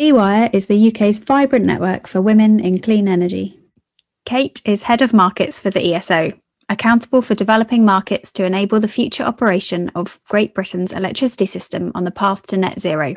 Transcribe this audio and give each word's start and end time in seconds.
EWire 0.00 0.50
is 0.52 0.66
the 0.66 0.88
UK's 0.88 1.20
vibrant 1.20 1.64
network 1.64 2.08
for 2.08 2.20
women 2.20 2.58
in 2.58 2.80
clean 2.80 3.06
energy. 3.06 3.60
Kayte 4.26 4.60
is 4.64 4.84
head 4.84 5.00
of 5.00 5.12
markets 5.12 5.60
for 5.60 5.70
the 5.70 5.94
ESO, 5.94 6.32
accountable 6.68 7.22
for 7.22 7.36
developing 7.36 7.84
markets 7.84 8.32
to 8.32 8.44
enable 8.44 8.80
the 8.80 8.88
future 8.88 9.22
operation 9.22 9.92
of 9.94 10.18
Great 10.28 10.52
Britain's 10.52 10.90
electricity 10.90 11.46
system 11.46 11.92
on 11.94 12.02
the 12.02 12.10
path 12.10 12.44
to 12.48 12.56
net 12.56 12.80
zero. 12.80 13.14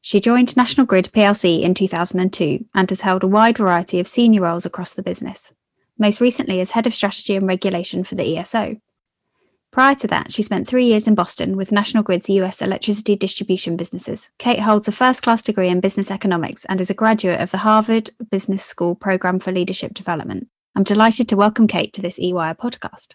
She 0.00 0.20
joined 0.20 0.56
National 0.56 0.86
Grid 0.86 1.10
plc 1.12 1.60
in 1.60 1.74
2002 1.74 2.66
and 2.72 2.88
has 2.88 3.00
held 3.00 3.24
a 3.24 3.26
wide 3.26 3.58
variety 3.58 3.98
of 3.98 4.06
senior 4.06 4.42
roles 4.42 4.64
across 4.64 4.94
the 4.94 5.02
business, 5.02 5.54
most 5.98 6.20
recently 6.20 6.60
as 6.60 6.70
head 6.70 6.86
of 6.86 6.94
strategy 6.94 7.34
and 7.34 7.48
regulation 7.48 8.04
for 8.04 8.14
the 8.14 8.38
ESO. 8.38 8.76
Prior 9.74 9.96
to 9.96 10.06
that, 10.06 10.30
she 10.30 10.44
spent 10.44 10.68
three 10.68 10.86
years 10.86 11.08
in 11.08 11.16
Boston 11.16 11.56
with 11.56 11.72
National 11.72 12.04
Grid's 12.04 12.28
US 12.28 12.62
electricity 12.62 13.16
distribution 13.16 13.76
businesses. 13.76 14.30
Kayte 14.38 14.60
holds 14.60 14.86
a 14.86 14.92
first 14.92 15.24
class 15.24 15.42
degree 15.42 15.68
in 15.68 15.80
business 15.80 16.12
economics 16.12 16.64
and 16.66 16.80
is 16.80 16.90
a 16.90 16.94
graduate 16.94 17.40
of 17.40 17.50
the 17.50 17.58
Harvard 17.58 18.10
Business 18.30 18.64
School 18.64 18.94
Program 18.94 19.40
for 19.40 19.50
Leadership 19.50 19.92
Development. 19.92 20.46
I'm 20.76 20.84
delighted 20.84 21.28
to 21.28 21.36
welcome 21.36 21.66
Kayte 21.66 21.92
to 21.94 22.02
this 22.02 22.20
EWire 22.20 22.56
podcast. 22.56 23.14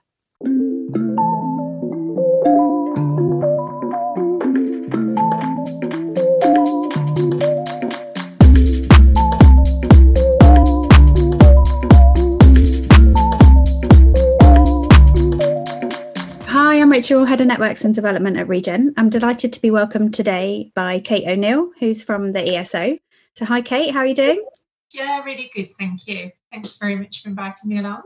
Rachel, 17.00 17.24
Head 17.24 17.40
of 17.40 17.48
Networks 17.48 17.86
and 17.86 17.96
Development 17.96 18.36
at 18.36 18.50
Regen. 18.50 18.94
I'm 18.98 19.10
delighted 19.10 19.54
to 19.54 19.62
be 19.62 19.72
welcomed 19.72 20.14
today 20.14 20.70
by 20.76 21.00
Kayte 21.00 21.30
O'Neill, 21.30 21.72
who's 21.80 22.04
from 22.04 22.34
the 22.34 22.42
ESO. 22.42 22.98
So, 23.38 23.46
hi, 23.46 23.62
Kayte, 23.62 23.94
how 23.94 24.00
are 24.00 24.06
you 24.06 24.14
doing? 24.14 24.44
Yeah, 24.92 25.24
really 25.24 25.50
good. 25.56 25.70
Thank 25.80 26.06
you. 26.08 26.30
Thanks 26.52 26.76
very 26.76 26.98
much 26.98 27.24
for 27.24 27.30
inviting 27.30 27.70
me 27.70 27.80
along. 27.80 28.02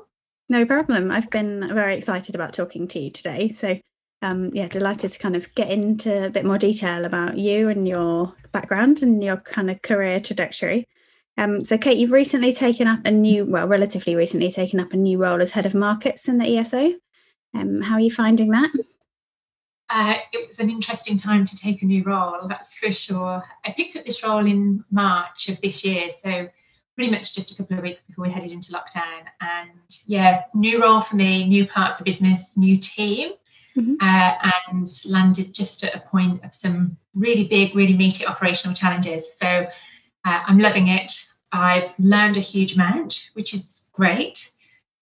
No 0.48 0.64
problem. 0.68 1.10
I've 1.10 1.32
been 1.32 1.68
very 1.70 1.96
excited 1.96 2.36
about 2.36 2.54
talking 2.54 2.88
to 2.90 3.00
you 3.00 3.10
today. 3.10 3.50
So, 3.50 3.80
um, 4.22 4.52
yeah, 4.54 4.68
delighted 4.68 5.10
to 5.10 5.18
kind 5.18 5.36
of 5.36 5.52
get 5.56 5.72
into 5.72 6.28
a 6.28 6.30
bit 6.30 6.46
more 6.46 6.60
detail 6.60 7.04
about 7.04 7.40
you 7.40 7.70
and 7.70 7.88
your 7.88 8.36
background 8.52 9.02
and 9.02 9.24
your 9.24 9.38
kind 9.38 9.72
of 9.72 9.82
career 9.82 10.20
trajectory. 10.20 10.88
Um, 11.40 11.66
so, 11.66 11.80
Kayte, 11.80 11.98
you've 11.98 12.12
recently 12.12 12.54
taken 12.54 12.86
up 12.86 13.00
a 13.06 13.10
new, 13.10 13.44
well, 13.46 13.68
relatively 13.68 14.16
recently 14.16 14.52
taken 14.52 14.80
up 14.80 14.94
a 14.94 14.98
new 14.98 15.18
role 15.18 15.42
as 15.42 15.54
head 15.54 15.66
of 15.66 15.74
markets 15.74 16.28
in 16.28 16.38
the 16.38 16.60
ESO. 16.60 16.94
Um, 17.56 17.82
how 17.82 17.96
are 17.96 18.00
you 18.00 18.12
finding 18.12 18.50
that? 18.50 18.72
Uh, 19.96 20.16
it 20.32 20.48
was 20.48 20.60
an 20.60 20.72
interesting 20.72 21.16
time 21.16 21.46
to 21.46 21.56
take 21.56 21.84
a 21.84 21.86
new 21.86 22.04
role, 22.04 22.48
that's 22.48 22.76
for 22.76 22.92
sure. 22.92 23.44
I 23.64 23.72
picked 23.72 23.96
up 23.96 24.04
this 24.04 24.24
role 24.24 24.44
in 24.44 24.84
March 24.90 25.50
of 25.50 25.62
this 25.62 25.86
year, 25.86 26.10
so 26.10 26.50
pretty 26.96 27.12
much 27.12 27.36
just 27.36 27.52
a 27.52 27.56
couple 27.56 27.78
of 27.78 27.84
weeks 27.84 28.02
before 28.02 28.26
we 28.26 28.32
headed 28.32 28.52
into 28.52 28.72
lockdown. 28.72 29.22
And 29.40 29.70
yeah, 30.08 30.46
new 30.56 30.82
role 30.82 31.00
for 31.00 31.16
me, 31.16 31.46
new 31.46 31.68
part 31.68 31.92
of 31.92 31.98
the 32.00 32.06
business, 32.06 32.58
new 32.58 32.80
team, 32.80 33.34
mm-hmm. 33.78 33.94
uh, 34.02 34.52
and 34.72 34.88
landed 35.08 35.54
just 35.54 35.84
at 35.84 35.94
a 35.94 36.00
point 36.00 36.44
of 36.44 36.56
some 36.56 36.98
really 37.14 37.44
big, 37.44 37.76
really 37.76 37.96
meaty 37.96 38.26
operational 38.26 38.74
challenges. 38.74 39.38
So 39.38 39.48
uh, 40.26 40.40
I'm 40.48 40.58
loving 40.58 40.88
it. 40.88 41.14
I've 41.52 41.94
learned 42.00 42.38
a 42.38 42.40
huge 42.40 42.74
amount, 42.74 43.30
which 43.34 43.54
is 43.54 43.90
great. 43.92 44.50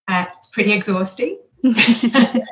Uh, 0.09 0.25
it's 0.28 0.50
pretty 0.50 0.73
exhausting. 0.73 1.38
but 1.64 2.44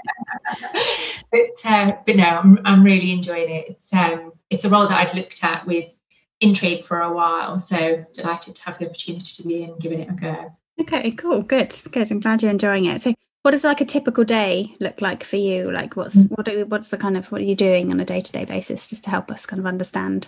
uh, 1.65 1.93
but 2.05 2.15
no, 2.15 2.23
I'm 2.23 2.59
I'm 2.65 2.83
really 2.83 3.11
enjoying 3.11 3.49
it. 3.49 3.69
It's 3.69 3.93
um 3.93 4.33
it's 4.49 4.65
a 4.65 4.69
role 4.69 4.87
that 4.87 4.97
I'd 4.97 5.15
looked 5.15 5.43
at 5.43 5.65
with 5.65 5.95
intrigue 6.41 6.85
for 6.85 7.01
a 7.01 7.11
while. 7.11 7.59
So 7.59 8.05
delighted 8.13 8.55
to 8.55 8.63
have 8.63 8.79
the 8.79 8.87
opportunity 8.87 9.41
to 9.41 9.47
be 9.47 9.63
in 9.63 9.77
giving 9.79 9.99
it 9.99 10.09
a 10.09 10.13
go. 10.13 10.55
Okay, 10.79 11.11
cool, 11.11 11.41
good, 11.41 11.75
good. 11.91 12.09
I'm 12.11 12.19
glad 12.19 12.41
you're 12.41 12.51
enjoying 12.51 12.85
it. 12.85 13.01
So 13.01 13.13
what 13.41 13.51
does 13.51 13.63
like 13.63 13.81
a 13.81 13.85
typical 13.85 14.23
day 14.23 14.75
look 14.79 15.01
like 15.01 15.23
for 15.23 15.37
you? 15.37 15.71
Like 15.71 15.95
what's 15.95 16.15
mm. 16.15 16.37
what 16.37 16.47
are, 16.47 16.65
what's 16.65 16.89
the 16.89 16.97
kind 16.97 17.17
of 17.17 17.31
what 17.31 17.41
are 17.41 17.45
you 17.45 17.55
doing 17.55 17.91
on 17.91 17.99
a 17.99 18.05
day 18.05 18.21
to 18.21 18.31
day 18.31 18.45
basis 18.45 18.87
just 18.87 19.03
to 19.05 19.09
help 19.09 19.31
us 19.31 19.45
kind 19.45 19.59
of 19.59 19.65
understand? 19.65 20.27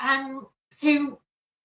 Um 0.00 0.46
so 0.70 1.20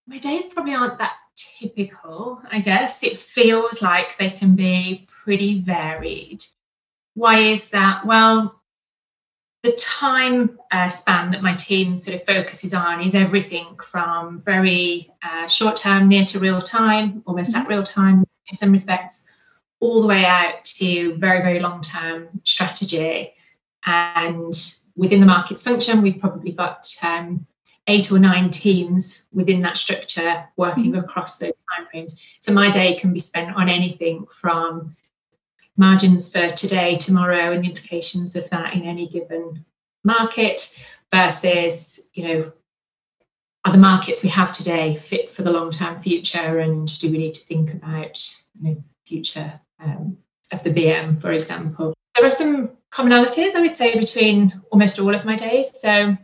my 0.07 0.17
days 0.17 0.47
probably 0.47 0.73
aren't 0.73 0.99
that 0.99 1.13
typical, 1.59 2.41
I 2.51 2.59
guess. 2.59 3.03
It 3.03 3.17
feels 3.17 3.81
like 3.81 4.17
they 4.17 4.29
can 4.29 4.55
be 4.55 5.07
pretty 5.07 5.59
varied. 5.59 6.43
Why 7.13 7.39
is 7.39 7.69
that? 7.69 8.05
Well, 8.05 8.61
the 9.63 9.73
time 9.73 10.59
uh, 10.71 10.89
span 10.89 11.31
that 11.31 11.43
my 11.43 11.53
team 11.53 11.97
sort 11.97 12.15
of 12.15 12.25
focuses 12.25 12.73
on 12.73 13.01
is 13.01 13.13
everything 13.13 13.77
from 13.77 14.41
very 14.41 15.11
uh, 15.23 15.47
short 15.47 15.75
term, 15.75 16.07
near 16.07 16.25
to 16.25 16.39
real 16.39 16.61
time, 16.61 17.21
almost 17.25 17.53
mm-hmm. 17.53 17.63
at 17.63 17.69
real 17.69 17.83
time 17.83 18.25
in 18.49 18.55
some 18.55 18.71
respects, 18.71 19.29
all 19.79 20.01
the 20.01 20.07
way 20.07 20.25
out 20.25 20.65
to 20.65 21.15
very, 21.15 21.41
very 21.41 21.59
long 21.59 21.81
term 21.81 22.29
strategy. 22.43 23.33
And 23.85 24.53
within 24.95 25.19
the 25.19 25.25
markets 25.25 25.63
function, 25.63 26.01
we've 26.01 26.19
probably 26.19 26.51
got 26.51 26.87
um, 27.03 27.45
eight 27.91 28.11
or 28.11 28.19
nine 28.19 28.49
teams 28.49 29.23
within 29.33 29.61
that 29.61 29.77
structure 29.77 30.47
working 30.55 30.91
mm-hmm. 30.91 31.03
across 31.03 31.37
those 31.37 31.51
timeframes. 31.69 32.21
So 32.39 32.53
my 32.53 32.69
day 32.69 32.97
can 32.99 33.11
be 33.11 33.19
spent 33.19 33.55
on 33.55 33.67
anything 33.67 34.25
from 34.31 34.95
margins 35.75 36.31
for 36.31 36.47
today, 36.47 36.95
tomorrow, 36.95 37.51
and 37.51 37.63
the 37.63 37.69
implications 37.69 38.35
of 38.35 38.49
that 38.49 38.73
in 38.73 38.83
any 38.83 39.07
given 39.07 39.65
market 40.03 40.79
versus, 41.11 42.09
you 42.13 42.23
know, 42.27 42.51
are 43.65 43.73
the 43.73 43.77
markets 43.77 44.23
we 44.23 44.29
have 44.29 44.51
today 44.51 44.95
fit 44.95 45.31
for 45.31 45.43
the 45.43 45.51
long-term 45.51 46.01
future, 46.01 46.59
and 46.59 46.99
do 46.99 47.11
we 47.11 47.17
need 47.17 47.35
to 47.35 47.45
think 47.45 47.73
about, 47.73 48.19
you 48.55 48.63
know, 48.63 48.83
future 49.05 49.59
um, 49.79 50.17
of 50.51 50.63
the 50.63 50.71
BM, 50.71 51.21
for 51.21 51.31
example? 51.31 51.93
There 52.15 52.25
are 52.25 52.31
some 52.31 52.71
commonalities, 52.91 53.53
I 53.53 53.61
would 53.61 53.77
say, 53.77 53.97
between 53.99 54.61
almost 54.71 54.99
all 54.99 55.13
of 55.13 55.25
my 55.25 55.35
days. 55.35 55.79
So, 55.79 56.17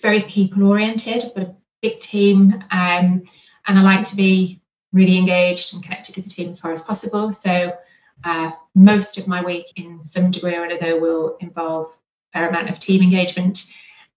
very 0.00 0.22
people-oriented. 0.22 1.24
I've 1.24 1.34
got 1.34 1.46
a 1.46 1.54
big 1.82 2.00
team, 2.00 2.54
um, 2.70 3.22
and 3.66 3.78
I 3.78 3.82
like 3.82 4.04
to 4.06 4.16
be 4.16 4.60
really 4.92 5.18
engaged 5.18 5.74
and 5.74 5.82
connected 5.82 6.16
with 6.16 6.26
the 6.26 6.30
team 6.30 6.50
as 6.50 6.60
far 6.60 6.72
as 6.72 6.82
possible. 6.82 7.32
So 7.32 7.76
uh, 8.24 8.52
most 8.74 9.18
of 9.18 9.26
my 9.26 9.42
week, 9.42 9.66
in 9.76 10.04
some 10.04 10.30
degree 10.30 10.54
or 10.54 10.64
another, 10.64 11.00
will 11.00 11.36
involve 11.40 11.86
a 11.86 12.38
fair 12.38 12.48
amount 12.48 12.70
of 12.70 12.78
team 12.78 13.02
engagement. 13.02 13.72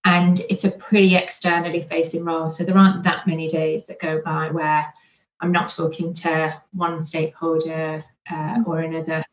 And 0.05 0.39
it's 0.49 0.63
a 0.63 0.71
pretty 0.71 1.15
externally 1.15 1.83
facing 1.83 2.23
role. 2.23 2.49
So 2.49 2.63
there 2.63 2.77
aren't 2.77 3.03
that 3.03 3.27
many 3.27 3.47
days 3.47 3.87
that 3.87 3.99
go 3.99 4.21
by 4.23 4.49
where 4.51 4.93
I'm 5.41 5.51
not 5.51 5.69
talking 5.69 6.13
to 6.13 6.61
one 6.71 7.03
stakeholder 7.03 8.05
uh, 8.31 8.57
or 8.65 8.79
another. 8.79 9.23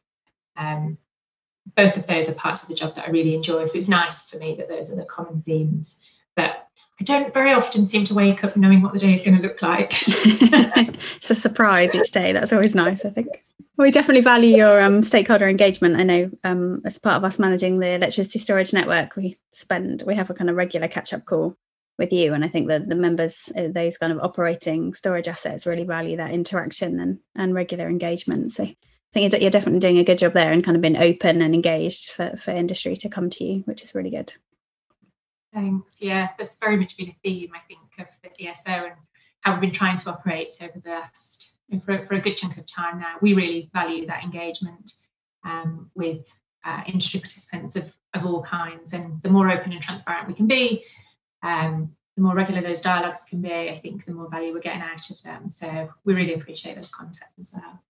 Um, 0.57 0.99
both 1.77 1.97
of 1.97 2.07
those 2.07 2.29
are 2.29 2.35
parts 2.35 2.63
of 2.63 2.69
the 2.69 2.75
job 2.75 2.95
that 2.95 3.07
I 3.07 3.11
really 3.11 3.35
enjoy. 3.35 3.67
So 3.67 3.79
it's 3.79 3.89
nice 3.89 4.29
for 4.29 4.39
me 4.39 4.55
that 4.57 4.73
those 4.73 4.91
are 4.93 4.97
the 4.97 5.05
common 5.05 5.43
themes. 5.43 6.05
But 6.37 6.69
I 7.01 7.05
don't 7.05 7.35
very 7.35 7.53
often 7.53 7.87
seem 7.87 8.05
to 8.05 8.15
wake 8.15 8.45
up 8.45 8.57
knowing 8.57 8.81
what 8.81 8.93
the 8.93 8.99
day 8.99 9.15
is 9.15 9.23
going 9.23 9.37
to 9.37 9.43
look 9.43 9.61
like. 9.63 9.93
it's 10.07 11.31
a 11.31 11.35
surprise 11.35 11.95
each 11.95 12.13
day. 12.13 12.33
That's 12.33 12.53
always 12.53 12.75
nice, 12.75 13.05
I 13.05 13.11
think. 13.11 13.29
We 13.77 13.91
definitely 13.91 14.23
value 14.23 14.57
your 14.57 14.81
um, 14.81 15.03
stakeholder 15.03 15.49
engagement. 15.49 15.97
I 15.97 16.05
know 16.05 16.31
um, 16.45 16.81
as 16.85 16.99
part 16.99 17.17
of 17.17 17.25
us 17.25 17.41
managing 17.41 17.81
the 17.81 17.95
electricity 17.95 18.39
storage 18.39 18.73
network, 18.73 19.17
we 19.17 19.37
spend 19.51 20.05
we 20.07 20.15
have 20.15 20.31
a 20.31 20.35
kind 20.35 20.49
of 20.49 20.55
regular 20.55 20.87
catch 20.87 21.13
up 21.13 21.25
call 21.25 21.57
with 21.99 22.13
you, 22.13 22.35
and 22.35 22.45
I 22.45 22.49
think 22.49 22.69
that 22.69 22.89
the 22.89 22.95
members, 22.95 23.51
uh, 23.57 23.69
those 23.69 23.99
kind 23.99 24.13
of 24.13 24.21
operating 24.21 24.95
storage 24.95 25.27
assets, 25.27 25.67
really 25.67 25.83
value 25.83 26.17
that 26.19 26.31
interaction 26.31 27.01
and 27.01 27.19
and 27.35 27.53
regular 27.53 27.89
engagement. 27.89 28.53
So 28.53 28.63
I 28.63 28.77
think 29.13 29.33
you're 29.41 29.51
definitely 29.51 29.81
doing 29.81 29.99
a 29.99 30.05
good 30.05 30.19
job 30.19 30.35
there, 30.35 30.53
and 30.53 30.63
kind 30.63 30.77
of 30.77 30.81
been 30.81 30.97
open 30.97 31.43
and 31.43 31.53
engaged 31.53 32.13
for 32.13 32.37
for 32.37 32.53
industry 32.53 32.95
to 32.99 33.09
come 33.09 33.29
to 33.31 33.45
you, 33.45 33.63
which 33.67 33.83
is 33.83 33.93
really 33.93 34.11
good. 34.11 34.33
Thanks. 35.55 36.03
Yeah, 36.03 36.31
that's 36.39 36.57
very 36.57 36.77
much 36.77 36.97
been 36.97 37.11
a 37.11 37.17
theme 37.23 37.53
I 37.55 37.61
think 37.69 37.81
of 38.01 38.09
the 38.23 38.49
ESO 38.49 38.71
and 38.71 38.95
how 39.41 39.53
we've 39.53 39.61
been 39.61 39.71
trying 39.71 39.97
to 39.99 40.11
operate 40.11 40.57
over 40.61 40.81
the 40.83 40.91
last 40.91 41.55
for, 41.85 42.03
for 42.03 42.15
a 42.15 42.21
good 42.21 42.37
chunk 42.37 42.57
of 42.57 42.67
time 42.67 42.99
now. 42.99 43.17
We 43.21 43.35
really 43.35 43.71
value 43.73 44.07
that 44.07 44.25
engagement 44.25 44.93
um, 45.45 45.91
with 45.95 46.27
uh, 46.65 46.83
industry 46.87 47.21
participants 47.21 47.77
of, 47.77 47.95
of 48.15 48.27
all 48.27 48.43
kinds. 48.43 48.93
And 48.93 49.23
the 49.23 49.31
more 49.31 49.51
open 49.51 49.73
and 49.73 49.81
transparent 49.81 50.27
we 50.27 50.35
can 50.35 50.47
be, 50.47 50.85
um, 51.43 51.95
the 52.17 52.23
more 52.23 52.35
regular 52.35 52.61
those 52.61 52.81
dialogues 52.81 53.23
can 53.29 53.41
be, 53.41 53.71
I 53.71 53.79
think 53.81 54.05
the 54.05 54.13
more 54.13 54.29
value 54.29 54.53
we're 54.53 54.61
getting 54.61 54.83
out 54.83 55.09
of 55.11 55.23
them. 55.23 55.51
So 55.51 55.91
we 56.05 56.15
really 56.15 56.35
appreciate 56.35 56.77
those 56.77 56.91
contacts 56.91 57.39
as 57.39 57.55
well. 57.55 57.81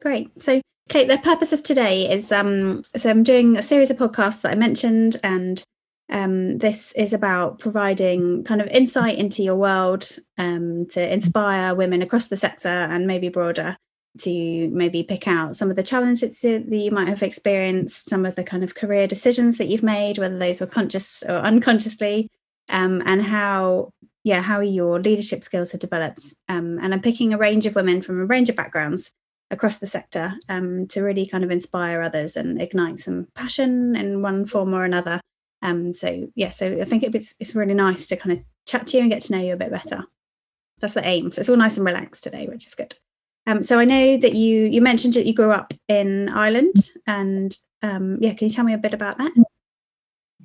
Great. 0.00 0.42
So 0.42 0.60
Kayte, 0.88 1.08
the 1.08 1.18
purpose 1.18 1.52
of 1.52 1.62
today 1.62 2.10
is 2.10 2.32
um, 2.32 2.82
so 2.96 3.10
I'm 3.10 3.22
doing 3.22 3.56
a 3.56 3.62
series 3.62 3.90
of 3.90 3.98
podcasts 3.98 4.42
that 4.42 4.52
I 4.52 4.56
mentioned, 4.56 5.16
and 5.22 5.62
um, 6.10 6.58
this 6.58 6.92
is 6.92 7.12
about 7.12 7.58
providing 7.58 8.44
kind 8.44 8.60
of 8.60 8.68
insight 8.68 9.18
into 9.18 9.42
your 9.42 9.56
world 9.56 10.08
um, 10.38 10.86
to 10.90 11.12
inspire 11.12 11.74
women 11.74 12.02
across 12.02 12.26
the 12.26 12.36
sector 12.36 12.68
and 12.68 13.06
maybe 13.06 13.28
broader 13.28 13.76
to 14.18 14.68
maybe 14.68 15.02
pick 15.02 15.26
out 15.26 15.56
some 15.56 15.70
of 15.70 15.76
the 15.76 15.82
challenges 15.82 16.40
that 16.40 16.66
you 16.68 16.90
might 16.90 17.08
have 17.08 17.22
experienced, 17.22 18.08
some 18.08 18.26
of 18.26 18.34
the 18.34 18.44
kind 18.44 18.62
of 18.62 18.74
career 18.74 19.06
decisions 19.06 19.56
that 19.58 19.68
you've 19.68 19.82
made, 19.82 20.18
whether 20.18 20.36
those 20.38 20.60
were 20.60 20.66
conscious 20.66 21.22
or 21.26 21.36
unconsciously, 21.36 22.28
um, 22.68 23.02
and 23.06 23.22
how 23.22 23.90
yeah 24.24 24.42
how 24.42 24.60
your 24.60 25.00
leadership 25.00 25.42
skills 25.42 25.72
have 25.72 25.80
developed. 25.80 26.34
Um, 26.48 26.78
and 26.80 26.92
i'm 26.92 27.00
picking 27.00 27.32
a 27.32 27.38
range 27.38 27.66
of 27.66 27.74
women 27.74 28.02
from 28.02 28.20
a 28.20 28.26
range 28.26 28.50
of 28.50 28.56
backgrounds 28.56 29.10
across 29.50 29.78
the 29.78 29.86
sector 29.86 30.34
um, 30.48 30.86
to 30.88 31.02
really 31.02 31.26
kind 31.26 31.44
of 31.44 31.50
inspire 31.50 32.02
others 32.02 32.36
and 32.36 32.60
ignite 32.60 32.98
some 32.98 33.28
passion 33.34 33.94
in 33.96 34.22
one 34.22 34.46
form 34.46 34.74
or 34.74 34.84
another 34.84 35.20
um, 35.62 35.94
so 35.94 36.28
yeah 36.34 36.50
so 36.50 36.80
i 36.80 36.84
think 36.84 37.02
it's, 37.02 37.34
it's 37.40 37.54
really 37.54 37.74
nice 37.74 38.06
to 38.08 38.16
kind 38.16 38.38
of 38.38 38.44
chat 38.66 38.86
to 38.86 38.96
you 38.96 39.02
and 39.02 39.10
get 39.10 39.22
to 39.22 39.32
know 39.32 39.42
you 39.42 39.52
a 39.52 39.56
bit 39.56 39.70
better 39.70 40.04
that's 40.80 40.94
the 40.94 41.06
aim 41.06 41.30
so 41.30 41.40
it's 41.40 41.48
all 41.48 41.56
nice 41.56 41.76
and 41.76 41.86
relaxed 41.86 42.24
today 42.24 42.46
which 42.46 42.66
is 42.66 42.74
good 42.74 42.94
um, 43.46 43.62
so 43.62 43.78
i 43.78 43.84
know 43.84 44.16
that 44.16 44.34
you 44.34 44.64
you 44.64 44.80
mentioned 44.80 45.14
that 45.14 45.26
you 45.26 45.34
grew 45.34 45.52
up 45.52 45.72
in 45.88 46.28
ireland 46.30 46.90
and 47.06 47.56
um, 47.82 48.18
yeah 48.20 48.32
can 48.34 48.48
you 48.48 48.54
tell 48.54 48.64
me 48.64 48.74
a 48.74 48.78
bit 48.78 48.94
about 48.94 49.18
that 49.18 49.32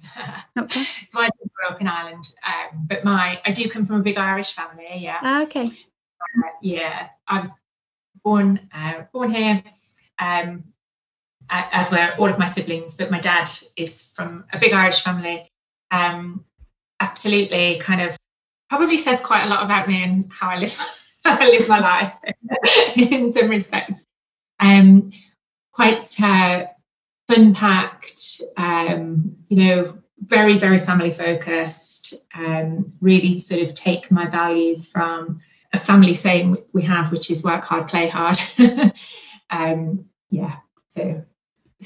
okay. 0.57 0.83
so 1.07 1.21
I 1.21 1.29
grew 1.29 1.69
up 1.69 1.81
in 1.81 1.87
Ireland, 1.87 2.23
um, 2.45 2.85
but 2.87 3.03
my 3.03 3.41
I 3.45 3.51
do 3.51 3.67
come 3.69 3.85
from 3.85 3.97
a 3.97 4.03
big 4.03 4.17
Irish 4.17 4.53
family. 4.53 4.85
Yeah. 4.97 5.17
Ah, 5.21 5.43
okay. 5.43 5.63
Uh, 5.63 6.49
yeah, 6.61 7.07
I 7.27 7.39
was 7.39 7.51
born 8.23 8.59
uh, 8.73 9.03
born 9.11 9.31
here, 9.31 9.63
um, 10.19 10.63
as 11.49 11.91
were 11.91 12.13
all 12.17 12.29
of 12.29 12.39
my 12.39 12.45
siblings. 12.45 12.95
But 12.95 13.11
my 13.11 13.19
dad 13.19 13.49
is 13.75 14.11
from 14.15 14.45
a 14.53 14.59
big 14.59 14.73
Irish 14.73 15.03
family. 15.03 15.47
Um, 15.91 16.45
absolutely, 16.99 17.79
kind 17.79 18.01
of 18.01 18.17
probably 18.69 18.97
says 18.97 19.21
quite 19.21 19.45
a 19.45 19.49
lot 19.49 19.63
about 19.63 19.87
me 19.87 20.03
and 20.03 20.31
how 20.31 20.49
I 20.49 20.57
live 20.57 20.77
how 21.25 21.37
I 21.39 21.49
live 21.49 21.67
my 21.67 21.79
life 21.79 22.13
in 22.95 23.31
some 23.33 23.49
respects. 23.49 24.05
Um, 24.59 25.11
quite 25.71 26.19
uh, 26.21 26.65
fun 27.27 27.53
packed, 27.53 28.41
um, 28.57 29.35
you 29.49 29.57
know, 29.57 29.97
very, 30.19 30.57
very 30.57 30.79
family 30.79 31.11
focused, 31.11 32.15
um, 32.33 32.85
really 33.01 33.37
sort 33.37 33.61
of 33.61 33.73
take 33.73 34.09
my 34.09 34.25
values 34.27 34.89
from 34.89 35.39
a 35.73 35.79
family 35.79 36.15
saying 36.15 36.57
we 36.73 36.81
have, 36.83 37.11
which 37.11 37.29
is 37.29 37.43
work 37.43 37.63
hard, 37.63 37.87
play 37.87 38.07
hard. 38.07 38.39
um, 39.49 40.05
yeah, 40.29 40.55
so. 40.89 41.23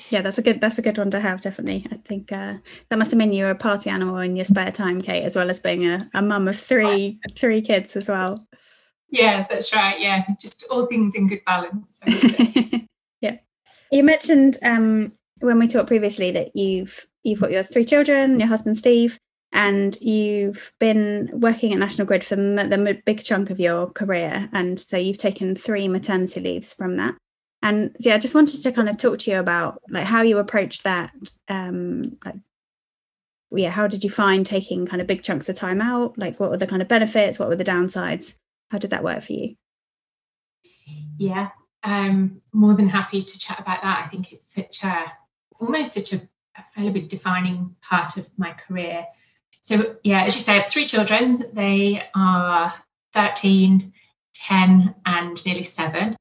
Yeah, 0.09 0.21
that's 0.21 0.37
a 0.37 0.41
good 0.41 0.61
that's 0.61 0.77
a 0.77 0.81
good 0.81 0.97
one 0.97 1.11
to 1.11 1.19
have, 1.19 1.41
definitely. 1.41 1.85
I 1.91 1.97
think 1.97 2.31
uh, 2.31 2.55
that 2.89 2.97
must 2.97 3.11
have 3.11 3.17
been 3.17 3.33
you're 3.33 3.49
a 3.49 3.55
party 3.55 3.89
animal 3.89 4.17
in 4.19 4.37
your 4.37 4.45
spare 4.45 4.71
time, 4.71 5.01
Kayte, 5.01 5.25
as 5.25 5.35
well 5.35 5.49
as 5.49 5.59
being 5.59 5.85
a, 5.85 6.09
a 6.13 6.21
mum 6.21 6.47
of 6.47 6.57
three 6.57 7.19
three 7.35 7.61
kids 7.61 7.95
as 7.97 8.07
well. 8.07 8.47
Yeah, 9.09 9.45
that's 9.49 9.73
right. 9.75 9.99
Yeah, 9.99 10.25
just 10.39 10.63
all 10.71 10.85
things 10.85 11.15
in 11.15 11.27
good 11.27 11.41
balance. 11.45 11.99
yeah. 13.21 13.37
You 13.91 14.03
mentioned 14.03 14.57
um, 14.63 15.11
when 15.41 15.59
we 15.59 15.67
talked 15.67 15.87
previously 15.87 16.31
that 16.31 16.55
you've 16.55 17.05
you've 17.23 17.41
got 17.41 17.51
your 17.51 17.63
three 17.63 17.83
children, 17.83 18.39
your 18.39 18.47
husband 18.47 18.77
Steve, 18.77 19.19
and 19.51 19.99
you've 19.99 20.71
been 20.79 21.29
working 21.33 21.73
at 21.73 21.79
National 21.79 22.07
Grid 22.07 22.23
for 22.23 22.37
the 22.37 23.01
big 23.05 23.23
chunk 23.25 23.49
of 23.49 23.59
your 23.59 23.87
career, 23.87 24.49
and 24.53 24.79
so 24.79 24.95
you've 24.95 25.17
taken 25.17 25.53
three 25.53 25.89
maternity 25.89 26.39
leaves 26.39 26.73
from 26.73 26.95
that. 26.95 27.15
And 27.61 27.95
yeah, 27.99 28.15
I 28.15 28.17
just 28.17 28.35
wanted 28.35 28.61
to 28.61 28.71
kind 28.71 28.89
of 28.89 28.97
talk 28.97 29.19
to 29.19 29.31
you 29.31 29.39
about 29.39 29.81
like 29.89 30.05
how 30.05 30.21
you 30.21 30.39
approach 30.39 30.83
that. 30.83 31.13
Um, 31.47 32.17
like, 32.25 32.35
yeah, 33.51 33.69
how 33.69 33.87
did 33.87 34.03
you 34.03 34.09
find 34.09 34.45
taking 34.45 34.87
kind 34.87 35.01
of 35.01 35.07
big 35.07 35.23
chunks 35.23 35.49
of 35.49 35.55
time 35.55 35.81
out? 35.81 36.17
Like, 36.17 36.39
what 36.39 36.49
were 36.49 36.57
the 36.57 36.67
kind 36.67 36.81
of 36.81 36.87
benefits? 36.87 37.37
What 37.37 37.49
were 37.49 37.55
the 37.55 37.63
downsides? 37.63 38.35
How 38.71 38.77
did 38.77 38.91
that 38.91 39.03
work 39.03 39.23
for 39.23 39.33
you? 39.33 39.55
Yeah, 41.17 41.49
um, 41.83 42.41
more 42.53 42.73
than 42.73 42.87
happy 42.87 43.21
to 43.21 43.39
chat 43.39 43.59
about 43.59 43.81
that. 43.83 44.03
I 44.05 44.07
think 44.07 44.33
it's 44.33 44.53
such 44.53 44.83
a 44.83 45.11
almost 45.59 45.93
such 45.93 46.13
a, 46.13 46.17
a 46.57 46.63
fairly 46.73 46.91
big 46.91 47.09
defining 47.09 47.75
part 47.81 48.17
of 48.17 48.27
my 48.37 48.53
career. 48.53 49.05
So, 49.61 49.97
yeah, 50.03 50.23
as 50.23 50.35
you 50.35 50.41
say, 50.41 50.53
I 50.53 50.59
have 50.59 50.71
three 50.71 50.87
children. 50.87 51.45
They 51.53 52.03
are 52.15 52.73
13, 53.13 53.93
10, 54.33 54.95
and 55.05 55.45
nearly 55.45 55.63
seven. 55.63 56.15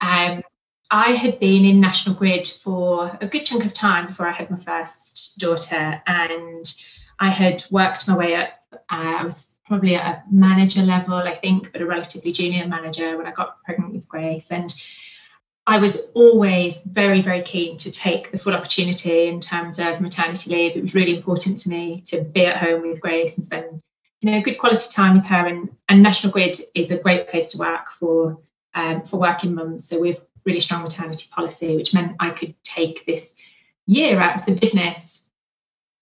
Um, 0.00 0.42
I 0.90 1.12
had 1.12 1.38
been 1.38 1.64
in 1.64 1.80
National 1.80 2.16
Grid 2.16 2.46
for 2.48 3.16
a 3.20 3.26
good 3.26 3.44
chunk 3.44 3.64
of 3.64 3.72
time 3.72 4.08
before 4.08 4.26
I 4.26 4.32
had 4.32 4.50
my 4.50 4.58
first 4.58 5.38
daughter, 5.38 6.02
and 6.06 6.64
I 7.20 7.30
had 7.30 7.64
worked 7.70 8.08
my 8.08 8.16
way 8.16 8.34
up. 8.34 8.50
Uh, 8.72 8.76
I 8.90 9.24
was 9.24 9.56
probably 9.66 9.94
at 9.94 10.06
a 10.06 10.22
manager 10.34 10.82
level, 10.82 11.14
I 11.14 11.36
think, 11.36 11.70
but 11.70 11.80
a 11.80 11.86
relatively 11.86 12.32
junior 12.32 12.66
manager 12.66 13.16
when 13.16 13.26
I 13.26 13.30
got 13.30 13.62
pregnant 13.62 13.92
with 13.92 14.08
Grace. 14.08 14.50
And 14.50 14.74
I 15.64 15.78
was 15.78 16.10
always 16.14 16.82
very, 16.82 17.22
very 17.22 17.42
keen 17.42 17.76
to 17.76 17.92
take 17.92 18.32
the 18.32 18.38
full 18.38 18.54
opportunity 18.54 19.28
in 19.28 19.40
terms 19.40 19.78
of 19.78 20.00
maternity 20.00 20.50
leave. 20.50 20.76
It 20.76 20.82
was 20.82 20.96
really 20.96 21.16
important 21.16 21.58
to 21.58 21.68
me 21.68 22.02
to 22.06 22.24
be 22.24 22.46
at 22.46 22.56
home 22.56 22.82
with 22.82 23.00
Grace 23.00 23.36
and 23.36 23.46
spend, 23.46 23.80
you 24.22 24.32
know, 24.32 24.40
good 24.40 24.58
quality 24.58 24.88
time 24.90 25.14
with 25.14 25.26
her. 25.26 25.46
And, 25.46 25.70
and 25.88 26.02
National 26.02 26.32
Grid 26.32 26.60
is 26.74 26.90
a 26.90 26.98
great 26.98 27.28
place 27.28 27.52
to 27.52 27.58
work 27.58 27.92
for 27.92 28.40
um, 28.74 29.02
for 29.02 29.18
working 29.18 29.54
mums. 29.54 29.88
So 29.88 29.98
we've 29.98 30.20
really 30.50 30.60
strong 30.60 30.82
maternity 30.82 31.28
policy, 31.30 31.76
which 31.76 31.94
meant 31.94 32.16
I 32.20 32.30
could 32.30 32.54
take 32.64 33.06
this 33.06 33.36
year 33.86 34.20
out 34.20 34.38
of 34.38 34.46
the 34.46 34.52
business. 34.52 35.28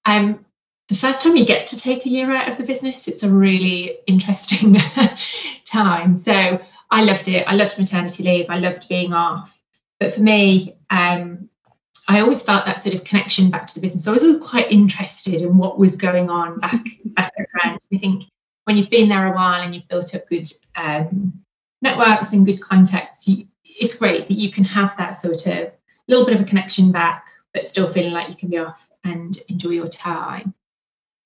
Um, 0.05 0.45
the 0.89 0.95
first 0.95 1.23
time 1.23 1.37
you 1.37 1.45
get 1.45 1.67
to 1.69 1.77
take 1.77 2.07
a 2.07 2.09
year 2.09 2.35
out 2.35 2.49
of 2.49 2.57
the 2.57 2.65
business, 2.65 3.09
it's 3.09 3.23
a 3.23 3.31
really 3.31 3.99
interesting 4.07 4.79
time. 5.65 6.17
So 6.17 6.61
I 6.91 7.03
loved 7.03 7.29
it. 7.29 7.47
I 7.47 7.55
loved 7.55 7.79
maternity 7.79 8.25
leave. 8.25 8.47
I 8.49 8.59
loved 8.59 8.89
being 8.89 9.13
off. 9.13 9.61
But 10.01 10.13
for 10.13 10.23
me, 10.23 10.77
um, 10.89 11.51
I 12.09 12.21
always 12.21 12.43
felt 12.43 12.65
that 12.65 12.79
sort 12.79 12.95
of 12.95 13.05
connection 13.05 13.51
back 13.51 13.67
to 13.67 13.75
the 13.75 13.83
business. 13.83 14.07
I 14.07 14.13
was 14.13 14.25
always 14.25 14.43
quite 14.43 14.73
interested 14.73 15.43
in 15.43 15.59
what 15.59 15.79
was 15.79 15.95
going 15.95 16.31
on 16.31 16.59
back 16.59 16.83
back 17.05 17.33
around. 17.39 17.81
I 17.93 17.99
think 17.99 18.25
when 18.65 18.79
you've 18.79 18.91
been 18.91 19.11
there 19.11 19.27
a 19.27 19.35
while 19.35 19.61
and 19.61 19.75
you've 19.75 19.89
built 19.89 20.15
up 20.15 20.27
good 20.29 20.49
um, 20.75 21.35
networks 21.83 22.33
and 22.33 22.47
good 22.47 22.63
contacts, 22.63 23.29
you, 23.29 23.47
it's 23.79 23.95
great 23.95 24.29
that 24.29 24.35
you 24.35 24.51
can 24.51 24.65
have 24.65 24.97
that 24.97 25.11
sort 25.11 25.47
of 25.47 25.75
little 26.09 26.25
bit 26.25 26.35
of 26.35 26.41
a 26.41 26.45
connection 26.45 26.91
back, 26.91 27.27
but 27.53 27.69
still 27.69 27.87
feeling 27.87 28.13
like 28.13 28.29
you 28.29 28.35
can 28.35 28.49
be 28.49 28.59
off 28.59 28.91
and 29.05 29.39
enjoy 29.49 29.71
your 29.71 29.89
time. 29.89 30.55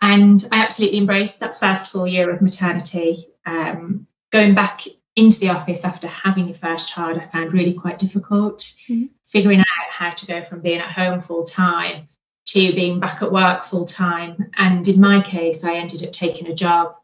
And 0.01 0.45
I 0.51 0.61
absolutely 0.61 0.99
embraced 0.99 1.41
that 1.41 1.59
first 1.59 1.91
full 1.91 2.07
year 2.07 2.31
of 2.31 2.43
maternity. 2.43 3.29
Um, 3.47 4.07
going 4.31 4.55
back 4.55 4.83
into 5.15 5.39
the 5.41 5.51
office 5.51 5.85
after 5.85 6.09
having 6.09 6.49
your 6.49 6.57
first 6.57 6.89
child, 6.89 7.19
I 7.19 7.27
found 7.27 7.53
really 7.53 7.75
quite 7.75 7.99
difficult. 7.99 8.59
Mm-hmm. 8.59 9.07
Figuring 9.25 9.61
out 9.61 9.67
how 9.91 10.11
to 10.11 10.27
go 10.27 10.43
from 10.43 10.61
being 10.61 10.81
at 10.81 10.91
home 10.91 11.21
full 11.21 11.45
time 11.45 12.09
to 12.47 12.73
being 12.75 13.01
back 13.01 13.23
at 13.23 13.33
work 13.33 13.65
full 13.65 13.87
time. 13.87 14.51
And 14.57 14.87
in 14.87 15.01
my 15.01 15.23
case, 15.23 15.65
I 15.65 15.77
ended 15.77 16.05
up 16.05 16.13
taking 16.13 16.49
a 16.49 16.55
job 16.55 16.97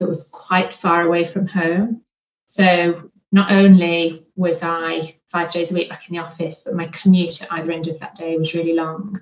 that 0.00 0.08
was 0.08 0.28
quite 0.32 0.74
far 0.74 1.02
away 1.02 1.24
from 1.24 1.46
home. 1.46 2.02
So 2.46 3.10
not 3.32 3.52
only 3.52 4.25
was 4.36 4.62
I 4.62 5.16
five 5.26 5.50
days 5.50 5.72
a 5.72 5.74
week 5.74 5.88
back 5.88 6.08
in 6.08 6.16
the 6.16 6.22
office, 6.22 6.62
but 6.64 6.74
my 6.74 6.86
commute 6.86 7.42
at 7.42 7.52
either 7.52 7.72
end 7.72 7.88
of 7.88 7.98
that 8.00 8.14
day 8.14 8.36
was 8.36 8.54
really 8.54 8.74
long. 8.74 9.20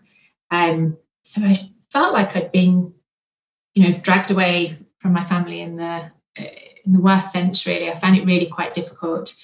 Um, 0.50 0.98
so 1.22 1.42
I 1.42 1.70
felt 1.90 2.12
like 2.12 2.36
I'd 2.36 2.52
been, 2.52 2.92
you 3.74 3.88
know, 3.88 3.98
dragged 3.98 4.30
away 4.30 4.76
from 4.98 5.12
my 5.12 5.24
family 5.24 5.60
in 5.60 5.76
the 5.76 6.10
in 6.84 6.92
the 6.92 7.00
worst 7.00 7.32
sense, 7.32 7.66
really. 7.66 7.90
I 7.90 7.94
found 7.94 8.16
it 8.16 8.26
really 8.26 8.46
quite 8.46 8.74
difficult. 8.74 9.34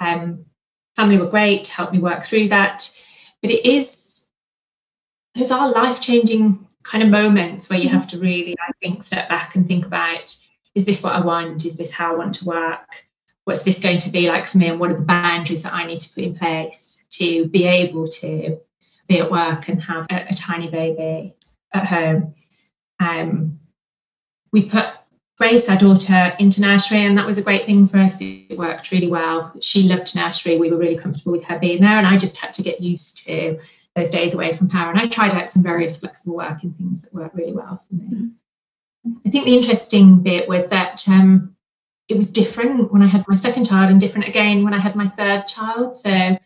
Um, 0.00 0.46
family 0.94 1.18
were 1.18 1.28
great, 1.28 1.68
helped 1.68 1.92
me 1.92 1.98
work 1.98 2.24
through 2.24 2.48
that. 2.48 2.88
But 3.42 3.50
it 3.50 3.66
is, 3.66 4.26
those 5.34 5.50
are 5.50 5.70
life 5.70 6.00
changing 6.00 6.66
kind 6.82 7.02
of 7.02 7.10
moments 7.10 7.68
where 7.68 7.78
you 7.78 7.88
have 7.88 8.06
to 8.08 8.18
really, 8.18 8.56
I 8.60 8.72
think, 8.80 9.02
step 9.02 9.28
back 9.28 9.54
and 9.54 9.66
think 9.66 9.86
about 9.86 10.34
is 10.74 10.84
this 10.84 11.02
what 11.02 11.14
I 11.14 11.20
want? 11.20 11.64
Is 11.64 11.76
this 11.76 11.92
how 11.92 12.12
I 12.12 12.16
want 12.16 12.34
to 12.34 12.44
work? 12.44 13.05
What's 13.46 13.62
this 13.62 13.78
going 13.78 13.98
to 14.00 14.10
be 14.10 14.28
like 14.28 14.48
for 14.48 14.58
me? 14.58 14.68
And 14.68 14.78
what 14.80 14.90
are 14.90 14.96
the 14.96 15.02
boundaries 15.02 15.62
that 15.62 15.72
I 15.72 15.86
need 15.86 16.00
to 16.00 16.14
put 16.14 16.24
in 16.24 16.36
place 16.36 17.04
to 17.10 17.46
be 17.46 17.64
able 17.64 18.08
to 18.08 18.58
be 19.08 19.20
at 19.20 19.30
work 19.30 19.68
and 19.68 19.80
have 19.82 20.06
a, 20.10 20.26
a 20.28 20.34
tiny 20.34 20.68
baby 20.68 21.34
at 21.72 21.86
home? 21.86 22.34
Um, 22.98 23.60
we 24.52 24.62
put 24.62 24.86
Grace, 25.38 25.68
our 25.68 25.76
daughter, 25.76 26.34
into 26.38 26.62
nursery, 26.62 27.04
and 27.04 27.16
that 27.18 27.26
was 27.26 27.36
a 27.36 27.42
great 27.42 27.66
thing 27.66 27.86
for 27.86 27.98
us. 27.98 28.18
It 28.20 28.56
worked 28.56 28.90
really 28.90 29.08
well. 29.08 29.52
She 29.60 29.82
loved 29.82 30.16
nursery. 30.16 30.56
We 30.56 30.70
were 30.70 30.78
really 30.78 30.96
comfortable 30.96 31.32
with 31.32 31.44
her 31.44 31.58
being 31.58 31.82
there, 31.82 31.98
and 31.98 32.06
I 32.06 32.16
just 32.16 32.38
had 32.38 32.54
to 32.54 32.62
get 32.62 32.80
used 32.80 33.26
to 33.26 33.58
those 33.94 34.08
days 34.08 34.34
away 34.34 34.54
from 34.54 34.70
her. 34.70 34.90
And 34.90 34.98
I 34.98 35.06
tried 35.06 35.34
out 35.34 35.50
some 35.50 35.62
various 35.62 36.00
flexible 36.00 36.36
working 36.36 36.72
things 36.72 37.02
that 37.02 37.14
worked 37.14 37.36
really 37.36 37.52
well 37.52 37.82
for 37.86 37.94
me. 37.94 38.04
Mm-hmm. 38.04 39.12
I 39.26 39.30
think 39.30 39.44
the 39.44 39.56
interesting 39.56 40.20
bit 40.20 40.48
was 40.48 40.68
that 40.70 41.06
um, 41.08 41.55
it 42.08 42.16
was 42.16 42.30
different 42.30 42.92
when 42.92 43.02
I 43.02 43.06
had 43.06 43.24
my 43.28 43.34
second 43.34 43.64
child, 43.66 43.90
and 43.90 44.00
different 44.00 44.28
again 44.28 44.64
when 44.64 44.74
I 44.74 44.78
had 44.78 44.96
my 44.96 45.08
third 45.08 45.46
child. 45.46 45.96
So 45.96 46.38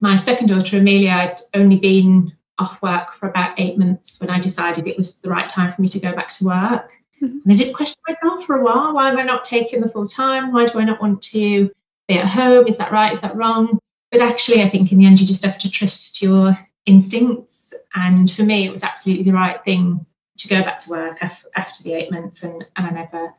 my 0.00 0.16
second 0.16 0.48
daughter, 0.48 0.78
Amelia, 0.78 1.10
I'd 1.10 1.40
only 1.54 1.76
been 1.76 2.32
off 2.58 2.82
work 2.82 3.12
for 3.12 3.28
about 3.28 3.58
eight 3.58 3.78
months 3.78 4.20
when 4.20 4.30
I 4.30 4.38
decided 4.38 4.86
it 4.86 4.96
was 4.96 5.20
the 5.20 5.30
right 5.30 5.48
time 5.48 5.72
for 5.72 5.82
me 5.82 5.88
to 5.88 5.98
go 5.98 6.12
back 6.12 6.28
to 6.30 6.44
work. 6.44 6.92
Mm-hmm. 7.20 7.38
And 7.44 7.52
I 7.52 7.54
did 7.54 7.74
question 7.74 8.00
myself 8.06 8.44
for 8.44 8.56
a 8.56 8.62
while. 8.62 8.94
Why 8.94 9.10
am 9.10 9.18
I 9.18 9.22
not 9.22 9.44
taking 9.44 9.80
the 9.80 9.88
full 9.88 10.06
time? 10.06 10.52
Why 10.52 10.66
do 10.66 10.78
I 10.78 10.84
not 10.84 11.00
want 11.00 11.22
to 11.22 11.70
be 12.06 12.18
at 12.18 12.26
home? 12.26 12.66
Is 12.66 12.76
that 12.76 12.92
right? 12.92 13.12
Is 13.12 13.20
that 13.22 13.34
wrong? 13.34 13.78
But 14.12 14.20
actually, 14.20 14.62
I 14.62 14.68
think 14.68 14.92
in 14.92 14.98
the 14.98 15.06
end, 15.06 15.20
you 15.20 15.26
just 15.26 15.44
have 15.44 15.58
to 15.58 15.70
trust 15.70 16.22
your 16.22 16.56
instincts. 16.86 17.74
And 17.94 18.30
for 18.30 18.42
me, 18.42 18.66
it 18.66 18.70
was 18.70 18.84
absolutely 18.84 19.24
the 19.24 19.32
right 19.32 19.62
thing 19.64 20.06
to 20.38 20.48
go 20.48 20.62
back 20.62 20.78
to 20.80 20.90
work 20.90 21.18
after 21.22 21.82
the 21.82 21.94
eight 21.94 22.10
months, 22.10 22.42
and, 22.42 22.64
and 22.76 22.86
I 22.86 22.90
never 22.90 23.34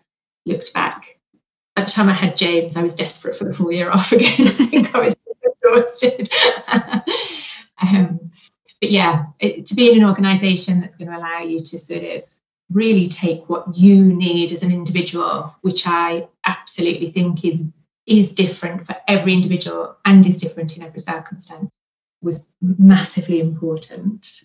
looked 0.46 0.74
back. 0.74 1.20
At 1.78 1.88
the 1.88 1.92
time 1.92 2.10
I 2.10 2.14
had 2.14 2.38
James, 2.38 2.78
I 2.78 2.84
was 2.84 2.96
desperate 2.96 3.36
for 3.36 3.44
the 3.44 3.54
full 3.54 3.72
year 3.72 3.92
off 3.92 4.12
again. 4.12 4.48
I 4.48 4.66
think 4.66 4.96
I 4.96 5.00
was 5.00 5.16
exhausted. 5.44 6.30
um, 7.82 8.32
but 8.82 8.92
yeah, 8.92 9.26
it, 9.40 9.66
to 9.68 9.76
be 9.76 9.92
in 9.92 9.98
an 9.98 10.08
organisation 10.08 10.80
that's 10.80 10.96
going 10.96 11.10
to 11.10 11.18
allow 11.18 11.42
you 11.42 11.60
to 11.60 11.80
sort 11.80 12.04
of 12.04 12.24
really 12.72 13.08
take 13.08 13.48
what 13.50 13.78
you 13.78 14.04
need 14.04 14.52
as 14.52 14.64
an 14.64 14.72
individual, 14.72 15.56
which 15.62 15.88
I 15.88 16.28
absolutely 16.46 17.12
think 17.12 17.46
is 17.46 17.72
is 18.06 18.32
different 18.34 18.86
for 18.86 18.96
every 19.08 19.34
individual 19.34 19.98
and 20.06 20.26
is 20.28 20.40
different 20.40 20.78
in 20.78 20.84
every 20.84 21.00
circumstance, 21.00 21.72
was 22.22 22.54
massively 22.62 23.40
important. 23.40 24.44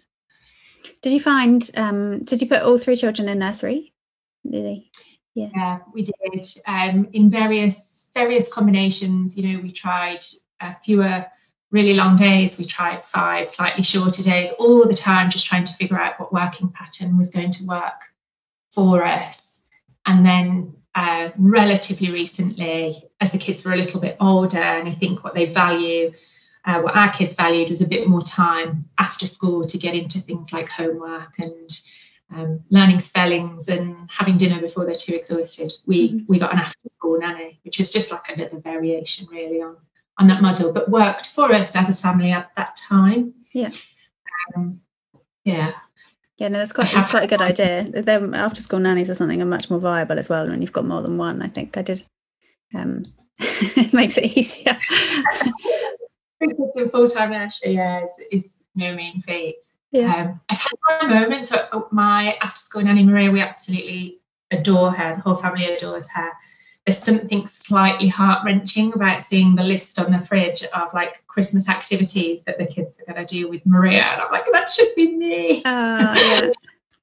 Did 1.02 1.12
you 1.12 1.20
find? 1.20 1.70
Um, 1.76 2.24
did 2.24 2.40
you 2.40 2.48
put 2.48 2.62
all 2.62 2.78
three 2.78 2.96
children 2.96 3.28
in 3.28 3.38
nursery? 3.38 3.92
Really? 4.44 4.90
Yeah. 5.34 5.48
yeah, 5.54 5.78
we 5.94 6.02
did 6.02 6.46
um, 6.66 7.08
in 7.12 7.30
various 7.30 8.10
various 8.14 8.52
combinations. 8.52 9.36
You 9.36 9.48
know, 9.52 9.62
we 9.62 9.70
tried 9.70 10.24
uh, 10.60 10.74
fewer 10.84 11.26
really 11.70 11.94
long 11.94 12.16
days. 12.16 12.58
We 12.58 12.64
tried 12.64 13.04
five 13.04 13.48
slightly 13.48 13.82
shorter 13.82 14.22
days 14.22 14.52
all 14.58 14.86
the 14.86 14.94
time, 14.94 15.30
just 15.30 15.46
trying 15.46 15.64
to 15.64 15.72
figure 15.74 15.98
out 15.98 16.18
what 16.18 16.32
working 16.32 16.70
pattern 16.70 17.16
was 17.16 17.30
going 17.30 17.52
to 17.52 17.66
work 17.66 18.02
for 18.72 19.04
us. 19.04 19.62
And 20.06 20.26
then 20.26 20.74
uh, 20.94 21.30
relatively 21.38 22.10
recently, 22.10 23.04
as 23.20 23.32
the 23.32 23.38
kids 23.38 23.64
were 23.64 23.72
a 23.72 23.76
little 23.76 24.00
bit 24.00 24.16
older, 24.20 24.58
and 24.58 24.88
I 24.88 24.92
think 24.92 25.22
what 25.22 25.34
they 25.34 25.46
value, 25.46 26.10
uh, 26.64 26.80
what 26.80 26.96
our 26.96 27.12
kids 27.12 27.34
valued 27.36 27.70
was 27.70 27.82
a 27.82 27.88
bit 27.88 28.08
more 28.08 28.22
time 28.22 28.86
after 28.98 29.26
school 29.26 29.64
to 29.66 29.78
get 29.78 29.94
into 29.94 30.18
things 30.18 30.52
like 30.52 30.68
homework 30.68 31.38
and 31.38 31.70
um, 32.32 32.62
learning 32.70 33.00
spellings 33.00 33.68
and 33.68 34.08
having 34.10 34.36
dinner 34.36 34.60
before 34.60 34.84
they're 34.84 34.94
too 34.94 35.14
exhausted. 35.14 35.72
We 35.86 36.10
mm-hmm. 36.10 36.24
we 36.28 36.38
got 36.38 36.52
an 36.52 36.58
after 36.58 36.88
school 36.88 37.18
nanny, 37.18 37.58
which 37.64 37.78
was 37.78 37.90
just 37.90 38.12
like 38.12 38.28
another 38.28 38.58
variation 38.58 39.26
really 39.30 39.60
on 39.60 39.76
on 40.18 40.28
that 40.28 40.42
model, 40.42 40.72
but 40.72 40.90
worked 40.90 41.28
for 41.28 41.52
us 41.52 41.74
as 41.74 41.88
a 41.88 41.94
family 41.94 42.30
at 42.30 42.50
that 42.56 42.76
time. 42.76 43.34
Yeah. 43.52 43.70
Um, 44.54 44.80
yeah. 45.44 45.72
Yeah, 46.38 46.48
no, 46.48 46.58
that's 46.58 46.72
quite 46.72 46.90
that's 46.90 47.10
quite 47.10 47.24
a 47.24 47.26
good 47.26 47.42
idea. 47.42 47.90
Then 47.90 48.34
after 48.34 48.62
school 48.62 48.78
nannies 48.78 49.10
or 49.10 49.14
something 49.14 49.42
are 49.42 49.46
much 49.46 49.68
more 49.68 49.78
viable 49.78 50.18
as 50.18 50.28
well 50.28 50.48
when 50.48 50.62
you've 50.62 50.72
got 50.72 50.86
more 50.86 51.02
than 51.02 51.18
one. 51.18 51.42
I 51.42 51.48
think 51.48 51.76
I 51.76 51.82
did. 51.82 52.02
Um, 52.74 53.02
it 53.38 53.92
makes 53.92 54.16
it 54.16 54.36
easier. 54.36 54.78
full 56.90 57.08
time 57.08 57.30
nursery 57.30 57.74
yeah, 57.74 58.02
is, 58.02 58.12
is 58.32 58.64
no 58.74 58.94
mean 58.94 59.20
feat. 59.20 59.56
Yeah. 59.92 60.14
Um, 60.14 60.40
I've 60.48 60.58
had 60.58 60.72
my 60.88 61.20
moments. 61.20 61.52
My 61.90 62.38
after 62.42 62.58
school 62.58 62.82
nanny 62.82 63.04
Maria, 63.04 63.30
we 63.30 63.40
absolutely 63.40 64.18
adore 64.50 64.92
her. 64.92 65.16
The 65.16 65.22
whole 65.22 65.36
family 65.36 65.64
adores 65.64 66.08
her 66.10 66.30
there's 66.86 66.98
something 66.98 67.46
slightly 67.46 68.08
heart 68.08 68.44
wrenching 68.44 68.92
about 68.94 69.22
seeing 69.22 69.54
the 69.54 69.62
list 69.62 69.98
on 69.98 70.10
the 70.10 70.20
fridge 70.20 70.64
of 70.74 70.92
like 70.94 71.22
Christmas 71.26 71.68
activities 71.68 72.42
that 72.44 72.58
the 72.58 72.66
kids 72.66 72.98
are 72.98 73.12
going 73.12 73.24
to 73.24 73.34
do 73.34 73.48
with 73.48 73.64
Maria. 73.66 74.02
And 74.02 74.20
I'm 74.22 74.32
like, 74.32 74.44
that 74.52 74.68
should 74.70 74.94
be 74.96 75.14
me. 75.14 75.62
Uh, 75.64 76.14
yeah. 76.16 76.50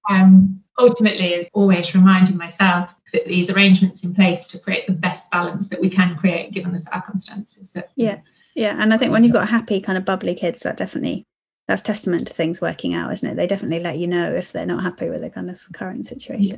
um, 0.09 0.61
ultimately, 0.79 1.49
always 1.53 1.93
reminding 1.93 2.37
myself 2.37 2.95
put 3.13 3.25
these 3.25 3.49
arrangements 3.49 4.03
in 4.03 4.15
place 4.15 4.47
to 4.47 4.59
create 4.59 4.87
the 4.87 4.93
best 4.93 5.29
balance 5.31 5.69
that 5.69 5.79
we 5.79 5.89
can 5.89 6.17
create 6.17 6.51
given 6.51 6.73
the 6.73 6.79
circumstances. 6.79 7.71
That, 7.73 7.91
yeah, 7.95 8.19
yeah. 8.55 8.75
And 8.79 8.93
I 8.93 8.97
think 8.97 9.11
when 9.11 9.23
you've 9.23 9.33
got 9.33 9.47
happy, 9.47 9.79
kind 9.79 9.97
of 9.97 10.05
bubbly 10.05 10.33
kids, 10.33 10.63
that 10.63 10.75
definitely 10.75 11.23
that's 11.67 11.81
testament 11.81 12.27
to 12.27 12.33
things 12.33 12.61
working 12.61 12.93
out, 12.93 13.11
isn't 13.11 13.29
it? 13.29 13.35
They 13.35 13.47
definitely 13.47 13.81
let 13.81 13.97
you 13.97 14.07
know 14.07 14.33
if 14.33 14.51
they're 14.51 14.65
not 14.65 14.83
happy 14.83 15.09
with 15.09 15.21
the 15.21 15.29
kind 15.29 15.49
of 15.49 15.65
current 15.73 16.05
situation. 16.05 16.57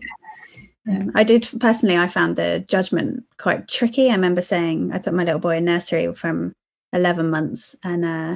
Yeah. 0.87 0.97
Um, 0.97 1.11
I 1.15 1.23
did 1.23 1.47
personally. 1.59 1.97
I 1.97 2.07
found 2.07 2.35
the 2.35 2.63
judgment 2.67 3.23
quite 3.37 3.67
tricky. 3.67 4.09
I 4.09 4.15
remember 4.15 4.41
saying 4.41 4.91
I 4.93 4.99
put 4.99 5.13
my 5.13 5.23
little 5.23 5.39
boy 5.39 5.57
in 5.57 5.65
nursery 5.65 6.13
from 6.13 6.53
eleven 6.93 7.29
months, 7.29 7.75
and 7.83 8.05
uh, 8.05 8.35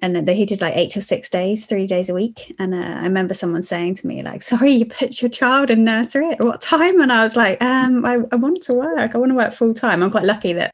and 0.00 0.28
he 0.28 0.44
did 0.44 0.60
like 0.60 0.76
eight 0.76 0.90
to 0.90 1.02
six 1.02 1.30
days, 1.30 1.66
three 1.66 1.86
days 1.86 2.08
a 2.08 2.14
week. 2.14 2.54
And 2.58 2.74
uh, 2.74 2.78
I 2.78 3.04
remember 3.04 3.34
someone 3.34 3.62
saying 3.62 3.96
to 3.96 4.06
me 4.06 4.22
like, 4.22 4.42
"Sorry, 4.42 4.72
you 4.72 4.86
put 4.86 5.22
your 5.22 5.30
child 5.30 5.70
in 5.70 5.84
nursery 5.84 6.30
at 6.30 6.44
what 6.44 6.60
time?" 6.60 7.00
And 7.00 7.12
I 7.12 7.24
was 7.24 7.36
like, 7.36 7.62
um, 7.62 8.04
I, 8.04 8.18
I 8.30 8.36
want 8.36 8.62
to 8.64 8.74
work. 8.74 9.14
I 9.14 9.18
want 9.18 9.30
to 9.30 9.36
work 9.36 9.52
full 9.52 9.74
time." 9.74 10.02
I'm 10.02 10.10
quite 10.10 10.24
lucky 10.24 10.52
that 10.54 10.72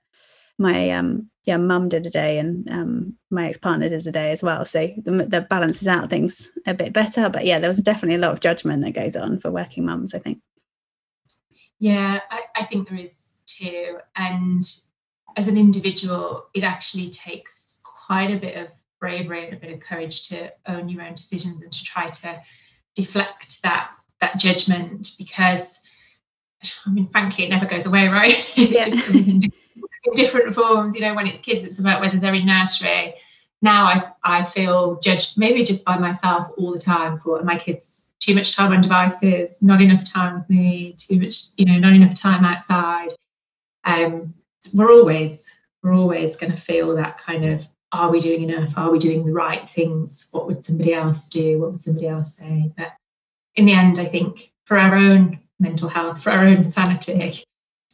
my 0.58 0.90
um 0.90 1.30
yeah 1.48 1.56
mum 1.56 1.88
did 1.88 2.06
a 2.06 2.10
day 2.10 2.38
and 2.38 2.68
um 2.70 3.14
my 3.30 3.48
ex-partner 3.48 3.88
did 3.88 4.06
a 4.06 4.12
day 4.12 4.30
as 4.30 4.42
well 4.42 4.64
so 4.64 4.88
the, 5.04 5.26
the 5.26 5.40
balances 5.40 5.88
out 5.88 6.08
things 6.08 6.48
a 6.66 6.74
bit 6.74 6.92
better 6.92 7.28
but 7.28 7.44
yeah 7.44 7.58
there 7.58 7.70
was 7.70 7.82
definitely 7.82 8.14
a 8.14 8.18
lot 8.18 8.32
of 8.32 8.40
judgment 8.40 8.82
that 8.82 8.92
goes 8.92 9.16
on 9.16 9.38
for 9.38 9.50
working 9.50 9.84
mums 9.84 10.14
i 10.14 10.18
think 10.18 10.38
yeah, 11.78 12.20
I, 12.30 12.42
I 12.56 12.64
think 12.64 12.88
there 12.88 12.98
is 12.98 13.42
too. 13.46 13.98
And 14.16 14.62
as 15.36 15.48
an 15.48 15.56
individual, 15.56 16.46
it 16.54 16.64
actually 16.64 17.08
takes 17.08 17.80
quite 17.84 18.30
a 18.30 18.38
bit 18.38 18.56
of 18.56 18.68
bravery 19.00 19.46
and 19.46 19.54
a 19.54 19.60
bit 19.60 19.72
of 19.72 19.80
courage 19.80 20.28
to 20.28 20.52
own 20.66 20.88
your 20.88 21.02
own 21.02 21.14
decisions 21.14 21.62
and 21.62 21.72
to 21.72 21.84
try 21.84 22.08
to 22.08 22.40
deflect 22.94 23.62
that 23.62 23.92
that 24.20 24.36
judgment 24.40 25.12
because 25.16 25.80
I 26.84 26.90
mean 26.90 27.06
frankly 27.06 27.44
it 27.44 27.50
never 27.50 27.66
goes 27.66 27.86
away 27.86 28.08
right 28.08 28.44
yeah. 28.56 28.86
In 30.04 30.12
different 30.14 30.54
forms 30.54 30.94
you 30.94 31.00
know 31.00 31.14
when 31.14 31.26
it's 31.26 31.40
kids 31.40 31.64
it's 31.64 31.78
about 31.78 32.00
whether 32.00 32.18
they're 32.18 32.34
in 32.34 32.46
nursery 32.46 33.14
now 33.60 33.84
I 33.84 34.12
I 34.22 34.44
feel 34.44 35.00
judged 35.00 35.36
maybe 35.36 35.64
just 35.64 35.84
by 35.84 35.98
myself 35.98 36.48
all 36.56 36.72
the 36.72 36.78
time 36.78 37.18
for 37.18 37.42
my 37.42 37.58
kids 37.58 38.08
too 38.20 38.34
much 38.34 38.54
time 38.54 38.72
on 38.72 38.80
devices, 38.80 39.62
not 39.62 39.80
enough 39.80 40.04
time 40.04 40.34
with 40.38 40.50
me, 40.50 40.94
too 40.98 41.18
much, 41.18 41.44
you 41.56 41.64
know, 41.64 41.78
not 41.78 41.94
enough 41.94 42.14
time 42.14 42.44
outside. 42.44 43.08
Um, 43.84 44.34
we're 44.74 44.92
always 44.92 45.56
we're 45.82 45.94
always 45.94 46.36
going 46.36 46.52
to 46.52 46.60
feel 46.60 46.94
that 46.96 47.18
kind 47.18 47.44
of 47.44 47.66
are 47.92 48.10
we 48.10 48.20
doing 48.20 48.42
enough? 48.42 48.76
Are 48.76 48.90
we 48.90 48.98
doing 48.98 49.24
the 49.24 49.32
right 49.32 49.66
things? 49.66 50.28
What 50.32 50.46
would 50.46 50.64
somebody 50.64 50.92
else 50.92 51.26
do? 51.28 51.58
What 51.58 51.72
would 51.72 51.82
somebody 51.82 52.08
else 52.08 52.36
say? 52.36 52.70
But 52.76 52.92
in 53.56 53.64
the 53.64 53.72
end, 53.72 53.98
I 53.98 54.04
think 54.04 54.52
for 54.66 54.78
our 54.78 54.94
own 54.94 55.40
mental 55.58 55.88
health, 55.88 56.22
for 56.22 56.30
our 56.30 56.46
own 56.46 56.68
sanity, 56.68 57.44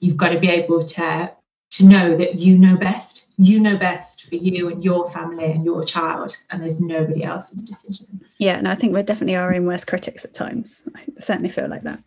you've 0.01 0.17
got 0.17 0.31
to 0.31 0.41
be 0.41 0.49
able 0.49 0.85
to 0.85 1.33
to 1.77 1.85
know 1.85 2.17
that 2.17 2.37
you 2.37 2.57
know 2.57 2.77
best. 2.77 3.29
You 3.37 3.59
know 3.59 3.77
best 3.77 4.29
for 4.29 4.37
you 4.37 4.69
and 4.69 4.85
your 4.85 5.11
family 5.11 5.51
and 5.51 5.65
your 5.65 5.85
child, 5.85 6.37
and 6.51 6.63
there's 6.63 6.81
nobody 6.81 7.25
else's 7.25 7.63
decision. 7.63 8.21
Yeah, 8.39 8.61
no, 8.61 8.71
I 8.71 8.77
think 8.77 8.93
we're 8.93 9.03
definitely 9.03 9.35
our 9.35 9.53
own 9.53 9.67
worst 9.67 9.89
critics 9.89 10.25
at 10.25 10.35
times. 10.35 10.85
I 10.95 11.01
certainly 11.19 11.49
feel 11.49 11.69
like 11.69 11.83
that, 11.83 12.01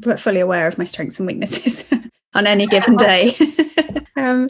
but 0.00 0.18
fully 0.18 0.40
aware 0.40 0.66
of 0.66 0.78
my 0.78 0.84
strengths 0.84 1.18
and 1.18 1.26
weaknesses 1.26 1.84
on 2.34 2.46
any 2.46 2.66
given 2.66 2.96
day. 2.96 3.36
um, 4.16 4.48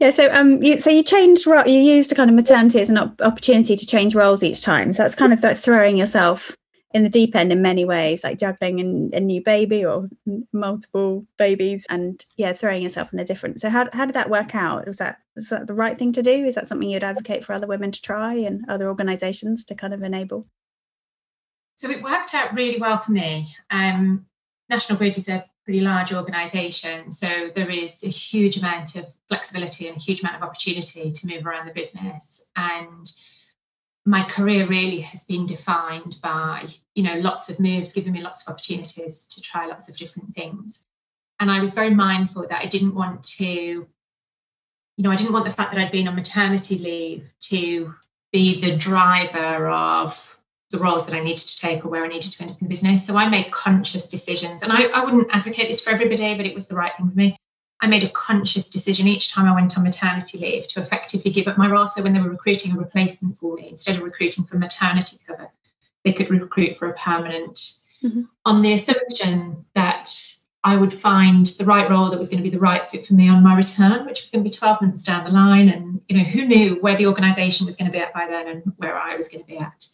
yeah, 0.00 0.10
so 0.10 0.30
um, 0.34 0.62
you, 0.62 0.76
so 0.76 0.90
you 0.90 1.02
changed. 1.02 1.46
You 1.46 1.80
used 1.80 2.12
a 2.12 2.14
kind 2.14 2.28
of 2.28 2.36
maternity 2.36 2.80
as 2.80 2.90
an 2.90 2.98
op- 2.98 3.22
opportunity 3.22 3.74
to 3.74 3.86
change 3.86 4.14
roles 4.14 4.42
each 4.42 4.60
time. 4.60 4.92
So 4.92 5.02
that's 5.02 5.14
kind 5.14 5.32
of 5.32 5.42
like 5.42 5.56
throwing 5.56 5.96
yourself 5.96 6.58
in 6.92 7.04
the 7.04 7.08
deep 7.08 7.36
end 7.36 7.52
in 7.52 7.62
many 7.62 7.84
ways, 7.84 8.24
like 8.24 8.38
juggling 8.38 9.10
a, 9.12 9.16
a 9.16 9.20
new 9.20 9.42
baby 9.42 9.84
or 9.84 10.08
multiple 10.52 11.26
babies, 11.38 11.86
and 11.88 12.24
yeah, 12.36 12.52
throwing 12.52 12.82
yourself 12.82 13.12
in 13.12 13.20
a 13.20 13.24
different. 13.24 13.60
So 13.60 13.70
how 13.70 13.88
how 13.92 14.06
did 14.06 14.14
that 14.14 14.30
work 14.30 14.54
out? 14.54 14.86
Was 14.86 14.96
that 14.96 15.18
is 15.36 15.48
that 15.50 15.66
the 15.66 15.74
right 15.74 15.98
thing 15.98 16.12
to 16.12 16.22
do? 16.22 16.44
Is 16.44 16.56
that 16.56 16.66
something 16.66 16.88
you'd 16.88 17.04
advocate 17.04 17.44
for 17.44 17.52
other 17.52 17.66
women 17.66 17.92
to 17.92 18.02
try 18.02 18.34
and 18.34 18.64
other 18.68 18.88
organisations 18.88 19.64
to 19.66 19.74
kind 19.74 19.94
of 19.94 20.02
enable? 20.02 20.46
So 21.76 21.90
it 21.90 22.02
worked 22.02 22.34
out 22.34 22.54
really 22.54 22.78
well 22.78 22.98
for 22.98 23.12
me. 23.12 23.46
Um, 23.70 24.26
National 24.68 24.98
Grid 24.98 25.16
is 25.16 25.28
a 25.28 25.44
pretty 25.64 25.80
large 25.80 26.12
organisation, 26.12 27.12
so 27.12 27.50
there 27.54 27.70
is 27.70 28.02
a 28.02 28.08
huge 28.08 28.56
amount 28.56 28.96
of 28.96 29.06
flexibility 29.28 29.86
and 29.86 29.96
a 29.96 30.00
huge 30.00 30.22
amount 30.22 30.36
of 30.36 30.42
opportunity 30.42 31.12
to 31.12 31.26
move 31.26 31.46
around 31.46 31.66
the 31.66 31.72
business 31.72 32.48
and 32.56 33.10
my 34.06 34.24
career 34.24 34.66
really 34.66 35.00
has 35.00 35.24
been 35.24 35.46
defined 35.46 36.18
by 36.22 36.66
you 36.94 37.02
know 37.02 37.16
lots 37.16 37.50
of 37.50 37.60
moves 37.60 37.92
giving 37.92 38.12
me 38.12 38.22
lots 38.22 38.46
of 38.46 38.52
opportunities 38.52 39.26
to 39.26 39.40
try 39.42 39.66
lots 39.66 39.88
of 39.88 39.96
different 39.96 40.34
things. 40.34 40.86
And 41.38 41.50
i 41.50 41.60
was 41.60 41.72
very 41.72 41.90
mindful 41.94 42.42
that 42.42 42.60
i 42.60 42.66
didn't 42.66 42.94
want 42.94 43.22
to 43.38 43.44
you 43.44 43.88
know 44.98 45.10
i 45.10 45.16
didn't 45.16 45.32
want 45.32 45.46
the 45.46 45.50
fact 45.50 45.72
that 45.72 45.80
i'd 45.80 45.92
been 45.92 46.08
on 46.08 46.14
maternity 46.14 46.78
leave 46.78 47.32
to 47.40 47.94
be 48.32 48.60
the 48.60 48.76
driver 48.76 49.68
of 49.68 50.38
the 50.70 50.78
roles 50.78 51.06
that 51.06 51.16
i 51.16 51.20
needed 51.20 51.38
to 51.38 51.56
take 51.56 51.84
or 51.84 51.88
where 51.88 52.04
i 52.04 52.08
needed 52.08 52.30
to 52.32 52.42
end 52.42 52.50
up 52.50 52.60
in 52.60 52.66
the 52.66 52.74
business. 52.74 53.06
So 53.06 53.16
i 53.16 53.28
made 53.28 53.50
conscious 53.50 54.08
decisions 54.08 54.62
and 54.62 54.72
I, 54.72 54.84
I 54.84 55.04
wouldn't 55.04 55.28
advocate 55.32 55.68
this 55.68 55.80
for 55.82 55.90
everybody 55.90 56.34
but 56.36 56.46
it 56.46 56.54
was 56.54 56.68
the 56.68 56.76
right 56.76 56.92
thing 56.96 57.08
for 57.08 57.16
me 57.16 57.36
I 57.82 57.86
made 57.86 58.04
a 58.04 58.08
conscious 58.08 58.68
decision 58.68 59.08
each 59.08 59.32
time 59.32 59.46
I 59.46 59.54
went 59.54 59.76
on 59.76 59.84
maternity 59.84 60.38
leave 60.38 60.66
to 60.68 60.80
effectively 60.80 61.30
give 61.30 61.48
up 61.48 61.56
my 61.56 61.68
role. 61.68 61.88
So 61.88 62.02
when 62.02 62.12
they 62.12 62.20
were 62.20 62.30
recruiting 62.30 62.72
a 62.72 62.78
replacement 62.78 63.38
for 63.38 63.56
me, 63.56 63.68
instead 63.70 63.96
of 63.96 64.02
recruiting 64.02 64.44
for 64.44 64.58
maternity 64.58 65.16
cover, 65.26 65.48
they 66.04 66.12
could 66.12 66.30
recruit 66.30 66.76
for 66.76 66.90
a 66.90 66.94
permanent 66.94 67.80
mm-hmm. 68.02 68.22
on 68.44 68.62
the 68.62 68.74
assumption 68.74 69.64
that 69.74 70.10
I 70.62 70.76
would 70.76 70.92
find 70.92 71.46
the 71.46 71.64
right 71.64 71.88
role 71.88 72.10
that 72.10 72.18
was 72.18 72.28
going 72.28 72.42
to 72.42 72.48
be 72.48 72.54
the 72.54 72.60
right 72.60 72.88
fit 72.88 73.06
for 73.06 73.14
me 73.14 73.28
on 73.28 73.42
my 73.42 73.56
return, 73.56 74.04
which 74.04 74.20
was 74.20 74.28
going 74.28 74.44
to 74.44 74.50
be 74.50 74.54
12 74.54 74.82
months 74.82 75.02
down 75.02 75.24
the 75.24 75.30
line. 75.30 75.70
And, 75.70 76.02
you 76.08 76.18
know, 76.18 76.24
who 76.24 76.44
knew 76.44 76.74
where 76.80 76.96
the 76.96 77.06
organization 77.06 77.64
was 77.64 77.76
going 77.76 77.90
to 77.90 77.92
be 77.92 78.02
at 78.02 78.12
by 78.12 78.26
then 78.26 78.46
and 78.46 78.72
where 78.76 78.98
I 78.98 79.16
was 79.16 79.28
going 79.28 79.42
to 79.42 79.46
be 79.46 79.58
at. 79.58 79.86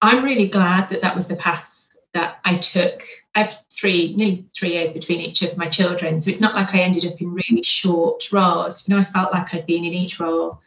I'm 0.00 0.24
really 0.24 0.46
glad 0.46 0.90
that 0.90 1.02
that 1.02 1.16
was 1.16 1.26
the 1.26 1.34
path 1.34 1.68
that 2.14 2.38
I 2.44 2.54
took 2.54 3.02
I 3.38 3.42
have 3.42 3.64
three, 3.70 4.16
nearly 4.16 4.44
three 4.52 4.72
years 4.72 4.90
between 4.90 5.20
each 5.20 5.42
of 5.42 5.56
my 5.56 5.68
children. 5.68 6.20
So 6.20 6.28
it's 6.28 6.40
not 6.40 6.56
like 6.56 6.74
I 6.74 6.80
ended 6.80 7.06
up 7.06 7.20
in 7.20 7.32
really 7.32 7.62
short 7.62 8.32
roles. 8.32 8.88
You 8.88 8.96
know, 8.96 9.00
I 9.00 9.04
felt 9.04 9.32
like 9.32 9.54
I'd 9.54 9.64
been 9.64 9.84
in 9.84 9.94
each 9.94 10.18
role 10.18 10.60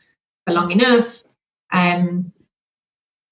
for 0.46 0.54
long 0.54 0.72
enough. 0.72 1.22
Um, 1.74 2.32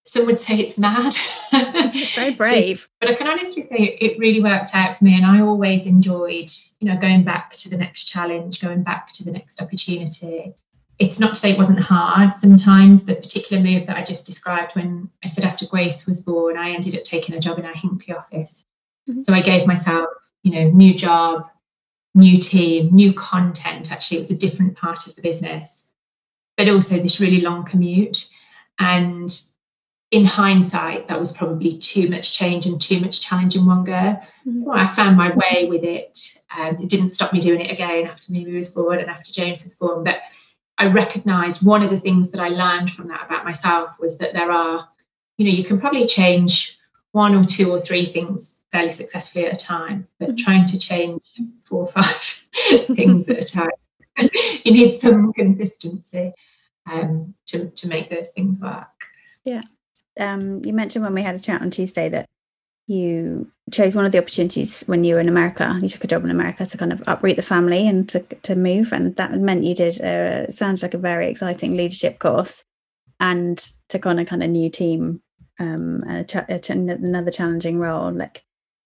some 0.03 0.25
would 0.25 0.41
say 0.41 0.59
it's 0.59 0.77
mad. 0.77 1.15
It's 1.51 2.15
very 2.15 2.33
brave. 2.35 2.87
but 2.99 3.09
I 3.09 3.15
can 3.15 3.27
honestly 3.27 3.63
say 3.63 3.97
it 3.99 4.19
really 4.19 4.43
worked 4.43 4.75
out 4.75 4.97
for 4.97 5.05
me. 5.05 5.15
And 5.15 5.25
I 5.25 5.39
always 5.39 5.87
enjoyed, 5.87 6.49
you 6.79 6.89
know, 6.89 6.97
going 6.97 7.23
back 7.23 7.53
to 7.53 7.69
the 7.69 7.77
next 7.77 8.03
challenge, 8.03 8.59
going 8.59 8.83
back 8.83 9.13
to 9.13 9.23
the 9.23 9.31
next 9.31 9.61
opportunity. 9.61 10.53
It's 10.99 11.17
not 11.17 11.33
to 11.35 11.39
say 11.39 11.51
it 11.51 11.57
wasn't 11.57 11.79
hard. 11.79 12.35
Sometimes 12.35 13.05
the 13.05 13.15
particular 13.15 13.63
move 13.63 13.87
that 13.87 13.95
I 13.95 14.03
just 14.03 14.25
described 14.25 14.75
when 14.75 15.09
I 15.23 15.27
said 15.27 15.45
after 15.45 15.65
Grace 15.65 16.05
was 16.05 16.21
born, 16.21 16.57
I 16.57 16.71
ended 16.71 16.95
up 16.95 17.05
taking 17.05 17.35
a 17.35 17.39
job 17.39 17.57
in 17.57 17.65
our 17.65 17.73
Hinckley 17.73 18.13
office. 18.13 18.65
Mm-hmm. 19.07 19.21
So 19.21 19.33
I 19.33 19.41
gave 19.41 19.67
myself, 19.67 20.09
you 20.43 20.51
know, 20.51 20.69
new 20.69 20.93
job, 20.93 21.47
new 22.15 22.39
team, 22.39 22.89
new 22.91 23.13
content. 23.13 23.91
Actually, 23.91 24.17
it 24.17 24.21
was 24.21 24.31
a 24.31 24.37
different 24.37 24.75
part 24.75 25.07
of 25.07 25.15
the 25.15 25.21
business, 25.21 25.89
but 26.57 26.69
also 26.69 26.97
this 26.97 27.19
really 27.19 27.41
long 27.41 27.65
commute. 27.65 28.29
And 28.79 29.29
in 30.11 30.25
hindsight, 30.25 31.07
that 31.07 31.19
was 31.19 31.31
probably 31.31 31.77
too 31.77 32.09
much 32.09 32.33
change 32.33 32.65
and 32.65 32.81
too 32.81 32.99
much 32.99 33.21
challenge 33.21 33.55
in 33.55 33.65
one 33.65 33.83
go. 33.83 33.91
Mm-hmm. 33.91 34.63
Well, 34.63 34.77
I 34.77 34.87
found 34.93 35.17
my 35.17 35.31
way 35.35 35.67
with 35.69 35.83
it. 35.83 36.17
Um, 36.57 36.77
it 36.81 36.89
didn't 36.89 37.11
stop 37.11 37.31
me 37.31 37.39
doing 37.39 37.61
it 37.61 37.71
again 37.71 38.07
after 38.07 38.31
Mimi 38.31 38.55
was 38.55 38.69
born 38.69 38.99
and 38.99 39.09
after 39.09 39.31
James 39.31 39.63
was 39.63 39.75
born. 39.75 40.03
But 40.03 40.21
I 40.79 40.87
recognised 40.87 41.65
one 41.65 41.83
of 41.83 41.91
the 41.91 41.99
things 41.99 42.31
that 42.31 42.41
I 42.41 42.47
learned 42.47 42.89
from 42.89 43.09
that 43.09 43.25
about 43.25 43.45
myself 43.45 43.97
was 43.99 44.17
that 44.17 44.33
there 44.33 44.51
are, 44.51 44.87
you 45.37 45.45
know, 45.45 45.51
you 45.51 45.63
can 45.63 45.79
probably 45.79 46.07
change 46.07 46.79
one 47.11 47.35
or 47.35 47.45
two 47.45 47.71
or 47.71 47.79
three 47.79 48.05
things 48.05 48.58
fairly 48.71 48.91
successfully 48.91 49.45
at 49.45 49.53
a 49.53 49.65
time, 49.65 50.07
but 50.19 50.29
mm-hmm. 50.29 50.43
trying 50.43 50.65
to 50.65 50.79
change 50.79 51.21
four 51.63 51.83
or 51.83 51.87
five 51.87 52.43
things 52.95 53.29
at 53.29 53.43
a 53.43 53.45
time, 53.45 53.69
you 54.63 54.71
need 54.71 54.91
some 54.91 55.33
consistency 55.33 56.33
um, 56.89 57.33
to, 57.47 57.69
to 57.69 57.87
make 57.87 58.09
those 58.09 58.31
things 58.31 58.59
work. 58.59 58.87
Yeah 59.43 59.61
um, 60.19 60.63
you 60.63 60.73
mentioned 60.73 61.03
when 61.03 61.13
we 61.13 61.23
had 61.23 61.35
a 61.35 61.39
chat 61.39 61.61
on 61.61 61.71
Tuesday 61.71 62.09
that 62.09 62.25
you 62.87 63.49
chose 63.71 63.95
one 63.95 64.05
of 64.05 64.11
the 64.11 64.17
opportunities 64.17 64.83
when 64.87 65.03
you 65.03 65.13
were 65.13 65.19
in 65.19 65.29
America. 65.29 65.77
You 65.81 65.89
took 65.89 66.03
a 66.03 66.07
job 66.07 66.23
in 66.23 66.31
America 66.31 66.65
to 66.65 66.77
kind 66.77 66.91
of 66.91 67.03
uproot 67.07 67.35
the 67.35 67.43
family 67.43 67.87
and 67.87 68.09
to, 68.09 68.19
to 68.19 68.55
move, 68.55 68.91
and 68.91 69.15
that 69.15 69.33
meant 69.33 69.63
you 69.63 69.75
did. 69.75 69.99
A, 70.01 70.51
sounds 70.51 70.81
like 70.81 70.93
a 70.93 70.99
very 70.99 71.29
exciting 71.29 71.77
leadership 71.77 72.19
course, 72.19 72.63
and 73.19 73.63
took 73.89 74.05
on 74.05 74.19
a 74.19 74.25
kind 74.25 74.43
of 74.43 74.49
new 74.49 74.69
team, 74.69 75.21
um, 75.59 76.03
and 76.07 76.17
a 76.17 76.23
ch- 76.23 76.49
a 76.49 76.59
ch- 76.59 76.71
another 76.71 77.31
challenging 77.31 77.77
role. 77.77 78.11
Like, 78.11 78.43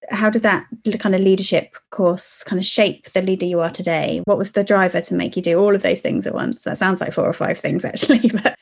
how 0.10 0.30
did 0.30 0.44
that 0.44 0.66
kind 1.00 1.16
of 1.16 1.22
leadership 1.22 1.78
course 1.92 2.44
kind 2.44 2.60
of 2.60 2.66
shape 2.66 3.10
the 3.12 3.22
leader 3.22 3.46
you 3.46 3.60
are 3.60 3.70
today? 3.70 4.22
What 4.26 4.38
was 4.38 4.52
the 4.52 4.64
driver 4.64 5.02
to 5.02 5.14
make 5.14 5.36
you 5.36 5.42
do 5.42 5.60
all 5.60 5.76
of 5.76 5.82
those 5.82 6.02
things 6.02 6.28
at 6.28 6.34
once? 6.34 6.64
That 6.64 6.78
sounds 6.78 7.02
like 7.02 7.14
four 7.14 7.26
or 7.26 7.34
five 7.34 7.58
things 7.58 7.86
actually, 7.86 8.30
but 8.44 8.58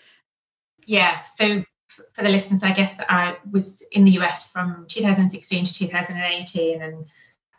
yeah. 0.86 1.21
So 1.21 1.63
for 1.88 2.24
the 2.24 2.29
listeners, 2.29 2.63
I 2.63 2.71
guess 2.71 3.00
I 3.10 3.38
was 3.50 3.86
in 3.91 4.05
the 4.05 4.12
US 4.19 4.51
from 4.51 4.86
2016 4.88 5.65
to 5.65 5.74
2018 5.74 6.81
and 6.81 7.05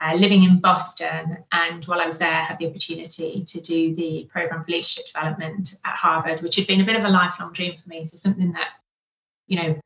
uh, 0.01 0.15
living 0.15 0.43
in 0.43 0.61
Boston. 0.61 1.39
And 1.53 1.85
while 1.85 2.01
I 2.01 2.07
was 2.07 2.19
there, 2.19 2.33
I 2.33 2.45
had 2.45 2.59
the 2.59 2.67
opportunity 2.69 3.45
to 3.45 3.61
do 3.61 3.95
the 3.95 4.29
program 4.33 4.65
for 4.65 4.71
leadership 4.71 5.07
development 5.07 5.75
at 5.85 5.95
Harvard, 5.95 6.43
which 6.43 6.57
had 6.57 6.67
been 6.67 6.81
a 6.81 6.85
bit 6.85 6.97
of 6.97 7.05
a 7.05 7.09
lifelong 7.09 7.53
dream 7.53 7.77
for 7.77 7.89
me. 7.89 8.05
So 8.05 8.17
something 8.17 8.53
that, 8.53 8.71
you 9.47 9.63
know, 9.63 9.81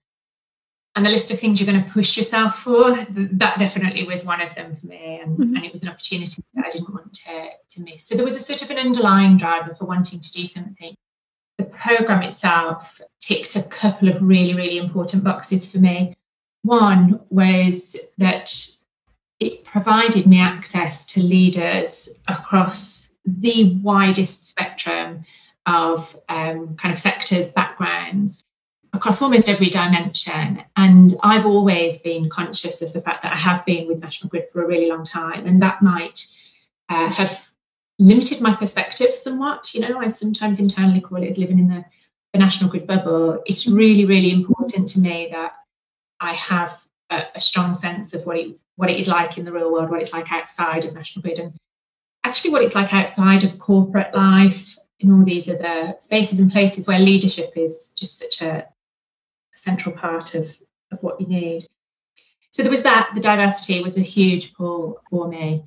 and 0.96 1.06
the 1.06 1.10
list 1.10 1.30
of 1.30 1.38
things 1.38 1.60
you're 1.60 1.70
going 1.70 1.84
to 1.84 1.90
push 1.90 2.16
yourself 2.16 2.58
for, 2.58 2.96
that 3.10 3.58
definitely 3.58 4.04
was 4.04 4.24
one 4.24 4.40
of 4.40 4.54
them 4.54 4.74
for 4.74 4.86
me. 4.86 5.20
And, 5.22 5.38
mm-hmm. 5.38 5.54
and 5.54 5.64
it 5.64 5.70
was 5.70 5.82
an 5.82 5.90
opportunity 5.90 6.42
that 6.54 6.66
I 6.66 6.70
didn't 6.70 6.92
want 6.92 7.12
to, 7.12 7.50
to 7.68 7.80
miss. 7.82 8.06
So 8.06 8.16
there 8.16 8.24
was 8.24 8.34
a 8.34 8.40
sort 8.40 8.62
of 8.62 8.70
an 8.70 8.78
underlying 8.78 9.36
driver 9.36 9.74
for 9.74 9.84
wanting 9.84 10.20
to 10.20 10.32
do 10.32 10.46
something 10.46 10.96
the 11.58 11.64
program 11.64 12.23
itself 12.23 13.00
ticked 13.18 13.56
a 13.56 13.62
couple 13.62 14.08
of 14.08 14.23
really, 14.23 14.54
really 14.54 14.78
important 14.78 15.25
boxes 15.25 15.71
for 15.71 15.78
me. 15.78 16.14
One 16.62 17.21
was 17.30 17.97
that 18.18 18.54
it 19.40 19.64
provided 19.64 20.26
me 20.26 20.40
access 20.40 21.06
to 21.06 21.23
leaders 21.23 22.21
across 22.28 23.10
the 23.25 23.78
widest 23.82 24.47
spectrum 24.47 25.25
of 25.66 26.16
um, 26.28 26.76
kind 26.76 26.92
of 26.92 27.00
sectors, 27.00 27.52
backgrounds, 27.52 28.44
across 28.97 29.23
almost 29.23 29.49
every 29.49 29.69
dimension. 29.69 30.63
And 30.76 31.15
I've 31.23 31.47
always 31.47 31.99
been 31.99 32.28
conscious 32.28 32.82
of 32.82 32.93
the 32.93 33.00
fact 33.00 33.23
that 33.23 33.32
I 33.32 33.37
have 33.37 33.65
been 33.65 33.87
with 33.87 34.02
National 34.02 34.30
Grid 34.30 34.49
for 34.52 34.63
a 34.63 34.67
really 34.67 34.89
long 34.89 35.04
time, 35.04 35.47
and 35.47 35.63
that 35.63 35.82
might 35.82 36.26
uh, 36.89 37.11
have 37.13 37.49
limited 37.99 38.41
my 38.41 38.54
perspective 38.54 39.17
somewhat. 39.17 39.75
You 39.75 39.80
know, 39.80 39.99
I 39.99 40.09
sometimes 40.09 40.61
internally 40.61 41.00
call 41.00 41.23
it 41.23 41.28
as 41.28 41.39
living 41.39 41.59
in 41.59 41.69
the, 41.69 41.85
the 42.32 42.39
national 42.39 42.71
grid 42.71 42.87
bubble. 42.87 43.43
It's 43.47 43.67
really, 43.67 44.04
really 44.04 44.32
important 44.32 44.89
to 44.91 45.00
me 45.00 45.28
that 45.32 45.52
I 46.21 46.35
have 46.35 46.82
a, 47.11 47.25
a, 47.35 47.41
strong 47.41 47.75
sense 47.75 48.15
of 48.15 48.25
what 48.26 48.39
it 48.39 48.59
what 48.76 48.91
it 48.91 48.99
is 48.99 49.09
like 49.09 49.39
in 49.39 49.45
the 49.45 49.52
real 49.52 49.73
world, 49.73 49.91
what 49.91 50.00
it's 50.00 50.13
like 50.13 50.32
outside 50.32 50.85
of 50.85 50.95
national 50.95 51.23
grid, 51.23 51.39
and 51.39 51.52
actually 52.25 52.50
what 52.50 52.63
it's 52.63 52.75
like 52.75 52.93
outside 52.93 53.45
of 53.45 53.59
corporate 53.59 54.15
life 54.15 54.76
in 55.00 55.13
all 55.13 55.25
these 55.25 55.49
other 55.49 55.95
spaces 55.99 56.41
and 56.41 56.50
places 56.50 56.87
where 56.87 56.99
leadership 56.99 57.52
is 57.56 57.93
just 57.97 58.19
such 58.19 58.43
a, 58.43 58.59
a 58.59 58.65
central 59.68 59.94
part 59.94 60.34
of, 60.34 60.44
of 60.92 61.02
what 61.02 61.20
you 61.20 61.26
need. 61.26 61.62
So 62.52 62.62
there 62.62 62.70
was 62.70 62.82
that. 62.82 63.10
The 63.14 63.20
diversity 63.20 63.82
was 63.82 63.98
a 63.98 64.02
huge 64.16 64.54
pull 64.54 65.00
for 65.10 65.28
me 65.28 65.64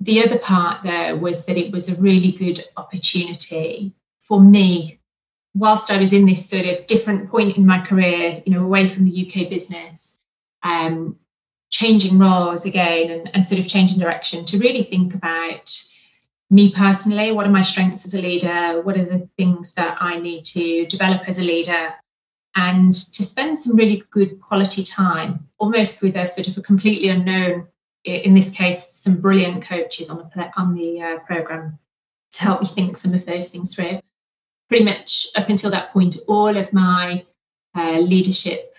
the 0.00 0.22
other 0.22 0.38
part 0.38 0.82
there 0.82 1.16
was 1.16 1.46
that 1.46 1.56
it 1.56 1.72
was 1.72 1.88
a 1.88 1.96
really 1.96 2.32
good 2.32 2.62
opportunity 2.76 3.92
for 4.20 4.40
me 4.40 5.00
whilst 5.54 5.90
I 5.90 5.98
was 5.98 6.12
in 6.12 6.26
this 6.26 6.48
sort 6.48 6.66
of 6.66 6.86
different 6.86 7.30
point 7.30 7.56
in 7.56 7.64
my 7.64 7.80
career, 7.80 8.42
you 8.44 8.52
know, 8.52 8.62
away 8.62 8.88
from 8.88 9.06
the 9.06 9.26
UK 9.26 9.48
business, 9.48 10.18
um, 10.62 11.16
changing 11.70 12.18
roles 12.18 12.66
again 12.66 13.10
and, 13.10 13.30
and 13.34 13.46
sort 13.46 13.60
of 13.60 13.66
changing 13.66 13.98
direction 13.98 14.44
to 14.44 14.58
really 14.58 14.82
think 14.82 15.14
about 15.14 15.72
me 16.50 16.70
personally, 16.70 17.32
what 17.32 17.46
are 17.46 17.50
my 17.50 17.62
strengths 17.62 18.04
as 18.04 18.14
a 18.14 18.20
leader? 18.20 18.80
What 18.82 18.98
are 18.98 19.04
the 19.04 19.28
things 19.36 19.72
that 19.74 19.96
I 20.00 20.18
need 20.18 20.44
to 20.44 20.86
develop 20.86 21.22
as 21.26 21.38
a 21.38 21.42
leader? 21.42 21.94
And 22.56 22.92
to 22.92 23.22
spend 23.22 23.58
some 23.58 23.76
really 23.76 24.02
good 24.10 24.40
quality 24.40 24.82
time, 24.82 25.46
almost 25.58 26.02
with 26.02 26.16
a 26.16 26.26
sort 26.26 26.48
of 26.48 26.56
a 26.58 26.62
completely 26.62 27.08
unknown 27.08 27.68
in 28.06 28.34
this 28.34 28.50
case, 28.50 28.88
some 28.88 29.20
brilliant 29.20 29.64
coaches 29.64 30.10
on 30.10 30.18
the 30.18 30.52
on 30.56 30.74
the 30.74 31.02
uh, 31.02 31.18
program 31.20 31.78
to 32.32 32.42
help 32.42 32.60
me 32.62 32.68
think 32.68 32.96
some 32.96 33.14
of 33.14 33.26
those 33.26 33.50
things 33.50 33.74
through. 33.74 33.98
Pretty 34.68 34.84
much 34.84 35.26
up 35.34 35.48
until 35.48 35.70
that 35.70 35.92
point, 35.92 36.16
all 36.28 36.56
of 36.56 36.72
my 36.72 37.24
uh, 37.74 37.98
leadership 37.98 38.76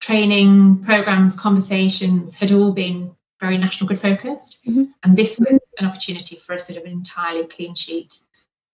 training 0.00 0.82
programs, 0.84 1.38
conversations 1.38 2.34
had 2.34 2.52
all 2.52 2.72
been 2.72 3.14
very 3.38 3.56
national 3.56 3.88
grid 3.88 4.00
focused, 4.00 4.64
mm-hmm. 4.66 4.84
and 5.02 5.16
this 5.16 5.38
was 5.38 5.60
an 5.78 5.86
opportunity 5.86 6.36
for 6.36 6.54
a 6.54 6.58
sort 6.58 6.78
of 6.78 6.84
an 6.84 6.92
entirely 6.92 7.46
clean 7.46 7.74
sheet 7.74 8.14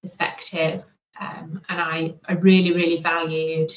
perspective. 0.02 0.84
Um, 1.18 1.62
and 1.68 1.80
I, 1.80 2.14
I 2.28 2.34
really, 2.34 2.72
really 2.72 3.00
valued 3.00 3.70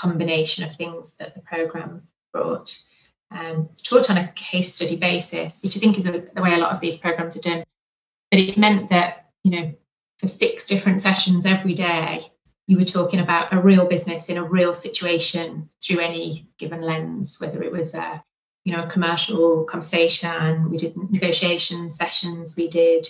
combination 0.00 0.64
of 0.64 0.74
things 0.74 1.16
that 1.16 1.34
the 1.34 1.40
program 1.40 2.02
brought. 2.32 2.78
Um, 3.30 3.68
it's 3.72 3.82
taught 3.82 4.10
on 4.10 4.18
a 4.18 4.32
case 4.32 4.74
study 4.74 4.96
basis, 4.96 5.62
which 5.62 5.76
I 5.76 5.80
think 5.80 5.98
is 5.98 6.06
a, 6.06 6.24
the 6.34 6.42
way 6.42 6.54
a 6.54 6.58
lot 6.58 6.72
of 6.72 6.80
these 6.80 6.98
programs 6.98 7.36
are 7.36 7.40
done. 7.40 7.64
But 8.30 8.40
it 8.40 8.58
meant 8.58 8.90
that, 8.90 9.30
you 9.42 9.50
know, 9.50 9.74
for 10.18 10.28
six 10.28 10.66
different 10.66 11.00
sessions 11.00 11.46
every 11.46 11.74
day, 11.74 12.26
you 12.66 12.76
were 12.76 12.84
talking 12.84 13.20
about 13.20 13.52
a 13.52 13.60
real 13.60 13.86
business 13.86 14.28
in 14.28 14.36
a 14.36 14.44
real 14.44 14.74
situation 14.74 15.68
through 15.82 16.00
any 16.00 16.48
given 16.58 16.80
lens, 16.80 17.38
whether 17.40 17.62
it 17.62 17.72
was 17.72 17.94
a, 17.94 18.22
you 18.64 18.76
know, 18.76 18.82
a 18.82 18.88
commercial 18.88 19.64
conversation, 19.64 20.70
we 20.70 20.76
did 20.76 20.96
negotiation 21.10 21.90
sessions, 21.90 22.56
we 22.56 22.68
did 22.68 23.06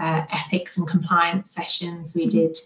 uh, 0.00 0.24
ethics 0.30 0.76
and 0.76 0.86
compliance 0.86 1.50
sessions, 1.50 2.14
we 2.14 2.26
mm-hmm. 2.26 2.38
did 2.38 2.58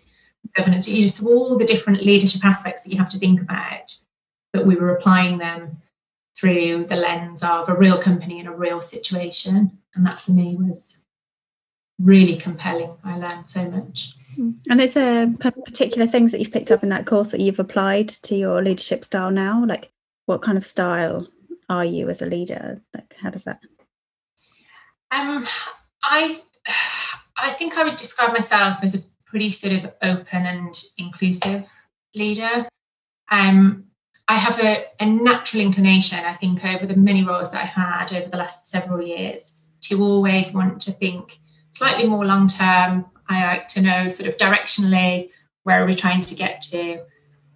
governance, 0.54 0.88
you 0.88 1.02
know, 1.02 1.06
so 1.06 1.28
all 1.28 1.58
the 1.58 1.64
different 1.64 2.04
leadership 2.04 2.44
aspects 2.44 2.84
that 2.84 2.92
you 2.92 2.98
have 2.98 3.08
to 3.10 3.18
think 3.18 3.40
about, 3.40 3.96
but 4.52 4.66
we 4.66 4.76
were 4.76 4.94
applying 4.96 5.38
them 5.38 5.78
through 6.38 6.84
the 6.84 6.96
lens 6.96 7.42
of 7.42 7.68
a 7.68 7.74
real 7.74 7.98
company 7.98 8.38
in 8.40 8.46
a 8.46 8.56
real 8.56 8.80
situation. 8.82 9.78
And 9.94 10.06
that 10.06 10.20
for 10.20 10.32
me 10.32 10.56
was 10.56 11.02
really 11.98 12.36
compelling. 12.36 12.92
I 13.04 13.16
learned 13.16 13.48
so 13.48 13.68
much. 13.70 14.12
Hmm. 14.34 14.50
And 14.68 14.80
is 14.80 14.94
there 14.94 15.26
kind 15.40 15.54
of 15.56 15.64
particular 15.64 16.06
things 16.06 16.32
that 16.32 16.38
you've 16.38 16.52
picked 16.52 16.70
up 16.70 16.82
in 16.82 16.90
that 16.90 17.06
course 17.06 17.30
that 17.30 17.40
you've 17.40 17.58
applied 17.58 18.08
to 18.08 18.36
your 18.36 18.62
leadership 18.62 19.04
style 19.04 19.30
now? 19.30 19.64
Like 19.64 19.90
what 20.26 20.42
kind 20.42 20.58
of 20.58 20.64
style 20.64 21.26
are 21.68 21.84
you 21.84 22.08
as 22.10 22.20
a 22.20 22.26
leader? 22.26 22.82
Like 22.94 23.14
how 23.18 23.30
does 23.30 23.44
that? 23.44 23.60
Um, 25.10 25.46
I 26.02 26.38
I 27.38 27.50
think 27.50 27.76
I 27.76 27.84
would 27.84 27.96
describe 27.96 28.32
myself 28.32 28.82
as 28.82 28.94
a 28.94 29.02
pretty 29.26 29.50
sort 29.50 29.74
of 29.74 29.92
open 30.02 30.46
and 30.46 30.82
inclusive 30.98 31.66
leader. 32.14 32.66
Um, 33.30 33.84
I 34.28 34.36
have 34.36 34.58
a, 34.60 34.84
a 35.00 35.06
natural 35.06 35.62
inclination, 35.62 36.18
I 36.18 36.34
think, 36.34 36.64
over 36.64 36.86
the 36.86 36.96
many 36.96 37.24
roles 37.24 37.52
that 37.52 37.62
I 37.62 37.66
had 37.66 38.12
over 38.12 38.28
the 38.28 38.36
last 38.36 38.68
several 38.68 39.02
years 39.02 39.60
to 39.82 40.02
always 40.02 40.52
want 40.52 40.80
to 40.82 40.92
think 40.92 41.38
slightly 41.70 42.08
more 42.08 42.24
long 42.24 42.48
term. 42.48 43.06
I 43.28 43.44
like 43.46 43.68
to 43.68 43.82
know 43.82 44.08
sort 44.08 44.28
of 44.28 44.36
directionally 44.36 45.30
where 45.64 45.82
are 45.82 45.86
we 45.86 45.94
trying 45.94 46.20
to 46.22 46.34
get 46.34 46.60
to, 46.62 47.02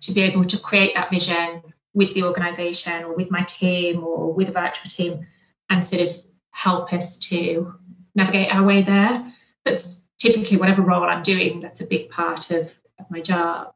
to 0.01 0.13
be 0.13 0.23
able 0.23 0.45
to 0.45 0.59
create 0.59 0.95
that 0.95 1.11
vision 1.11 1.63
with 1.95 2.15
the 2.15 2.23
organization 2.23 3.05
or 3.05 3.15
with 3.15 3.31
my 3.31 3.41
team 3.43 4.05
or 4.05 4.33
with 4.33 4.49
a 4.49 4.53
virtual 4.53 4.89
team 4.89 5.27
and 5.69 5.85
sort 5.85 6.03
of 6.03 6.17
help 6.51 6.93
us 6.93 7.19
to 7.19 7.75
navigate 8.15 8.55
our 8.55 8.65
way 8.65 8.83
there. 8.83 9.33
That's 9.65 10.05
typically 10.21 10.57
whatever 10.57 10.83
role 10.83 11.05
I'm 11.05 11.23
doing, 11.23 11.61
that's 11.61 11.81
a 11.81 11.87
big 11.87 12.11
part 12.11 12.51
of, 12.51 12.73
of 12.99 13.11
my 13.11 13.21
job. 13.21 13.73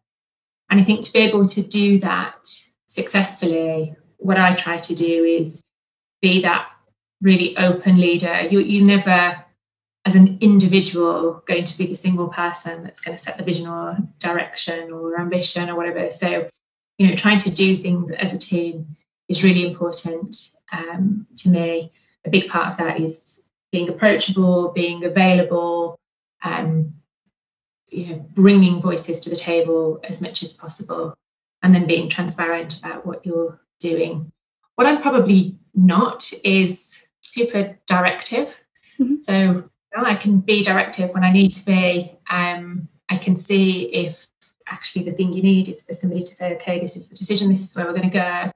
And 0.71 0.81
I 0.81 0.85
think 0.85 1.05
to 1.05 1.13
be 1.13 1.21
able 1.21 1.47
to 1.47 1.63
do 1.63 1.99
that 2.01 2.49
successfully, 2.87 3.95
what 4.19 4.39
I 4.39 4.55
try 4.55 4.77
to 4.79 4.95
do 4.95 5.25
is 5.25 5.63
be 6.23 6.43
that 6.43 6.69
really 7.21 7.57
open 7.57 8.01
leader. 8.01 8.43
You 8.51 8.61
you 8.61 8.85
never 8.85 9.45
as 10.07 10.15
an 10.15 10.39
individual 10.41 11.43
going 11.47 11.65
to 11.65 11.79
be 11.79 11.87
the 11.87 11.95
single 11.95 12.29
person 12.29 12.83
that's 12.83 13.01
going 13.01 13.17
to 13.17 13.23
set 13.23 13.39
the 13.39 13.45
vision 13.45 13.67
or 13.67 13.97
direction 14.19 14.93
or 14.93 15.19
ambition 15.19 15.71
or 15.71 15.77
whatever. 15.77 16.11
So, 16.11 16.49
you 16.99 17.09
know, 17.09 17.15
trying 17.15 17.39
to 17.39 17.51
do 17.51 17.75
things 17.75 18.13
as 18.13 18.33
a 18.33 18.39
team 18.39 18.97
is 19.29 19.43
really 19.43 19.67
important 19.67 20.37
um, 20.73 21.27
to 21.37 21.49
me. 21.49 21.91
A 22.27 22.31
big 22.31 22.49
part 22.49 22.69
of 22.71 22.77
that 22.79 23.01
is 23.01 23.47
being 23.73 23.89
approachable, 23.89 24.73
being 24.73 25.05
available, 25.05 25.99
um, 26.45 26.95
you 27.91 28.07
know, 28.09 28.29
bringing 28.35 28.81
voices 28.81 29.21
to 29.21 29.31
the 29.31 29.37
table 29.37 30.01
as 30.05 30.21
much 30.21 30.43
as 30.43 30.53
possible, 30.53 31.15
and 31.63 31.75
then 31.75 31.87
being 31.87 32.09
transparent 32.09 32.79
about 32.79 33.05
what 33.07 33.25
you're 33.25 33.61
doing. 33.81 34.31
What 34.77 34.87
I'm 34.87 35.01
probably 35.01 35.57
not 35.75 36.31
is 36.45 37.05
super 37.23 37.77
directive. 37.87 38.57
Mm-hmm. 38.99 39.21
So 39.23 39.35
you 39.35 39.71
know, 39.97 40.05
I 40.05 40.15
can 40.15 40.41
be 40.41 40.63
directive 40.63 41.11
when 41.11 41.25
I 41.25 41.33
need 41.33 41.55
to 41.55 41.65
be. 41.65 42.17
Um, 42.31 42.89
I 43.09 43.17
can 43.17 43.37
see 43.37 43.85
if 43.95 44.27
actually 44.67 45.05
the 45.05 45.13
thing 45.13 45.33
you 45.33 45.43
need 45.43 45.69
is 45.69 45.85
for 45.85 45.93
somebody 45.93 46.23
to 46.23 46.33
say, 46.33 46.55
okay, 46.55 46.81
this 46.81 46.97
is 46.97 47.09
the 47.09 47.15
decision, 47.15 47.49
this 47.49 47.65
is 47.65 47.77
where 47.77 47.87
we're 47.87 47.93
going 47.93 48.11
to 48.11 48.19
go. 48.19 48.51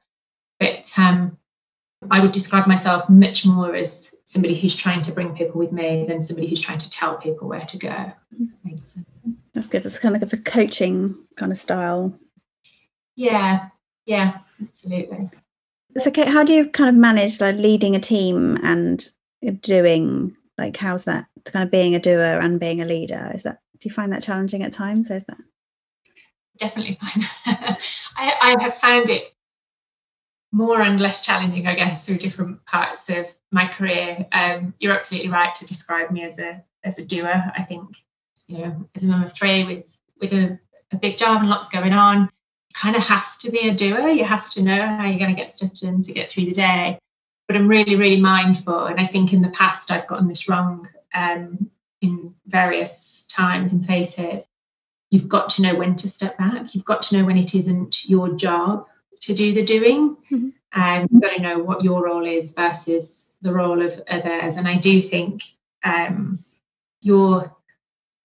But 0.58 0.90
um, 0.98 1.38
I 2.10 2.20
would 2.20 2.32
describe 2.32 2.66
myself 2.66 3.08
much 3.08 3.44
more 3.44 3.74
as 3.74 4.14
somebody 4.24 4.58
who's 4.58 4.76
trying 4.76 5.02
to 5.02 5.12
bring 5.12 5.34
people 5.34 5.58
with 5.58 5.72
me 5.72 6.04
than 6.06 6.22
somebody 6.22 6.48
who's 6.48 6.60
trying 6.60 6.78
to 6.78 6.90
tell 6.90 7.16
people 7.16 7.48
where 7.48 7.60
to 7.60 7.78
go. 7.78 8.12
That's 9.52 9.68
good. 9.68 9.84
It's 9.84 9.98
kind 9.98 10.14
of 10.14 10.22
like 10.22 10.32
a 10.32 10.36
coaching 10.36 11.16
kind 11.36 11.50
of 11.50 11.58
style. 11.58 12.16
Yeah, 13.16 13.70
yeah, 14.06 14.38
absolutely. 14.62 15.30
So, 15.96 16.10
Kayte, 16.10 16.28
how 16.28 16.44
do 16.44 16.52
you 16.52 16.68
kind 16.68 16.88
of 16.88 16.94
manage 16.94 17.40
like 17.40 17.56
leading 17.56 17.96
a 17.96 18.00
team 18.00 18.58
and 18.62 19.08
doing 19.60 20.36
like 20.56 20.76
how's 20.76 21.04
that 21.04 21.26
kind 21.44 21.64
of 21.64 21.70
being 21.70 21.94
a 21.94 21.98
doer 21.98 22.38
and 22.38 22.60
being 22.60 22.80
a 22.80 22.84
leader? 22.84 23.30
Is 23.34 23.42
that 23.42 23.60
do 23.80 23.88
you 23.88 23.92
find 23.92 24.12
that 24.12 24.22
challenging 24.22 24.62
at 24.62 24.72
times? 24.72 25.10
Is 25.10 25.24
that 25.24 25.38
definitely 26.58 26.98
find 27.00 27.26
I, 28.16 28.34
I 28.40 28.62
have 28.62 28.74
found 28.74 29.08
it 29.08 29.34
more 30.52 30.80
and 30.80 31.00
less 31.00 31.24
challenging, 31.24 31.66
I 31.66 31.74
guess, 31.74 32.06
through 32.06 32.18
different 32.18 32.64
parts 32.64 33.08
of 33.10 33.26
my 33.50 33.66
career. 33.66 34.26
Um, 34.32 34.74
you're 34.78 34.96
absolutely 34.96 35.30
right 35.30 35.54
to 35.54 35.66
describe 35.66 36.10
me 36.10 36.22
as 36.22 36.38
a 36.38 36.62
as 36.84 36.98
a 36.98 37.04
doer. 37.04 37.52
I 37.56 37.62
think, 37.62 37.96
you 38.46 38.58
know, 38.58 38.88
as 38.94 39.04
a 39.04 39.08
mum 39.08 39.24
of 39.24 39.34
three 39.34 39.64
with 39.64 39.98
with 40.20 40.32
a, 40.32 40.58
a 40.92 40.96
big 40.96 41.18
job 41.18 41.40
and 41.40 41.50
lots 41.50 41.68
going 41.68 41.92
on, 41.92 42.22
you 42.22 42.74
kind 42.74 42.96
of 42.96 43.02
have 43.02 43.36
to 43.38 43.50
be 43.50 43.68
a 43.68 43.74
doer. 43.74 44.08
You 44.08 44.24
have 44.24 44.48
to 44.50 44.62
know 44.62 44.86
how 44.86 45.04
you're 45.04 45.18
going 45.18 45.34
to 45.34 45.40
get 45.40 45.52
stuff 45.52 45.78
done 45.78 46.02
to 46.02 46.12
get 46.12 46.30
through 46.30 46.46
the 46.46 46.52
day. 46.52 46.98
But 47.46 47.56
I'm 47.56 47.68
really, 47.68 47.96
really 47.96 48.20
mindful, 48.20 48.86
and 48.86 49.00
I 49.00 49.06
think 49.06 49.32
in 49.32 49.42
the 49.42 49.48
past 49.50 49.90
I've 49.90 50.06
gotten 50.06 50.28
this 50.28 50.48
wrong 50.48 50.88
um, 51.14 51.70
in 52.02 52.34
various 52.46 53.26
times 53.26 53.72
and 53.72 53.86
places. 53.86 54.46
You've 55.10 55.28
got 55.28 55.48
to 55.50 55.62
know 55.62 55.74
when 55.74 55.96
to 55.96 56.08
step 56.08 56.36
back. 56.36 56.74
You've 56.74 56.84
got 56.84 57.00
to 57.02 57.16
know 57.16 57.24
when 57.24 57.38
it 57.38 57.54
isn't 57.54 58.04
your 58.04 58.34
job 58.36 58.86
to 59.22 59.34
do 59.34 59.54
the 59.54 59.64
doing. 59.64 60.16
Mm-hmm. 60.30 60.48
Um, 60.72 61.08
you've 61.10 61.22
got 61.22 61.34
to 61.34 61.42
know 61.42 61.58
what 61.58 61.82
your 61.82 62.04
role 62.04 62.26
is 62.26 62.52
versus 62.52 63.32
the 63.42 63.52
role 63.52 63.84
of 63.84 64.00
others. 64.08 64.56
And 64.56 64.68
I 64.68 64.76
do 64.76 65.00
think 65.00 65.42
um, 65.84 66.44
your 67.00 67.56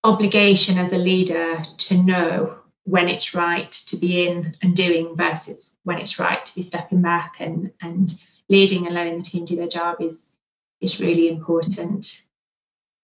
obligation 0.03 0.77
as 0.77 0.93
a 0.93 0.97
leader 0.97 1.63
to 1.77 1.97
know 1.97 2.57
when 2.85 3.07
it's 3.07 3.33
right 3.33 3.71
to 3.71 3.95
be 3.97 4.27
in 4.27 4.55
and 4.61 4.75
doing 4.75 5.15
versus 5.15 5.73
when 5.83 5.99
it's 5.99 6.19
right 6.19 6.45
to 6.45 6.55
be 6.55 6.61
stepping 6.61 7.01
back 7.01 7.35
and 7.39 7.71
and 7.81 8.13
leading 8.49 8.85
and 8.85 8.93
letting 8.93 9.17
the 9.17 9.23
team 9.23 9.45
do 9.45 9.55
their 9.55 9.67
job 9.67 10.01
is 10.01 10.35
is 10.81 10.99
really 10.99 11.29
important 11.29 12.23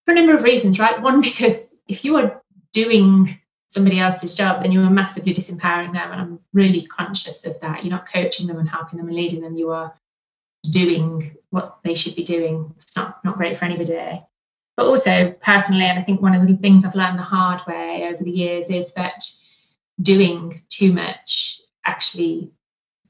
for 0.06 0.12
a 0.12 0.15
number 0.15 0.36
of 0.36 0.43
reasons 0.43 0.80
right 0.80 1.02
one 1.02 1.21
because 1.21 1.75
if 1.88 2.04
you 2.04 2.17
are 2.17 2.41
doing 2.73 3.38
somebody 3.69 3.99
else's 3.99 4.36
job, 4.36 4.62
then 4.62 4.71
you 4.71 4.82
are 4.82 4.89
massively 4.89 5.34
disempowering 5.34 5.93
them. 5.93 6.12
And 6.12 6.21
I'm 6.21 6.39
really 6.53 6.86
conscious 6.88 7.45
of 7.45 7.60
that. 7.62 7.84
You're 7.84 7.91
not 7.91 8.12
coaching 8.12 8.47
them 8.47 8.58
and 8.58 8.67
helping 8.67 8.97
them 8.97 9.08
and 9.08 9.15
leading 9.15 9.41
them. 9.41 9.55
You 9.55 9.69
are 9.71 9.93
doing 10.69 11.36
what 11.51 11.79
they 11.84 11.95
should 11.95 12.15
be 12.15 12.23
doing. 12.23 12.73
It's 12.75 12.95
not, 12.95 13.23
not 13.23 13.38
great 13.38 13.58
for 13.58 13.65
anybody. 13.65 14.21
But 14.75 14.88
also 14.88 15.32
personally, 15.41 15.84
and 15.84 15.99
I 15.99 16.01
think 16.01 16.21
one 16.21 16.36
of 16.36 16.47
the 16.47 16.58
things 16.58 16.84
I've 16.84 16.95
learned 16.95 17.19
the 17.19 17.23
hard 17.23 17.62
way 17.67 18.10
over 18.12 18.23
the 18.23 18.32
years 18.32 18.69
is 18.69 18.93
that 18.95 19.23
doing 20.01 20.60
too 20.69 20.93
much 20.93 21.60
actually 21.86 22.51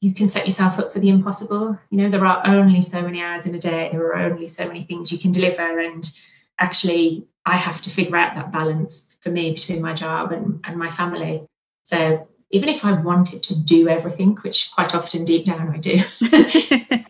you 0.02 0.14
can 0.14 0.30
set 0.30 0.48
yourself 0.48 0.80
up 0.80 0.94
for 0.94 1.00
the 1.00 1.10
impossible. 1.10 1.78
You 1.90 1.98
know, 1.98 2.10
there 2.10 2.26
are 2.26 2.42
only 2.48 2.82
so 2.82 3.02
many 3.02 3.22
hours 3.22 3.46
in 3.46 3.56
a 3.56 3.60
day, 3.60 3.90
there 3.92 4.06
are 4.08 4.32
only 4.32 4.48
so 4.48 4.66
many 4.66 4.84
things 4.84 5.12
you 5.12 5.20
can 5.20 5.32
deliver. 5.32 5.80
And 5.80 6.10
actually, 6.58 7.28
I 7.50 7.58
have 7.58 7.82
to 7.82 7.90
figure 7.90 8.16
out 8.16 8.36
that 8.36 8.52
balance 8.52 9.14
for 9.22 9.30
me 9.30 9.52
between 9.52 9.82
my 9.82 9.94
job 9.94 10.32
and, 10.32 10.60
and 10.64 10.78
my 10.78 10.90
family. 10.92 11.46
So 11.84 12.28
even 12.52 12.70
if 12.70 12.86
I 12.86 12.94
wanted 12.94 13.44
to 13.44 13.56
do 13.56 13.90
everything, 13.90 14.36
which 14.38 14.72
quite 14.72 14.96
often 14.96 15.26
deep 15.26 15.46
down 15.46 15.70
I 15.70 15.78
do, 15.78 16.02
yeah. 16.22 17.04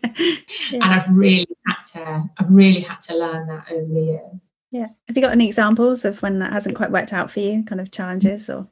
and 0.72 0.84
I've 0.84 1.08
really 1.10 1.48
had 1.66 1.82
to, 1.92 2.24
I've 2.38 2.50
really 2.50 2.80
had 2.80 3.00
to 3.02 3.18
learn 3.18 3.48
that 3.48 3.70
over 3.70 3.86
the 3.86 4.00
years. 4.00 4.48
Yeah. 4.70 4.86
Have 5.08 5.16
you 5.16 5.22
got 5.22 5.32
any 5.32 5.46
examples 5.46 6.04
of 6.04 6.22
when 6.22 6.38
that 6.38 6.52
hasn't 6.52 6.76
quite 6.76 6.92
worked 6.92 7.12
out 7.12 7.30
for 7.30 7.40
you, 7.40 7.64
kind 7.64 7.80
of 7.80 7.90
challenges 7.90 8.48
or? 8.48 8.68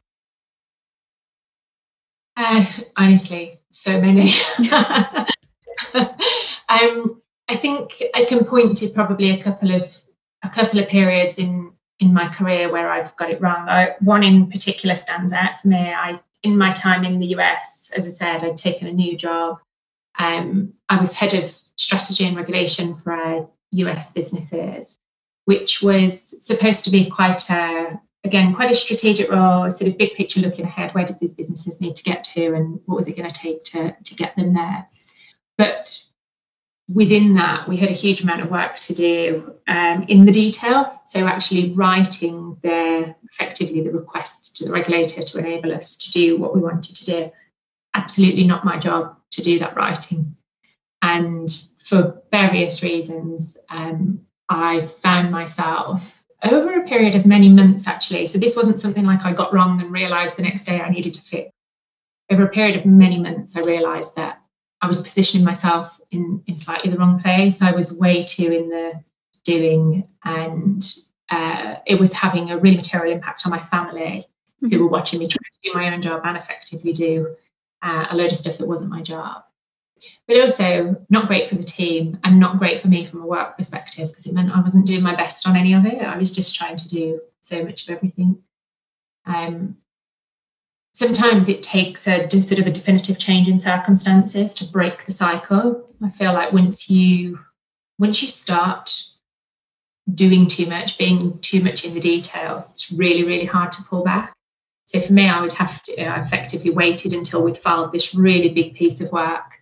Uh, 2.37 2.65
honestly, 2.97 3.59
so 3.73 4.01
many. 4.01 4.31
um, 5.95 7.21
I 7.49 7.57
think 7.57 8.01
I 8.15 8.25
can 8.25 8.45
point 8.45 8.77
to 8.77 8.89
probably 8.91 9.31
a 9.31 9.43
couple 9.43 9.75
of 9.75 9.97
a 10.43 10.49
couple 10.49 10.79
of 10.81 10.89
periods 10.89 11.39
in 11.39 11.73
in 12.01 12.15
my 12.15 12.29
career 12.29 12.71
where 12.71 12.91
I've 12.91 13.17
got 13.17 13.31
it 13.31 13.41
wrong. 13.41 13.69
I, 13.69 13.97
one 14.01 14.23
in 14.23 14.51
particular 14.51 14.95
stands 14.95 15.33
out 15.33 15.59
for 15.61 15.69
me. 15.69 15.79
I, 15.79 16.21
in 16.43 16.57
my 16.57 16.73
time 16.73 17.05
in 17.05 17.19
the 17.19 17.35
US, 17.39 17.91
as 17.97 18.07
I 18.07 18.11
said, 18.11 18.45
I'd 18.45 18.57
taken 18.57 18.87
a 18.87 18.93
new 18.93 19.17
job. 19.17 19.59
Um, 20.19 20.75
I 20.89 21.01
was 21.01 21.13
head 21.13 21.35
of 21.35 21.51
strategy 21.77 22.25
and 22.25 22.37
regulation 22.37 22.95
for 22.95 23.13
our 23.13 23.49
US 23.73 24.13
businesses, 24.13 24.97
which 25.47 25.83
was 25.83 26.45
supposed 26.45 26.85
to 26.85 26.91
be 26.91 27.11
quite 27.11 27.51
a, 27.51 28.01
again, 28.25 28.55
quite 28.55 28.71
a 28.71 28.77
strategic 28.77 29.31
role, 29.31 29.69
sort 29.71 29.91
of 29.91 29.99
big 29.99 30.15
picture 30.15 30.41
looking 30.41 30.65
ahead. 30.65 30.95
Where 30.95 31.05
did 31.05 31.19
these 31.19 31.35
businesses 31.35 31.81
need 31.81 31.97
to 31.97 32.05
get 32.05 32.25
to, 32.25 32.55
and 32.55 32.81
what 32.87 32.97
was 32.97 33.09
it 33.09 33.17
going 33.17 33.31
to 33.31 33.41
take 33.41 33.65
to 33.65 33.95
to 34.05 34.15
get 34.15 34.37
them 34.37 34.55
there? 34.55 34.87
But 35.57 36.01
within 36.89 37.35
that, 37.35 37.69
we 37.69 37.77
had 37.77 37.91
a 37.91 37.95
huge 37.95 38.23
amount 38.23 38.41
of 38.41 38.51
work 38.51 38.77
to 38.77 38.95
do 38.95 39.55
um, 39.69 40.05
in 40.09 40.25
the 40.25 40.33
detail. 40.33 41.01
So, 41.05 41.27
actually 41.27 41.73
writing 41.73 42.57
the 42.63 43.15
effectively 43.31 43.83
the 43.83 43.91
requests 43.91 44.53
to 44.59 44.65
the 44.65 44.73
regulator 44.73 45.23
to 45.23 45.39
enable 45.39 45.75
us 45.75 45.97
to 45.99 46.11
do 46.11 46.39
what 46.39 46.55
we 46.55 46.61
wanted 46.61 46.97
to 46.97 47.05
do. 47.05 47.31
Absolutely 47.95 48.45
not 48.45 48.65
my 48.65 48.79
job 48.79 49.17
to 49.33 49.43
do 49.43 49.59
that 49.59 49.77
writing. 49.77 50.35
And 51.03 51.49
for 51.85 52.23
various 52.33 52.83
reasons, 52.83 53.57
um, 53.71 54.21
I 54.49 54.81
found 54.81 55.31
myself 55.31 56.23
over 56.43 56.81
a 56.81 56.89
period 56.89 57.15
of 57.15 57.27
many 57.27 57.49
months 57.49 57.87
actually. 57.87 58.27
So, 58.27 58.39
this 58.39 58.57
wasn't 58.57 58.81
something 58.81 59.05
like 59.05 59.25
I 59.25 59.33
got 59.33 59.53
wrong 59.53 59.81
and 59.81 59.93
realized 59.93 60.37
the 60.39 60.43
next 60.43 60.65
day 60.65 60.81
I 60.81 60.89
needed 60.89 61.15
to 61.15 61.21
fix. 61.21 61.51
Over 62.31 62.45
a 62.45 62.51
period 62.51 62.77
of 62.77 62.85
many 62.85 63.19
months, 63.19 63.57
I 63.57 63.61
realized 63.61 64.17
that 64.17 64.38
I 64.81 64.87
was 64.87 65.03
positioning 65.03 65.45
myself 65.45 66.01
in, 66.11 66.43
in 66.47 66.57
slightly 66.57 66.91
the 66.91 66.99
wrong 66.99 67.21
place. 67.21 67.63
I 67.63 67.73
was 67.73 67.93
way 67.93 68.23
too 68.23 68.53
in 68.53 68.69
the 68.69 69.03
doing, 69.45 70.07
and 70.25 70.85
uh, 71.31 71.77
it 71.87 71.99
was 71.99 72.13
having 72.13 72.51
a 72.51 72.59
really 72.59 72.77
material 72.77 73.13
impact 73.13 73.43
on 73.45 73.51
my 73.51 73.63
family 73.63 74.27
mm-hmm. 74.63 74.69
who 74.69 74.83
were 74.83 74.91
watching 74.91 75.19
me 75.19 75.27
try 75.27 75.39
to 75.39 75.71
do 75.71 75.79
my 75.79 75.93
own 75.93 76.03
job 76.03 76.23
and 76.25 76.37
effectively 76.37 76.93
do 76.93 77.35
uh, 77.83 78.07
a 78.11 78.17
load 78.17 78.31
of 78.31 78.37
stuff 78.37 78.59
that 78.59 78.69
wasn't 78.69 78.91
my 78.91 79.03
job. 79.03 79.43
But 80.29 80.41
also 80.41 81.05
not 81.11 81.27
great 81.27 81.49
for 81.49 81.57
the 81.57 81.65
team 81.65 82.21
and 82.23 82.39
not 82.39 82.59
great 82.59 82.81
for 82.81 82.87
me 82.87 83.05
from 83.05 83.23
a 83.23 83.27
work 83.27 83.57
perspective 83.57 84.09
because 84.09 84.27
it 84.27 84.35
meant 84.35 84.53
I 84.53 84.61
wasn't 84.61 84.87
doing 84.87 85.03
my 85.03 85.17
best 85.17 85.49
on 85.49 85.57
any 85.57 85.75
of 85.75 85.87
it. 85.87 86.01
I 86.03 86.17
was 86.17 86.33
just 86.33 86.55
trying 86.55 86.77
to 86.77 86.89
do 86.89 87.21
so 87.41 87.65
much 87.65 87.89
of 87.89 87.97
everything. 87.97 88.39
Um, 89.27 89.77
sometimes 90.99 91.49
it 91.49 91.63
takes 91.63 92.09
a 92.09 92.29
sort 92.29 92.59
of 92.59 92.67
a 92.67 92.73
definitive 92.73 93.21
change 93.21 93.47
in 93.47 93.57
circumstances 93.57 94.53
to 94.53 94.65
break 94.65 95.05
the 95.05 95.13
cycle. 95.13 95.89
I 96.03 96.11
feel 96.11 96.33
like 96.33 96.53
once 96.53 96.91
you 96.91 97.39
once 98.01 98.21
you 98.21 98.27
start 98.27 99.01
doing 100.13 100.49
too 100.49 100.67
much, 100.67 100.99
being 100.99 101.39
too 101.39 101.63
much 101.63 101.85
in 101.85 101.95
the 101.95 102.01
detail, 102.01 102.67
it's 102.71 102.91
really, 102.91 103.23
really 103.23 103.45
hard 103.45 103.71
to 103.73 103.83
pull 103.85 104.03
back. 104.03 104.33
So 104.87 105.01
for 105.01 105.13
me, 105.13 105.29
I 105.29 105.41
would 105.41 105.53
have 105.53 105.81
to 105.85 105.93
effectively 105.93 106.71
waited 106.71 107.13
until 107.13 107.45
we'd 107.45 107.59
filed 107.59 107.93
this 107.93 108.15
really 108.15 108.49
big 108.49 108.75
piece 108.75 109.01
of 109.01 109.13
work. 109.13 109.53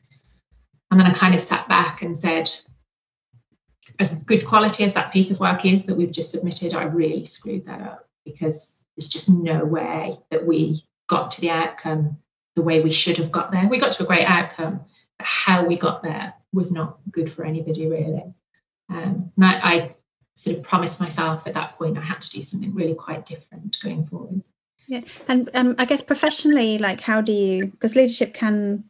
And 0.90 0.98
then 0.98 1.06
I 1.06 1.12
kind 1.12 1.34
of 1.34 1.40
sat 1.40 1.68
back 1.68 2.00
and 2.00 2.16
said, 2.16 2.50
as 3.98 4.22
good 4.24 4.46
quality 4.46 4.84
as 4.84 4.94
that 4.94 5.12
piece 5.12 5.30
of 5.30 5.40
work 5.40 5.66
is 5.66 5.84
that 5.84 5.96
we've 5.96 6.12
just 6.12 6.30
submitted, 6.30 6.74
I 6.74 6.84
really 6.84 7.26
screwed 7.26 7.66
that 7.66 7.82
up 7.82 8.08
because 8.24 8.82
there's 8.96 9.08
just 9.08 9.28
no 9.28 9.64
way 9.64 10.18
that 10.30 10.46
we 10.46 10.86
got 11.08 11.30
to 11.32 11.40
the 11.40 11.50
outcome 11.50 12.18
the 12.54 12.62
way 12.62 12.80
we 12.80 12.90
should 12.90 13.18
have 13.18 13.30
got 13.30 13.52
there. 13.52 13.68
We 13.68 13.78
got 13.78 13.92
to 13.92 14.02
a 14.02 14.06
great 14.06 14.24
outcome, 14.24 14.80
but 15.18 15.26
how 15.26 15.64
we 15.64 15.76
got 15.76 16.02
there 16.02 16.34
was 16.52 16.72
not 16.72 16.98
good 17.10 17.30
for 17.30 17.44
anybody 17.44 17.86
really. 17.86 18.24
Um, 18.88 19.32
and 19.36 19.44
I, 19.44 19.60
I 19.62 19.94
sort 20.34 20.56
of 20.56 20.62
promised 20.62 21.00
myself 21.00 21.46
at 21.46 21.54
that 21.54 21.76
point 21.76 21.98
I 21.98 22.02
had 22.02 22.20
to 22.20 22.30
do 22.30 22.42
something 22.42 22.74
really 22.74 22.94
quite 22.94 23.26
different 23.26 23.76
going 23.82 24.06
forward. 24.06 24.42
Yeah, 24.88 25.00
and 25.26 25.50
um, 25.54 25.74
I 25.78 25.84
guess 25.84 26.00
professionally, 26.00 26.78
like 26.78 27.00
how 27.00 27.20
do 27.20 27.32
you? 27.32 27.66
Because 27.66 27.96
leadership 27.96 28.34
can, 28.34 28.84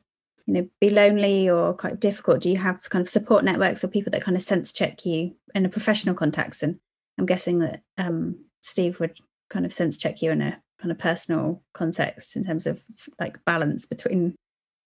you 0.44 0.55
know, 0.55 0.68
be 0.79 0.90
lonely 0.90 1.48
or 1.48 1.72
quite 1.72 2.00
difficult. 2.00 2.40
Do 2.40 2.50
you 2.50 2.59
have 2.59 2.88
kind 2.90 3.00
of 3.00 3.09
support 3.09 3.44
networks 3.44 3.83
or 3.83 3.88
people 3.88 4.11
that 4.11 4.22
kind 4.22 4.37
of 4.37 4.42
sense 4.42 4.72
check 4.72 5.07
you 5.07 5.35
in 5.55 5.64
a 5.64 5.70
professional 5.70 6.14
context? 6.14 6.62
And 6.62 6.79
I'm 7.18 7.24
guessing 7.24 7.61
that 7.61 7.83
um, 7.96 8.44
Steve 8.61 9.00
would 9.00 9.18
kind 9.48 9.64
of 9.64 9.72
sense 9.72 9.96
check 9.96 10.20
you 10.20 10.31
in 10.33 10.42
a 10.42 10.61
kind 10.78 10.92
of 10.92 10.98
personal 10.98 11.62
context 11.72 12.36
in 12.36 12.44
terms 12.44 12.66
of 12.66 12.82
like 13.18 13.44
balance 13.44 13.86
between, 13.86 14.34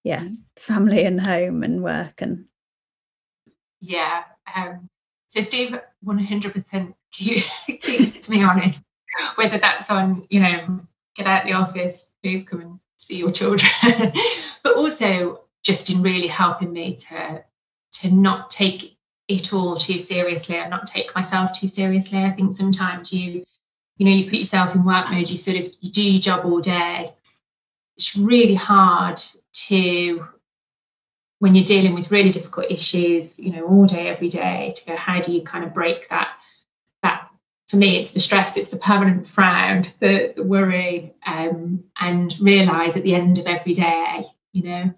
yeah, 0.05 0.29
family 0.57 1.05
and 1.05 1.20
home 1.20 1.62
and 1.62 1.83
work 1.83 2.22
and. 2.22 2.46
Yeah, 3.81 4.24
um, 4.55 4.88
so 5.26 5.40
Steve 5.40 5.79
100% 6.05 6.94
keeps 7.12 8.31
me 8.31 8.44
honest, 8.44 8.83
whether 9.37 9.59
that's 9.59 9.90
on, 9.90 10.26
you 10.29 10.40
know, 10.40 10.81
get 11.16 11.26
out 11.26 11.44
the 11.44 11.53
office, 11.53 12.12
please 12.22 12.46
come 12.46 12.61
and 12.61 12.81
see 12.96 13.16
your 13.16 13.33
children, 13.33 13.70
but 14.62 14.76
also 14.76 15.40
just 15.62 15.90
in 15.90 16.03
really 16.03 16.26
helping 16.26 16.72
me 16.72 16.96
to 16.96 17.44
to 17.92 18.11
not 18.14 18.50
take 18.50 18.96
it 19.29 19.53
all 19.53 19.76
too 19.76 19.98
seriously 19.98 20.57
and 20.57 20.70
not 20.70 20.87
take 20.87 21.14
myself 21.14 21.53
too 21.53 21.68
seriously. 21.68 22.18
I 22.18 22.31
think 22.31 22.53
sometimes 22.53 23.12
you, 23.12 23.44
you 24.01 24.07
know, 24.07 24.13
you 24.13 24.25
put 24.25 24.39
yourself 24.39 24.75
in 24.75 24.83
work 24.83 25.11
mode, 25.11 25.29
you 25.29 25.37
sort 25.37 25.59
of 25.59 25.71
you 25.81 25.93
do 25.93 26.03
your 26.03 26.23
job 26.23 26.47
all 26.47 26.59
day. 26.59 27.13
It's 27.99 28.17
really 28.17 28.55
hard 28.55 29.21
to 29.67 30.27
when 31.41 31.55
you're 31.55 31.67
dealing 31.67 31.93
with 31.93 32.11
really 32.11 32.31
difficult 32.31 32.71
issues, 32.71 33.39
you 33.39 33.53
know, 33.53 33.67
all 33.67 33.85
day, 33.85 34.09
every 34.09 34.31
day, 34.31 34.73
to 34.75 34.87
go, 34.87 34.97
how 34.97 35.21
do 35.21 35.33
you 35.33 35.43
kind 35.43 35.65
of 35.65 35.75
break 35.75 36.09
that? 36.09 36.31
That 37.03 37.29
for 37.69 37.77
me, 37.77 37.99
it's 37.99 38.13
the 38.13 38.21
stress, 38.21 38.57
it's 38.57 38.69
the 38.69 38.79
permanent 38.79 39.27
frown, 39.27 39.85
the, 39.99 40.33
the 40.35 40.45
worry, 40.45 41.13
um, 41.27 41.85
and 42.01 42.35
realize 42.41 42.97
at 42.97 43.03
the 43.03 43.15
end 43.15 43.39
of 43.39 43.47
every 43.47 43.75
day, 43.75 44.25
you 44.55 44.63
know, 44.63 44.95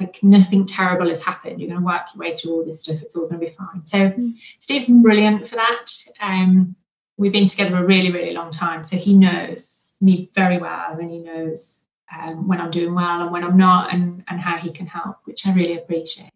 like 0.00 0.22
nothing 0.22 0.64
terrible 0.64 1.10
has 1.10 1.22
happened. 1.22 1.60
You're 1.60 1.68
going 1.68 1.80
to 1.80 1.86
work 1.86 2.06
your 2.14 2.20
way 2.20 2.34
through 2.34 2.52
all 2.52 2.64
this 2.64 2.80
stuff. 2.80 3.02
It's 3.02 3.14
all 3.14 3.28
going 3.28 3.40
to 3.40 3.46
be 3.46 3.52
fine. 3.52 3.84
So 3.84 3.98
mm. 4.08 4.32
Steve's 4.58 4.88
brilliant 4.88 5.46
for 5.46 5.56
that. 5.56 5.86
Um, 6.18 6.76
we've 7.18 7.32
been 7.32 7.48
together 7.48 7.76
a 7.76 7.84
really, 7.84 8.10
really 8.10 8.32
long 8.32 8.50
time, 8.50 8.82
so 8.82 8.96
he 8.96 9.14
knows 9.14 9.96
me 10.00 10.30
very 10.34 10.58
well, 10.58 10.96
and 10.98 11.10
he 11.10 11.18
knows 11.18 11.84
um, 12.16 12.48
when 12.48 12.60
I'm 12.60 12.70
doing 12.70 12.94
well 12.94 13.22
and 13.22 13.32
when 13.32 13.44
I'm 13.44 13.56
not, 13.56 13.92
and, 13.92 14.24
and 14.28 14.40
how 14.40 14.56
he 14.56 14.72
can 14.72 14.86
help, 14.86 15.16
which 15.24 15.46
I 15.46 15.52
really 15.52 15.76
appreciate. 15.76 16.30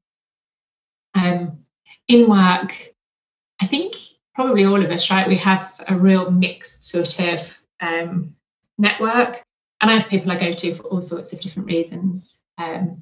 Um, 1.14 1.60
in 2.08 2.28
work, 2.28 2.74
I 3.60 3.66
think 3.66 3.94
probably 4.34 4.64
all 4.64 4.82
of 4.82 4.90
us, 4.90 5.10
right, 5.10 5.28
we 5.28 5.36
have 5.36 5.72
a 5.86 5.96
real 5.96 6.30
mixed 6.30 6.84
sort 6.84 7.20
of 7.20 7.58
um, 7.80 8.34
network. 8.78 9.42
And 9.80 9.90
I 9.90 9.94
have 9.94 10.08
people 10.08 10.30
I 10.30 10.38
go 10.38 10.52
to 10.52 10.74
for 10.74 10.82
all 10.84 11.02
sorts 11.02 11.32
of 11.32 11.40
different 11.40 11.66
reasons. 11.66 12.40
Um, 12.58 12.98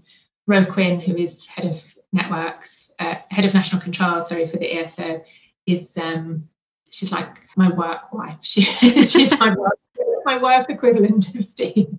Ro 0.47 0.64
Quinn, 0.64 1.01
who 1.01 1.16
is 1.16 1.47
head 1.47 1.66
of 1.66 1.83
networks, 2.12 2.90
uh, 2.99 3.16
head 3.31 3.45
of 3.45 3.55
national 3.55 3.83
control, 3.83 4.23
sorry, 4.23 4.47
for 4.47 4.57
the 4.57 4.79
ESO, 4.79 5.23
is 5.66 5.97
um, 5.99 6.49
she's 6.90 7.12
like 7.12 7.38
my 7.57 7.70
work 7.70 8.12
wife. 8.12 8.37
She, 8.42 8.62
she's 8.62 9.38
my 9.38 9.55
work 9.55 9.79
my 10.24 10.42
work 10.42 10.68
equivalent 10.68 11.35
of 11.35 11.44
Steve. 11.44 11.96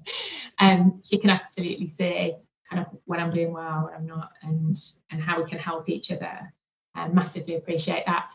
Um, 0.59 1.01
she 1.03 1.17
can 1.17 1.29
absolutely 1.29 1.87
see 1.87 2.35
kind 2.69 2.85
of 2.85 2.87
when 3.05 3.19
I'm 3.19 3.31
doing 3.31 3.51
well, 3.51 3.85
when 3.85 3.93
I'm 3.95 4.05
not, 4.05 4.31
and 4.43 4.75
and 5.09 5.21
how 5.21 5.41
we 5.41 5.49
can 5.49 5.57
help 5.57 5.89
each 5.89 6.11
other. 6.11 6.53
And 6.93 7.13
massively 7.13 7.55
appreciate 7.55 8.05
that. 8.05 8.29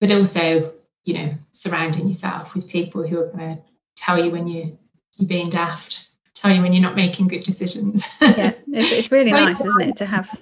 But 0.00 0.10
also, 0.10 0.72
you 1.04 1.14
know, 1.14 1.34
surrounding 1.52 2.08
yourself 2.08 2.54
with 2.54 2.68
people 2.68 3.06
who 3.06 3.20
are 3.20 3.28
going 3.28 3.56
to 3.56 3.62
tell 3.96 4.22
you 4.22 4.30
when 4.30 4.46
you 4.46 4.78
you're 5.16 5.28
being 5.28 5.50
daft, 5.50 6.08
tell 6.34 6.50
you 6.50 6.62
when 6.62 6.72
you're 6.72 6.82
not 6.82 6.96
making 6.96 7.28
good 7.28 7.44
decisions. 7.44 8.06
yeah, 8.20 8.52
it's, 8.68 8.92
it's 8.92 9.12
really 9.12 9.30
nice, 9.30 9.64
isn't 9.64 9.90
it, 9.90 9.96
to 9.98 10.06
have 10.06 10.40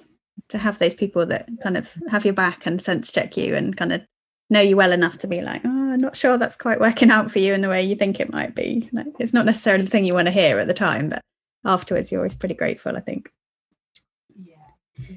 to 0.49 0.57
have 0.57 0.79
those 0.79 0.95
people 0.95 1.25
that 1.25 1.47
kind 1.61 1.77
of 1.77 1.93
have 2.09 2.25
your 2.25 2.33
back 2.33 2.65
and 2.65 2.81
sense 2.81 3.11
check 3.11 3.37
you 3.37 3.55
and 3.55 3.77
kind 3.77 3.93
of 3.93 4.01
know 4.49 4.61
you 4.61 4.75
well 4.75 4.91
enough 4.91 5.17
to 5.19 5.27
be 5.27 5.41
like, 5.41 5.61
oh, 5.65 5.91
I'm 5.93 5.97
not 5.97 6.15
sure 6.15 6.37
that's 6.37 6.55
quite 6.55 6.79
working 6.79 7.11
out 7.11 7.31
for 7.31 7.39
you 7.39 7.53
in 7.53 7.61
the 7.61 7.69
way 7.69 7.83
you 7.83 7.95
think 7.95 8.19
it 8.19 8.31
might 8.31 8.55
be. 8.55 8.89
Like, 8.91 9.07
it's 9.19 9.33
not 9.33 9.45
necessarily 9.45 9.83
the 9.83 9.89
thing 9.89 10.05
you 10.05 10.13
want 10.13 10.27
to 10.27 10.31
hear 10.31 10.59
at 10.59 10.67
the 10.67 10.73
time, 10.73 11.09
but 11.09 11.21
afterwards 11.65 12.11
you're 12.11 12.21
always 12.21 12.35
pretty 12.35 12.55
grateful, 12.55 12.95
I 12.95 12.99
think. 12.99 13.31
Yeah. 14.35 15.15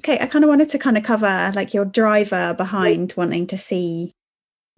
Okay, 0.00 0.18
I 0.20 0.26
kind 0.26 0.44
of 0.44 0.48
wanted 0.48 0.70
to 0.70 0.78
kind 0.78 0.96
of 0.96 1.04
cover 1.04 1.52
like 1.54 1.74
your 1.74 1.84
driver 1.84 2.54
behind 2.54 3.14
wanting 3.16 3.46
to 3.48 3.56
see 3.56 4.12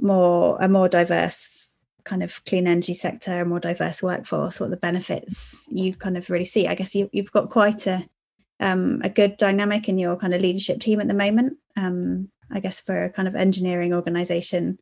more 0.01 0.57
a 0.61 0.69
more 0.69 0.89
diverse 0.89 1.81
kind 2.05 2.23
of 2.23 2.43
clean 2.45 2.67
energy 2.67 2.95
sector, 2.95 3.43
a 3.43 3.45
more 3.45 3.61
diverse 3.61 4.03
workforce, 4.03 4.61
what 4.61 4.71
the 4.71 4.77
benefits 4.77 5.57
you 5.71 5.95
kind 5.95 6.17
of 6.17 6.31
really 6.31 6.45
see. 6.45 6.67
I 6.67 6.75
guess 6.75 6.95
you, 6.95 7.11
have 7.15 7.33
got 7.33 7.51
quite 7.51 7.87
a 7.87 8.09
um, 8.61 9.01
a 9.05 9.09
good 9.09 9.37
dynamic 9.37 9.89
in 9.89 9.99
your 9.99 10.17
kind 10.17 10.35
of 10.35 10.41
leadership 10.41 10.81
team 10.81 11.01
at 11.01 11.09
the 11.09 11.15
moment. 11.15 11.59
Um, 11.77 12.31
I 12.51 12.61
guess 12.61 12.81
for 12.81 13.05
a 13.05 13.11
kind 13.11 13.29
of 13.29 13.37
engineering 13.37 13.93
organization, 13.93 14.79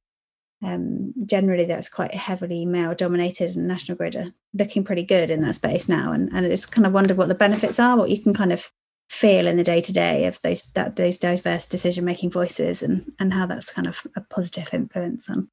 um, 0.62 1.12
generally 1.26 1.66
that's 1.66 1.88
quite 1.88 2.14
heavily 2.14 2.64
male 2.64 2.94
dominated 2.94 3.56
and 3.56 3.68
National 3.68 3.96
Grid 3.96 4.16
are 4.16 4.32
looking 4.54 4.84
pretty 4.84 5.02
good 5.02 5.30
in 5.30 5.42
that 5.42 5.54
space 5.54 5.88
now. 5.88 6.12
And, 6.12 6.30
and 6.32 6.46
it's 6.46 6.66
kind 6.66 6.86
of 6.86 6.92
wonder 6.92 7.14
what 7.14 7.28
the 7.28 7.34
benefits 7.34 7.78
are, 7.78 7.96
what 7.96 8.10
you 8.10 8.20
can 8.20 8.34
kind 8.34 8.52
of 8.52 8.70
feel 9.08 9.46
in 9.46 9.56
the 9.56 9.64
day 9.64 9.80
to 9.80 9.92
day 9.92 10.26
of 10.26 10.40
those 10.42 10.64
that 10.74 10.96
those 10.96 11.18
diverse 11.18 11.66
decision 11.66 12.04
making 12.04 12.30
voices 12.30 12.82
and 12.82 13.12
and 13.20 13.32
how 13.32 13.46
that's 13.46 13.72
kind 13.72 13.86
of 13.86 14.04
a 14.16 14.20
positive 14.20 14.68
influence 14.72 15.28
on 15.30 15.48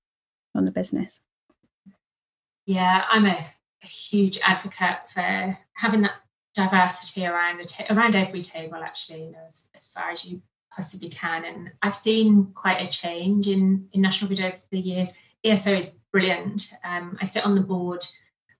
on 0.55 0.65
the 0.65 0.71
business. 0.71 1.19
Yeah, 2.65 3.05
I'm 3.09 3.25
a, 3.25 3.37
a 3.83 3.87
huge 3.87 4.39
advocate 4.43 5.09
for 5.13 5.57
having 5.75 6.01
that 6.01 6.15
diversity 6.55 7.25
around 7.25 7.59
the 7.59 7.65
ta- 7.65 7.93
around 7.93 8.15
every 8.15 8.41
table 8.41 8.75
actually 8.75 9.23
you 9.25 9.31
know 9.31 9.39
as, 9.45 9.65
as 9.75 9.87
far 9.87 10.11
as 10.11 10.23
you 10.23 10.41
possibly 10.75 11.09
can. 11.09 11.45
And 11.45 11.71
I've 11.81 11.95
seen 11.95 12.51
quite 12.53 12.81
a 12.81 12.89
change 12.89 13.47
in, 13.47 13.87
in 13.91 14.01
National 14.01 14.27
Grid 14.27 14.41
over 14.41 14.57
the 14.69 14.79
years. 14.79 15.09
ESO 15.43 15.71
is 15.71 15.97
brilliant. 16.11 16.71
Um, 16.83 17.17
I 17.21 17.25
sit 17.25 17.45
on 17.45 17.55
the 17.55 17.61
board 17.61 18.05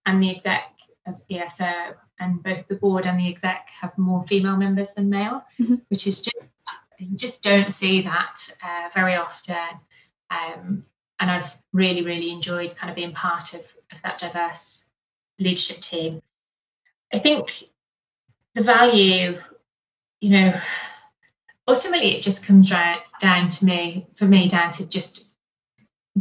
and 0.05 0.21
the 0.21 0.31
exec 0.31 0.65
of 1.07 1.21
ESO, 1.29 1.95
and 2.19 2.43
both 2.43 2.67
the 2.67 2.75
board 2.75 3.05
and 3.05 3.19
the 3.19 3.29
exec 3.29 3.69
have 3.81 3.97
more 3.97 4.23
female 4.25 4.57
members 4.57 4.93
than 4.93 5.09
male, 5.09 5.43
mm-hmm. 5.59 5.75
which 5.89 6.07
is 6.07 6.21
just 6.21 6.37
you 6.99 7.17
just 7.17 7.41
don't 7.41 7.71
see 7.71 8.01
that 8.03 8.35
uh, 8.63 8.89
very 8.93 9.15
often. 9.15 9.57
Um, 10.29 10.85
and 11.19 11.31
I've 11.31 11.57
really, 11.71 12.01
really 12.01 12.31
enjoyed 12.31 12.75
kind 12.75 12.89
of 12.89 12.95
being 12.95 13.13
part 13.13 13.53
of, 13.53 13.61
of 13.91 14.01
that 14.03 14.17
diverse 14.17 14.89
leadership 15.39 15.79
team. 15.79 16.21
I 17.13 17.19
think 17.19 17.63
the 18.55 18.63
value, 18.63 19.39
you 20.19 20.29
know, 20.29 20.53
ultimately 21.67 22.15
it 22.15 22.21
just 22.21 22.45
comes 22.45 22.71
right 22.71 23.01
down 23.19 23.47
to 23.47 23.65
me 23.65 24.07
for 24.15 24.25
me 24.25 24.47
down 24.47 24.71
to 24.71 24.87
just 24.87 25.27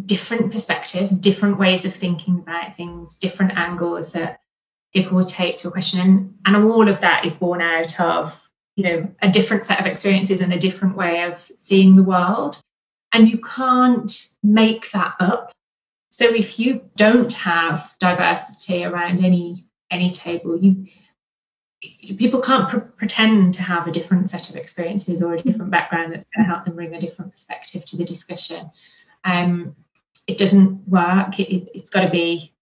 different 0.07 0.51
perspectives 0.51 1.13
different 1.13 1.59
ways 1.59 1.85
of 1.85 1.95
thinking 1.95 2.39
about 2.39 2.77
things 2.77 3.17
different 3.19 3.53
angles 3.57 4.13
that 4.13 4.43
people 4.93 5.17
will 5.17 5.25
take 5.25 5.57
to 5.59 5.69
a 5.69 5.71
question. 5.71 6.01
And, 6.01 6.35
and 6.45 6.57
all 6.57 6.89
of 6.89 7.01
that 7.01 7.25
is 7.25 7.37
born 7.37 7.61
out 7.61 7.99
of 8.01 8.39
you 8.77 8.85
know 8.85 9.15
a 9.21 9.31
different 9.31 9.65
set 9.65 9.81
of 9.81 9.87
experiences 9.87 10.41
and 10.41 10.53
a 10.53 10.59
different 10.59 10.97
way 10.97 11.25
of 11.25 11.51
seeing 11.57 11.95
the 11.95 12.03
world. 12.03 12.61
And 13.13 13.29
you 13.29 13.39
can't 13.39 14.11
make 14.43 14.91
that 14.93 15.15
up. 15.21 15.53
So 16.11 16.27
if 16.27 16.59
you 16.59 16.83
don't 16.97 17.33
have 17.35 17.95
diversity 17.99 18.85
around 18.85 19.25
any 19.25 19.67
any 19.91 20.11
table 20.11 20.57
you 20.57 20.87
people 22.17 22.41
can't 22.41 22.69
pr- 22.69 22.79
pretend 22.79 23.55
to 23.55 23.63
have 23.63 23.87
a 23.87 23.93
different 23.93 24.31
set 24.31 24.51
of 24.51 24.57
experiences 24.57 25.23
or 25.23 25.35
a 25.35 25.39
different 25.39 25.71
background 25.71 26.13
that's 26.13 26.27
going 26.35 26.47
to 26.47 26.53
help 26.53 26.65
them 26.65 26.77
bring 26.77 26.95
a 26.95 27.01
different 27.01 27.33
perspective 27.33 27.85
to 27.85 27.97
the 27.97 28.05
discussion. 28.05 28.71
Um, 29.25 29.75
it 30.27 30.39
doesn't 30.39 30.89
work. 30.89 31.39
It, 31.41 31.71
has 31.75 31.91
got 31.91 32.03
to 32.03 32.11
be 32.11 32.53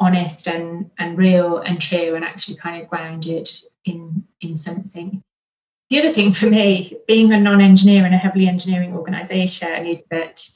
honest 0.00 0.48
and 0.48 0.90
and 0.98 1.18
real 1.18 1.58
and 1.58 1.80
true 1.80 2.14
and 2.14 2.24
actually 2.24 2.56
kind 2.56 2.82
of 2.82 2.88
grounded 2.88 3.48
in 3.84 4.24
in 4.40 4.56
something 4.56 5.22
the 5.90 5.98
other 5.98 6.10
thing 6.10 6.32
for 6.32 6.46
me 6.46 6.96
being 7.06 7.32
a 7.32 7.38
non-engineer 7.40 8.06
in 8.06 8.14
a 8.14 8.18
heavily 8.18 8.48
engineering 8.48 8.96
organization 8.96 9.86
is 9.86 10.02
that 10.10 10.48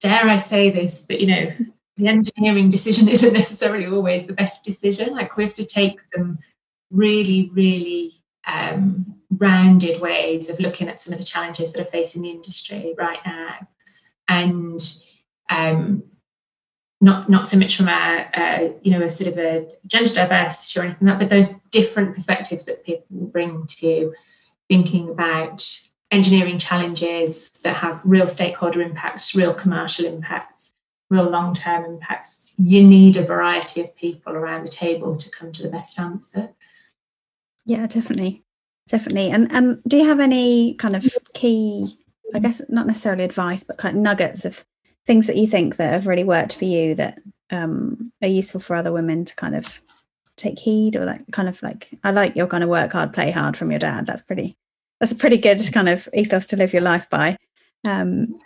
dare 0.00 0.24
i 0.24 0.34
say 0.34 0.70
this 0.70 1.06
but 1.08 1.20
you 1.20 1.28
know 1.28 1.52
the 1.96 2.08
engineering 2.08 2.68
decision 2.68 3.08
isn't 3.08 3.32
necessarily 3.32 3.86
always 3.86 4.26
the 4.26 4.32
best 4.32 4.64
decision 4.64 5.14
like 5.14 5.36
we 5.36 5.44
have 5.44 5.54
to 5.54 5.64
take 5.64 6.00
some 6.12 6.36
really 6.94 7.50
really 7.52 8.22
um, 8.46 9.16
rounded 9.30 10.00
ways 10.00 10.50
of 10.50 10.60
looking 10.60 10.88
at 10.88 11.00
some 11.00 11.12
of 11.12 11.18
the 11.18 11.24
challenges 11.24 11.72
that 11.72 11.82
are 11.82 11.90
facing 11.90 12.22
the 12.22 12.30
industry 12.30 12.94
right 12.96 13.20
now 13.24 13.56
and 14.28 14.80
um, 15.50 16.04
not 17.00 17.28
not 17.28 17.46
so 17.46 17.58
much 17.58 17.76
from 17.76 17.88
a, 17.88 18.28
a, 18.34 18.74
you 18.82 18.90
know 18.90 19.04
a 19.04 19.10
sort 19.10 19.32
of 19.32 19.38
a 19.38 19.68
gender 19.86 20.14
diversity 20.14 20.80
or 20.80 20.84
anything 20.84 21.08
like 21.08 21.18
that, 21.18 21.28
but 21.28 21.34
those 21.34 21.58
different 21.70 22.14
perspectives 22.14 22.64
that 22.64 22.84
people 22.84 23.26
bring 23.26 23.66
to 23.66 24.14
thinking 24.68 25.10
about 25.10 25.62
engineering 26.10 26.58
challenges 26.58 27.50
that 27.62 27.76
have 27.76 28.00
real 28.04 28.26
stakeholder 28.26 28.80
impacts, 28.80 29.34
real 29.34 29.52
commercial 29.52 30.06
impacts, 30.06 30.72
real 31.10 31.28
long-term 31.28 31.84
impacts. 31.84 32.54
You 32.56 32.82
need 32.82 33.16
a 33.16 33.24
variety 33.24 33.82
of 33.82 33.96
people 33.96 34.32
around 34.32 34.64
the 34.64 34.70
table 34.70 35.16
to 35.16 35.30
come 35.30 35.52
to 35.52 35.62
the 35.62 35.68
best 35.68 35.98
answer. 35.98 36.50
Yeah, 37.66 37.86
definitely. 37.86 38.42
Definitely. 38.88 39.30
And 39.30 39.50
and 39.50 39.82
do 39.88 39.96
you 39.96 40.06
have 40.06 40.20
any 40.20 40.74
kind 40.74 40.94
of 40.94 41.06
key, 41.32 41.98
I 42.34 42.38
guess 42.38 42.60
not 42.68 42.86
necessarily 42.86 43.24
advice, 43.24 43.64
but 43.64 43.78
kind 43.78 43.96
of 43.96 44.02
nuggets 44.02 44.44
of 44.44 44.64
things 45.06 45.26
that 45.26 45.36
you 45.36 45.46
think 45.46 45.76
that 45.76 45.92
have 45.92 46.06
really 46.06 46.24
worked 46.24 46.56
for 46.56 46.64
you 46.64 46.94
that 46.96 47.18
um, 47.50 48.12
are 48.22 48.28
useful 48.28 48.60
for 48.60 48.76
other 48.76 48.92
women 48.92 49.24
to 49.24 49.34
kind 49.36 49.54
of 49.54 49.80
take 50.36 50.58
heed 50.58 50.96
or 50.96 51.04
that 51.04 51.22
kind 51.32 51.48
of 51.48 51.62
like 51.62 51.88
I 52.02 52.10
like 52.10 52.36
your 52.36 52.46
kind 52.46 52.64
of 52.64 52.70
work 52.70 52.92
hard, 52.92 53.12
play 53.12 53.30
hard 53.30 53.56
from 53.56 53.70
your 53.70 53.78
dad. 53.78 54.06
That's 54.06 54.22
pretty 54.22 54.56
that's 55.00 55.12
a 55.12 55.16
pretty 55.16 55.38
good 55.38 55.60
kind 55.72 55.88
of 55.88 56.08
ethos 56.12 56.46
to 56.48 56.56
live 56.56 56.72
your 56.72 56.82
life 56.82 57.08
by. 57.08 57.38
Um, 57.84 58.38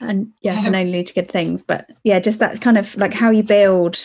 and 0.00 0.32
yeah, 0.42 0.66
and 0.66 0.74
only 0.74 1.04
to 1.04 1.14
good 1.14 1.30
things. 1.30 1.62
But 1.62 1.88
yeah, 2.04 2.20
just 2.20 2.40
that 2.40 2.60
kind 2.60 2.76
of 2.76 2.96
like 2.96 3.14
how 3.14 3.30
you 3.30 3.42
build, 3.42 3.96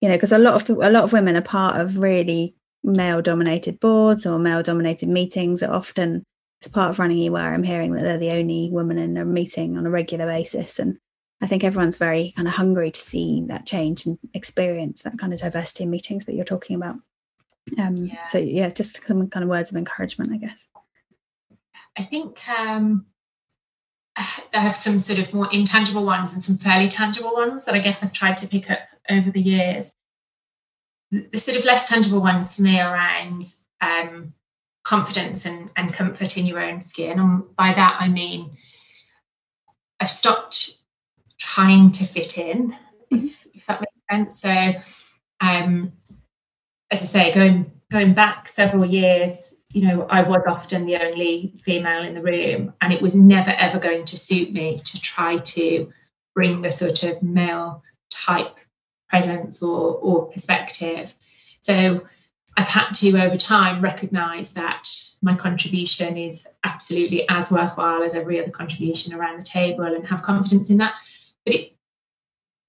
you 0.00 0.08
know, 0.08 0.14
because 0.16 0.32
a 0.32 0.38
lot 0.38 0.54
of 0.54 0.70
a 0.70 0.90
lot 0.90 1.04
of 1.04 1.12
women 1.12 1.36
are 1.36 1.42
part 1.42 1.80
of 1.80 1.98
really 1.98 2.54
male 2.86 3.20
dominated 3.20 3.80
boards 3.80 4.24
or 4.24 4.38
male 4.38 4.62
dominated 4.62 5.08
meetings 5.08 5.62
are 5.62 5.74
often 5.74 6.24
as 6.62 6.68
part 6.68 6.90
of 6.90 6.98
running 6.98 7.18
EY, 7.18 7.38
I'm 7.38 7.62
hearing 7.62 7.92
that 7.92 8.02
they're 8.02 8.18
the 8.18 8.30
only 8.30 8.70
woman 8.70 8.98
in 8.98 9.16
a 9.16 9.24
meeting 9.24 9.76
on 9.76 9.86
a 9.86 9.90
regular 9.90 10.26
basis. 10.26 10.78
And 10.78 10.98
I 11.42 11.46
think 11.46 11.64
everyone's 11.64 11.98
very 11.98 12.32
kind 12.34 12.48
of 12.48 12.54
hungry 12.54 12.90
to 12.90 13.00
see 13.00 13.44
that 13.48 13.66
change 13.66 14.06
and 14.06 14.18
experience 14.32 15.02
that 15.02 15.18
kind 15.18 15.34
of 15.34 15.40
diversity 15.40 15.84
in 15.84 15.90
meetings 15.90 16.24
that 16.24 16.34
you're 16.34 16.44
talking 16.44 16.76
about. 16.76 16.96
Um, 17.78 17.96
yeah. 17.96 18.24
So 18.24 18.38
yeah, 18.38 18.68
just 18.68 19.04
some 19.06 19.28
kind 19.28 19.42
of 19.42 19.50
words 19.50 19.70
of 19.70 19.76
encouragement, 19.76 20.32
I 20.32 20.38
guess. 20.38 20.66
I 21.98 22.02
think 22.02 22.40
um, 22.48 23.06
I 24.16 24.40
have 24.52 24.76
some 24.76 24.98
sort 24.98 25.18
of 25.18 25.34
more 25.34 25.48
intangible 25.52 26.04
ones 26.04 26.32
and 26.32 26.42
some 26.42 26.58
fairly 26.58 26.88
tangible 26.88 27.34
ones 27.34 27.64
that 27.64 27.74
I 27.74 27.80
guess 27.80 28.02
I've 28.02 28.12
tried 28.12 28.38
to 28.38 28.48
pick 28.48 28.70
up 28.70 28.80
over 29.10 29.30
the 29.30 29.40
years. 29.40 29.94
The, 31.32 31.38
sort 31.38 31.56
of 31.56 31.64
less 31.64 31.88
tangible 31.88 32.20
ones 32.20 32.56
for 32.56 32.62
me 32.62 32.80
around 32.80 33.44
um, 33.80 34.32
confidence 34.84 35.46
and, 35.46 35.70
and 35.76 35.92
comfort 35.92 36.36
in 36.36 36.46
your 36.46 36.60
own 36.60 36.80
skin. 36.80 37.18
And 37.18 37.56
by 37.56 37.72
that 37.72 37.96
I 38.00 38.08
mean 38.08 38.56
I've 40.00 40.10
stopped 40.10 40.76
trying 41.38 41.92
to 41.92 42.04
fit 42.04 42.38
in, 42.38 42.76
mm-hmm. 43.12 43.26
if, 43.26 43.46
if, 43.54 43.66
that 43.66 43.80
makes 43.80 43.92
sense. 44.10 44.40
So, 44.40 44.72
um, 45.40 45.92
as 46.90 47.02
I 47.02 47.04
say, 47.04 47.32
going 47.32 47.70
going 47.90 48.14
back 48.14 48.48
several 48.48 48.84
years, 48.84 49.60
you 49.72 49.86
know, 49.86 50.06
I 50.08 50.22
was 50.22 50.42
often 50.46 50.86
the 50.86 50.96
only 50.96 51.54
female 51.62 52.02
in 52.02 52.14
the 52.14 52.22
room, 52.22 52.74
and 52.80 52.92
it 52.92 53.02
was 53.02 53.14
never 53.14 53.50
ever 53.50 53.78
going 53.78 54.04
to 54.06 54.16
suit 54.16 54.52
me 54.52 54.78
to 54.84 55.00
try 55.00 55.36
to 55.36 55.92
bring 56.34 56.62
the 56.62 56.70
sort 56.70 57.02
of 57.02 57.22
male 57.22 57.82
type 58.10 58.56
presence 59.08 59.62
or 59.62 59.94
or 59.94 60.26
perspective. 60.26 61.14
So 61.60 62.02
I've 62.56 62.68
had 62.68 62.92
to 62.92 63.22
over 63.22 63.36
time 63.36 63.82
recognize 63.82 64.52
that 64.54 64.88
my 65.22 65.34
contribution 65.34 66.16
is 66.16 66.46
absolutely 66.64 67.28
as 67.28 67.50
worthwhile 67.50 68.02
as 68.02 68.14
every 68.14 68.40
other 68.40 68.50
contribution 68.50 69.14
around 69.14 69.40
the 69.40 69.44
table 69.44 69.84
and 69.84 70.06
have 70.06 70.22
confidence 70.22 70.70
in 70.70 70.78
that 70.78 70.94
but 71.46 71.54
it, 71.54 71.72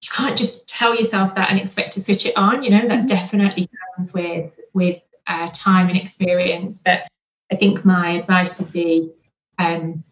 you 0.01 0.09
can't 0.11 0.37
just 0.37 0.67
tell 0.67 0.95
yourself 0.95 1.35
that 1.35 1.49
and 1.49 1.59
expect 1.59 1.93
to 1.93 2.01
switch 2.01 2.25
it 2.25 2.37
on. 2.37 2.63
You 2.63 2.69
know 2.69 2.87
that 2.87 2.97
mm-hmm. 2.99 3.05
definitely 3.07 3.69
comes 3.95 4.13
with 4.13 4.51
with 4.73 5.01
uh, 5.25 5.49
time 5.51 5.89
and 5.89 5.97
experience. 5.97 6.77
But 6.77 7.07
I 7.51 7.55
think 7.55 7.83
my 7.83 8.11
advice 8.11 8.59
would 8.59 8.71
be, 8.71 9.11
um, 9.57 10.03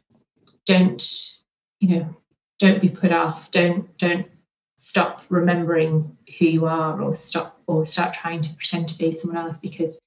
don't 0.66 1.32
you 1.80 1.90
know, 1.90 2.16
don't 2.60 2.82
be 2.82 2.90
put 2.90 3.14
off. 3.14 3.52
Don't 3.52 3.96
don't 3.98 4.28
stop 4.76 5.24
remembering 5.30 6.18
who 6.38 6.46
you 6.46 6.66
are, 6.66 7.02
or 7.02 7.16
stop 7.16 7.60
or 7.68 7.86
start 7.86 8.14
trying 8.14 8.42
to 8.42 8.54
pretend 8.56 8.88
to 8.90 8.98
be 8.98 9.12
someone 9.12 9.38
else 9.38 9.58
because 9.58 10.00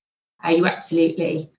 uh, 0.45 0.51
you 0.51 0.67
absolutely 0.67 1.51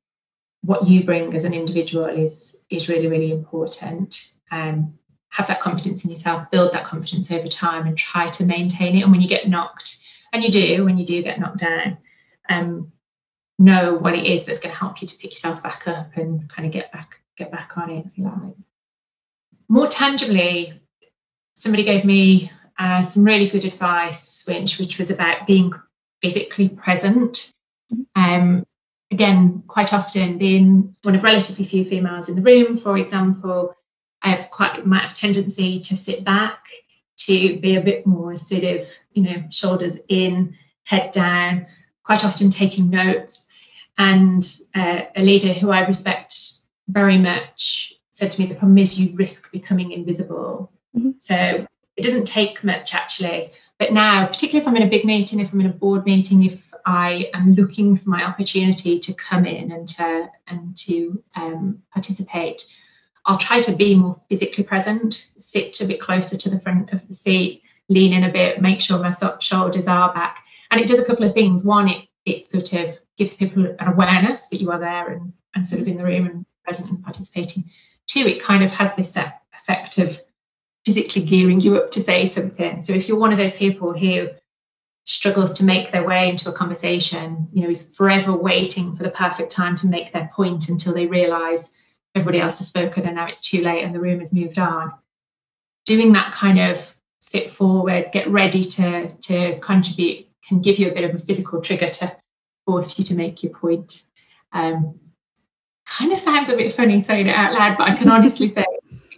what 0.61 0.87
you 0.87 1.03
bring 1.03 1.33
as 1.33 1.45
an 1.45 1.53
individual 1.53 2.05
is 2.05 2.65
is 2.69 2.89
really 2.89 3.07
really 3.07 3.31
important. 3.31 4.33
Um, 4.51 4.93
have 5.29 5.47
that 5.47 5.61
confidence 5.61 6.03
in 6.03 6.09
yourself, 6.09 6.49
build 6.49 6.73
that 6.73 6.85
confidence 6.85 7.31
over 7.31 7.47
time, 7.47 7.85
and 7.85 7.97
try 7.97 8.27
to 8.27 8.45
maintain 8.45 8.95
it. 8.95 9.03
And 9.03 9.11
when 9.11 9.21
you 9.21 9.27
get 9.27 9.47
knocked, 9.47 10.03
and 10.33 10.43
you 10.43 10.49
do, 10.49 10.85
when 10.85 10.97
you 10.97 11.05
do 11.05 11.21
get 11.21 11.39
knocked 11.39 11.59
down, 11.59 11.97
um, 12.49 12.91
know 13.59 13.93
what 13.93 14.15
it 14.15 14.25
is 14.25 14.45
that's 14.45 14.59
going 14.59 14.73
to 14.73 14.79
help 14.79 15.01
you 15.01 15.07
to 15.07 15.17
pick 15.17 15.31
yourself 15.31 15.61
back 15.61 15.87
up 15.87 16.17
and 16.17 16.49
kind 16.49 16.65
of 16.65 16.71
get 16.71 16.91
back 16.91 17.19
get 17.37 17.51
back 17.51 17.73
on 17.77 17.89
it. 17.89 18.05
If 18.05 18.17
you 18.17 18.23
like. 18.25 18.55
More 19.67 19.87
tangibly, 19.87 20.81
somebody 21.55 21.83
gave 21.83 22.03
me 22.03 22.51
uh, 22.79 23.03
some 23.03 23.23
really 23.23 23.49
good 23.49 23.65
advice, 23.65 24.45
which 24.47 24.79
which 24.79 24.97
was 24.97 25.11
about 25.11 25.45
being 25.45 25.71
physically 26.21 26.69
present. 26.69 27.51
Um, 28.15 28.65
again, 29.11 29.63
quite 29.67 29.93
often 29.93 30.37
being 30.37 30.95
one 31.03 31.15
of 31.15 31.23
relatively 31.23 31.65
few 31.65 31.83
females 31.83 32.29
in 32.29 32.35
the 32.35 32.41
room, 32.41 32.77
for 32.77 32.97
example, 32.97 33.75
I 34.21 34.29
have 34.31 34.49
quite 34.49 34.85
might 34.85 35.01
have 35.01 35.13
tendency 35.13 35.79
to 35.81 35.97
sit 35.97 36.23
back, 36.23 36.67
to 37.17 37.59
be 37.59 37.75
a 37.75 37.81
bit 37.81 38.05
more 38.05 38.35
sort 38.37 38.63
of, 38.63 38.87
you 39.13 39.23
know, 39.23 39.43
shoulders 39.49 39.97
in, 40.07 40.55
head 40.85 41.11
down, 41.11 41.67
quite 42.03 42.25
often 42.25 42.49
taking 42.49 42.89
notes. 42.89 43.47
And 43.97 44.43
uh, 44.73 45.01
a 45.15 45.23
leader 45.23 45.51
who 45.53 45.71
I 45.71 45.81
respect 45.81 46.35
very 46.87 47.17
much 47.17 47.93
said 48.11 48.31
to 48.31 48.41
me, 48.41 48.47
the 48.47 48.55
problem 48.55 48.77
is 48.77 48.99
you 48.99 49.15
risk 49.15 49.51
becoming 49.51 49.91
invisible. 49.91 50.71
Mm-hmm. 50.95 51.11
So 51.17 51.67
it 51.99 52.03
doesn't 52.03 52.25
take 52.25 52.63
much 52.63 52.93
actually. 52.93 53.51
But 53.77 53.93
now, 53.93 54.25
particularly 54.25 54.61
if 54.61 54.67
I'm 54.67 54.75
in 54.75 54.87
a 54.87 54.89
big 54.89 55.05
meeting, 55.05 55.39
if 55.39 55.53
I'm 55.53 55.61
in 55.61 55.67
a 55.67 55.73
board 55.73 56.05
meeting, 56.05 56.45
if 56.45 56.73
I 56.85 57.29
am 57.33 57.53
looking 57.53 57.97
for 57.97 58.09
my 58.09 58.23
opportunity 58.23 58.99
to 58.99 59.13
come 59.13 59.45
in 59.45 59.71
and 59.71 59.87
to 59.89 60.29
and 60.47 60.75
to 60.77 61.21
um, 61.35 61.81
participate, 61.93 62.65
I'll 63.25 63.37
try 63.37 63.59
to 63.59 63.73
be 63.73 63.95
more 63.95 64.19
physically 64.29 64.63
present, 64.63 65.27
sit 65.37 65.81
a 65.81 65.85
bit 65.85 65.99
closer 65.99 66.37
to 66.37 66.49
the 66.49 66.59
front 66.59 66.93
of 66.93 67.05
the 67.07 67.13
seat, 67.13 67.63
lean 67.89 68.13
in 68.13 68.23
a 68.23 68.31
bit, 68.31 68.61
make 68.61 68.79
sure 68.79 68.97
my 68.97 69.11
shoulders 69.39 69.87
are 69.87 70.13
back. 70.13 70.43
And 70.71 70.79
it 70.79 70.87
does 70.87 70.99
a 70.99 71.05
couple 71.05 71.25
of 71.25 71.33
things. 71.33 71.65
One, 71.65 71.89
it, 71.89 72.07
it 72.25 72.45
sort 72.45 72.73
of 72.73 72.97
gives 73.17 73.35
people 73.35 73.65
an 73.65 73.87
awareness 73.87 74.47
that 74.47 74.61
you 74.61 74.71
are 74.71 74.79
there 74.79 75.09
and, 75.09 75.33
and 75.53 75.67
sort 75.67 75.81
of 75.81 75.87
in 75.87 75.97
the 75.97 76.03
room 76.03 76.25
and 76.27 76.45
present 76.63 76.89
and 76.89 77.03
participating. 77.03 77.69
Two, 78.07 78.21
it 78.21 78.41
kind 78.41 78.63
of 78.63 78.71
has 78.71 78.95
this 78.95 79.17
effect 79.17 79.97
of 79.97 80.19
physically 80.85 81.23
gearing 81.23 81.61
you 81.61 81.77
up 81.77 81.91
to 81.91 82.01
say 82.01 82.25
something. 82.25 82.81
So 82.81 82.93
if 82.93 83.07
you're 83.07 83.17
one 83.17 83.31
of 83.31 83.37
those 83.37 83.57
people 83.57 83.97
who 83.97 84.29
struggles 85.05 85.53
to 85.53 85.65
make 85.65 85.91
their 85.91 86.05
way 86.05 86.29
into 86.29 86.49
a 86.49 86.53
conversation, 86.53 87.47
you 87.51 87.63
know, 87.63 87.69
is 87.69 87.93
forever 87.95 88.33
waiting 88.33 88.95
for 88.95 89.03
the 89.03 89.11
perfect 89.11 89.51
time 89.51 89.75
to 89.75 89.87
make 89.87 90.13
their 90.13 90.29
point 90.33 90.69
until 90.69 90.93
they 90.93 91.07
realize 91.07 91.75
everybody 92.15 92.39
else 92.39 92.57
has 92.59 92.67
spoken 92.67 93.05
and 93.05 93.15
now 93.15 93.27
it's 93.27 93.41
too 93.41 93.61
late 93.61 93.83
and 93.83 93.93
the 93.93 93.99
room 93.99 94.19
has 94.19 94.33
moved 94.33 94.59
on. 94.59 94.93
Doing 95.85 96.13
that 96.13 96.31
kind 96.31 96.59
of 96.59 96.95
sit 97.19 97.51
forward, 97.51 98.09
get 98.13 98.29
ready 98.29 98.63
to, 98.63 99.09
to 99.09 99.59
contribute 99.59 100.29
can 100.49 100.61
give 100.61 100.79
you 100.79 100.89
a 100.89 100.93
bit 100.93 101.05
of 101.05 101.15
a 101.15 101.19
physical 101.19 101.61
trigger 101.61 101.87
to 101.87 102.13
force 102.65 102.97
you 102.99 103.05
to 103.05 103.15
make 103.15 103.41
your 103.41 103.53
point. 103.53 104.03
Um, 104.51 104.99
kind 105.85 106.11
of 106.11 106.19
sounds 106.19 106.49
a 106.49 106.57
bit 106.57 106.73
funny 106.73 106.99
saying 106.99 107.27
it 107.27 107.35
out 107.35 107.53
loud, 107.53 107.77
but 107.77 107.89
I 107.89 107.95
can 107.95 108.09
honestly 108.09 108.47
say 108.57 108.65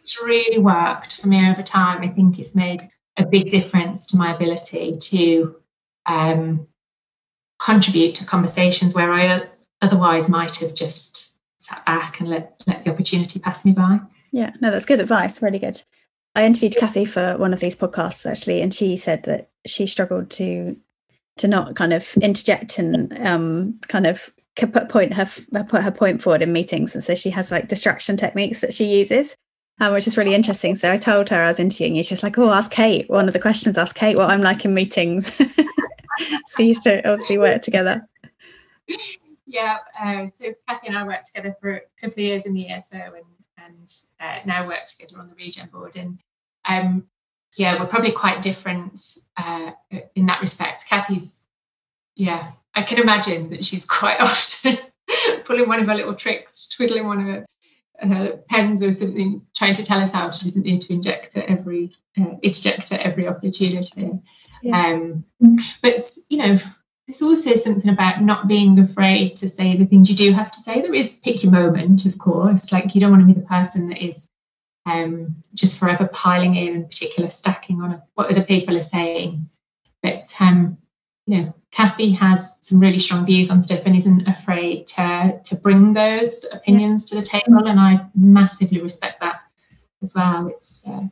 it's 0.01 0.21
really 0.21 0.57
worked 0.57 1.21
for 1.21 1.27
me 1.27 1.49
over 1.49 1.61
time. 1.61 2.01
I 2.01 2.07
think 2.07 2.39
it's 2.39 2.55
made 2.55 2.81
a 3.17 3.25
big 3.25 3.49
difference 3.49 4.07
to 4.07 4.17
my 4.17 4.33
ability 4.35 4.97
to 4.97 5.55
um, 6.07 6.67
contribute 7.59 8.15
to 8.15 8.25
conversations 8.25 8.95
where 8.95 9.13
I 9.13 9.47
otherwise 9.81 10.27
might 10.27 10.57
have 10.57 10.73
just 10.73 11.35
sat 11.59 11.85
back 11.85 12.19
and 12.19 12.29
let 12.29 12.59
let 12.65 12.83
the 12.83 12.91
opportunity 12.91 13.39
pass 13.39 13.63
me 13.65 13.73
by. 13.73 13.99
Yeah, 14.31 14.51
no, 14.59 14.71
that's 14.71 14.85
good 14.85 14.99
advice. 14.99 15.41
Really 15.41 15.59
good. 15.59 15.81
I 16.33 16.45
interviewed 16.45 16.77
Kathy 16.77 17.05
for 17.05 17.37
one 17.37 17.53
of 17.53 17.59
these 17.59 17.75
podcasts 17.75 18.29
actually, 18.29 18.61
and 18.61 18.73
she 18.73 18.97
said 18.97 19.23
that 19.23 19.49
she 19.67 19.85
struggled 19.85 20.31
to 20.31 20.77
to 21.37 21.47
not 21.47 21.75
kind 21.75 21.93
of 21.93 22.15
interject 22.21 22.79
and 22.79 23.17
um, 23.25 23.79
kind 23.87 24.07
of 24.07 24.31
put 24.55 24.89
point 24.89 25.13
her 25.13 25.27
put 25.65 25.83
her 25.83 25.91
point 25.91 26.23
forward 26.23 26.41
in 26.41 26.51
meetings, 26.51 26.95
and 26.95 27.03
so 27.03 27.13
she 27.13 27.29
has 27.29 27.51
like 27.51 27.67
distraction 27.67 28.17
techniques 28.17 28.61
that 28.61 28.73
she 28.73 28.85
uses. 28.85 29.35
Um, 29.81 29.93
which 29.93 30.05
is 30.05 30.15
really 30.15 30.35
interesting. 30.35 30.75
So 30.75 30.91
I 30.91 30.97
told 30.97 31.27
her 31.29 31.41
I 31.41 31.47
was 31.47 31.59
interviewing 31.59 31.95
you. 31.95 32.03
She's 32.03 32.21
like, 32.21 32.37
"Oh, 32.37 32.51
ask 32.51 32.71
Kayte." 32.71 33.09
One 33.09 33.27
of 33.27 33.33
the 33.33 33.39
questions, 33.39 33.79
ask 33.79 33.97
Kayte 33.97 34.15
what 34.15 34.29
I'm 34.29 34.43
like 34.43 34.63
in 34.63 34.75
meetings. 34.75 35.33
so 36.45 36.59
you 36.59 36.65
used 36.65 36.83
to 36.83 36.99
obviously 37.09 37.39
work 37.39 37.63
together. 37.63 38.07
Yeah. 39.47 39.79
Uh, 39.99 40.27
so 40.35 40.53
Kathy 40.69 40.87
and 40.87 40.95
I 40.95 41.03
worked 41.03 41.25
together 41.25 41.55
for 41.59 41.77
a 41.77 41.81
couple 41.99 42.13
of 42.13 42.19
years 42.19 42.45
in 42.45 42.53
the 42.53 42.69
ESO, 42.69 42.95
and 42.95 43.25
and 43.57 43.93
uh, 44.19 44.41
now 44.45 44.67
work 44.67 44.83
together 44.85 45.19
on 45.19 45.27
the 45.27 45.33
Regen 45.33 45.67
board. 45.73 45.97
And 45.97 46.19
um, 46.65 47.07
yeah, 47.57 47.79
we're 47.79 47.87
probably 47.87 48.11
quite 48.11 48.43
different 48.43 49.01
uh, 49.35 49.71
in 50.13 50.27
that 50.27 50.41
respect. 50.41 50.85
Kathy's, 50.87 51.41
yeah, 52.15 52.51
I 52.75 52.83
can 52.83 52.99
imagine 52.99 53.49
that 53.49 53.65
she's 53.65 53.85
quite 53.85 54.19
often 54.21 54.77
pulling 55.43 55.67
one 55.67 55.79
of 55.79 55.87
her 55.87 55.95
little 55.95 56.13
tricks, 56.13 56.67
twiddling 56.67 57.07
one 57.07 57.19
of 57.21 57.25
her, 57.25 57.45
her, 58.01 58.37
pens 58.49 58.81
or 58.81 58.91
something, 58.91 59.41
trying 59.55 59.73
to 59.75 59.83
tell 59.83 59.99
us 59.99 60.11
how 60.11 60.31
she 60.31 60.45
doesn't 60.45 60.65
need 60.65 60.81
to 60.81 60.93
inject 60.93 61.37
at 61.37 61.45
every 61.45 61.91
uh, 62.19 62.35
interject 62.41 62.91
at 62.91 63.01
every 63.01 63.27
opportunity. 63.27 64.11
Yeah. 64.61 64.93
Um, 64.93 65.25
but 65.81 66.07
you 66.29 66.37
know, 66.37 66.57
there's 67.07 67.21
also 67.21 67.55
something 67.55 67.91
about 67.91 68.21
not 68.21 68.47
being 68.47 68.79
afraid 68.79 69.35
to 69.37 69.49
say 69.49 69.75
the 69.75 69.85
things 69.85 70.09
you 70.09 70.15
do 70.15 70.31
have 70.33 70.51
to 70.51 70.61
say. 70.61 70.81
There 70.81 70.93
is 70.93 71.17
pick 71.17 71.43
your 71.43 71.51
moment, 71.51 72.05
of 72.05 72.17
course. 72.17 72.71
Like 72.71 72.95
you 72.95 73.01
don't 73.01 73.11
want 73.11 73.27
to 73.27 73.33
be 73.33 73.39
the 73.39 73.47
person 73.47 73.89
that 73.89 74.03
is 74.03 74.29
um, 74.85 75.43
just 75.53 75.77
forever 75.77 76.07
piling 76.07 76.55
in 76.55 76.75
and 76.75 76.89
particular 76.89 77.29
stacking 77.29 77.81
on 77.81 78.01
what 78.15 78.31
other 78.31 78.43
people 78.43 78.77
are 78.77 78.83
saying. 78.83 79.49
But 80.01 80.33
um, 80.39 80.77
you 81.27 81.37
know, 81.37 81.55
Kathy 81.71 82.11
has 82.11 82.57
some 82.59 82.79
really 82.79 82.99
strong 82.99 83.25
views 83.25 83.49
on 83.49 83.61
stuff 83.61 83.83
and 83.85 83.95
isn't 83.95 84.27
afraid 84.27 84.87
to 84.87 85.39
to 85.43 85.55
bring 85.55 85.93
those 85.93 86.45
opinions 86.51 87.05
to 87.07 87.15
the 87.15 87.21
table, 87.21 87.67
and 87.67 87.79
I 87.79 88.05
massively 88.15 88.81
respect 88.81 89.21
that 89.21 89.41
as 90.01 90.13
well. 90.15 90.47
It's 90.47 90.85
uh, 90.87 91.03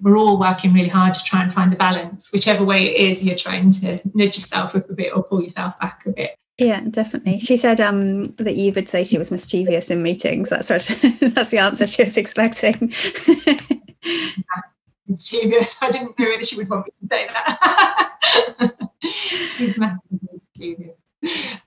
we're 0.00 0.16
all 0.16 0.38
working 0.38 0.72
really 0.72 0.88
hard 0.88 1.14
to 1.14 1.22
try 1.22 1.42
and 1.42 1.52
find 1.52 1.70
the 1.70 1.76
balance, 1.76 2.32
whichever 2.32 2.64
way 2.64 2.94
it 2.94 3.10
is 3.10 3.24
you're 3.24 3.36
trying 3.36 3.70
to 3.72 4.00
nudge 4.14 4.36
yourself 4.36 4.74
up 4.74 4.88
a 4.88 4.94
bit 4.94 5.14
or 5.14 5.22
pull 5.22 5.42
yourself 5.42 5.78
back 5.78 6.02
a 6.06 6.12
bit. 6.12 6.34
Yeah, 6.58 6.80
definitely. 6.90 7.40
She 7.40 7.56
said 7.56 7.80
um, 7.80 8.32
that 8.34 8.56
you 8.56 8.72
would 8.72 8.88
say 8.88 9.04
she 9.04 9.16
was 9.16 9.30
mischievous 9.30 9.90
in 9.90 10.02
meetings. 10.02 10.50
That's 10.50 10.68
what 10.68 10.82
that's 11.20 11.50
the 11.50 11.58
answer 11.58 11.86
she 11.86 12.02
was 12.02 12.16
expecting. 12.16 12.92
mischievous. 15.06 15.82
I 15.82 15.90
didn't 15.90 16.18
know 16.18 16.28
whether 16.28 16.44
she 16.44 16.56
would 16.56 16.68
want 16.68 16.86
me 16.86 16.92
to 17.00 17.14
say 17.14 17.26
that. 17.28 18.09
She's 19.02 19.76
massively. 19.76 20.94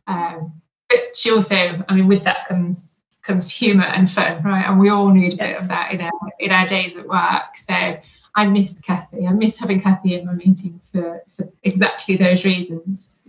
Um, 0.08 0.62
but 0.90 1.18
she 1.18 1.32
also, 1.32 1.84
I 1.88 1.96
mean, 1.96 2.08
with 2.08 2.24
that 2.24 2.48
comes 2.48 3.00
comes 3.24 3.50
humour 3.50 3.86
and 3.86 4.10
fun, 4.10 4.44
right? 4.44 4.66
And 4.68 4.80
we 4.80 4.90
all 4.90 5.10
need 5.10 5.34
a 5.34 5.38
bit 5.38 5.58
of 5.58 5.68
that 5.70 5.92
in 5.94 6.02
our 6.02 6.12
in 6.40 6.52
our 6.52 6.68
days 6.68 6.96
at 6.96 7.08
work. 7.08 7.58
So 7.58 7.98
I 8.36 8.48
miss 8.48 8.80
Kathy. 8.82 9.26
I 9.26 9.34
miss 9.34 9.58
having 9.58 9.82
Kathy 9.82 10.16
in 10.16 10.26
my 10.26 10.34
meetings 10.34 10.90
for, 10.92 11.24
for 11.36 11.50
exactly 11.64 12.18
those 12.18 12.46
reasons. 12.46 13.28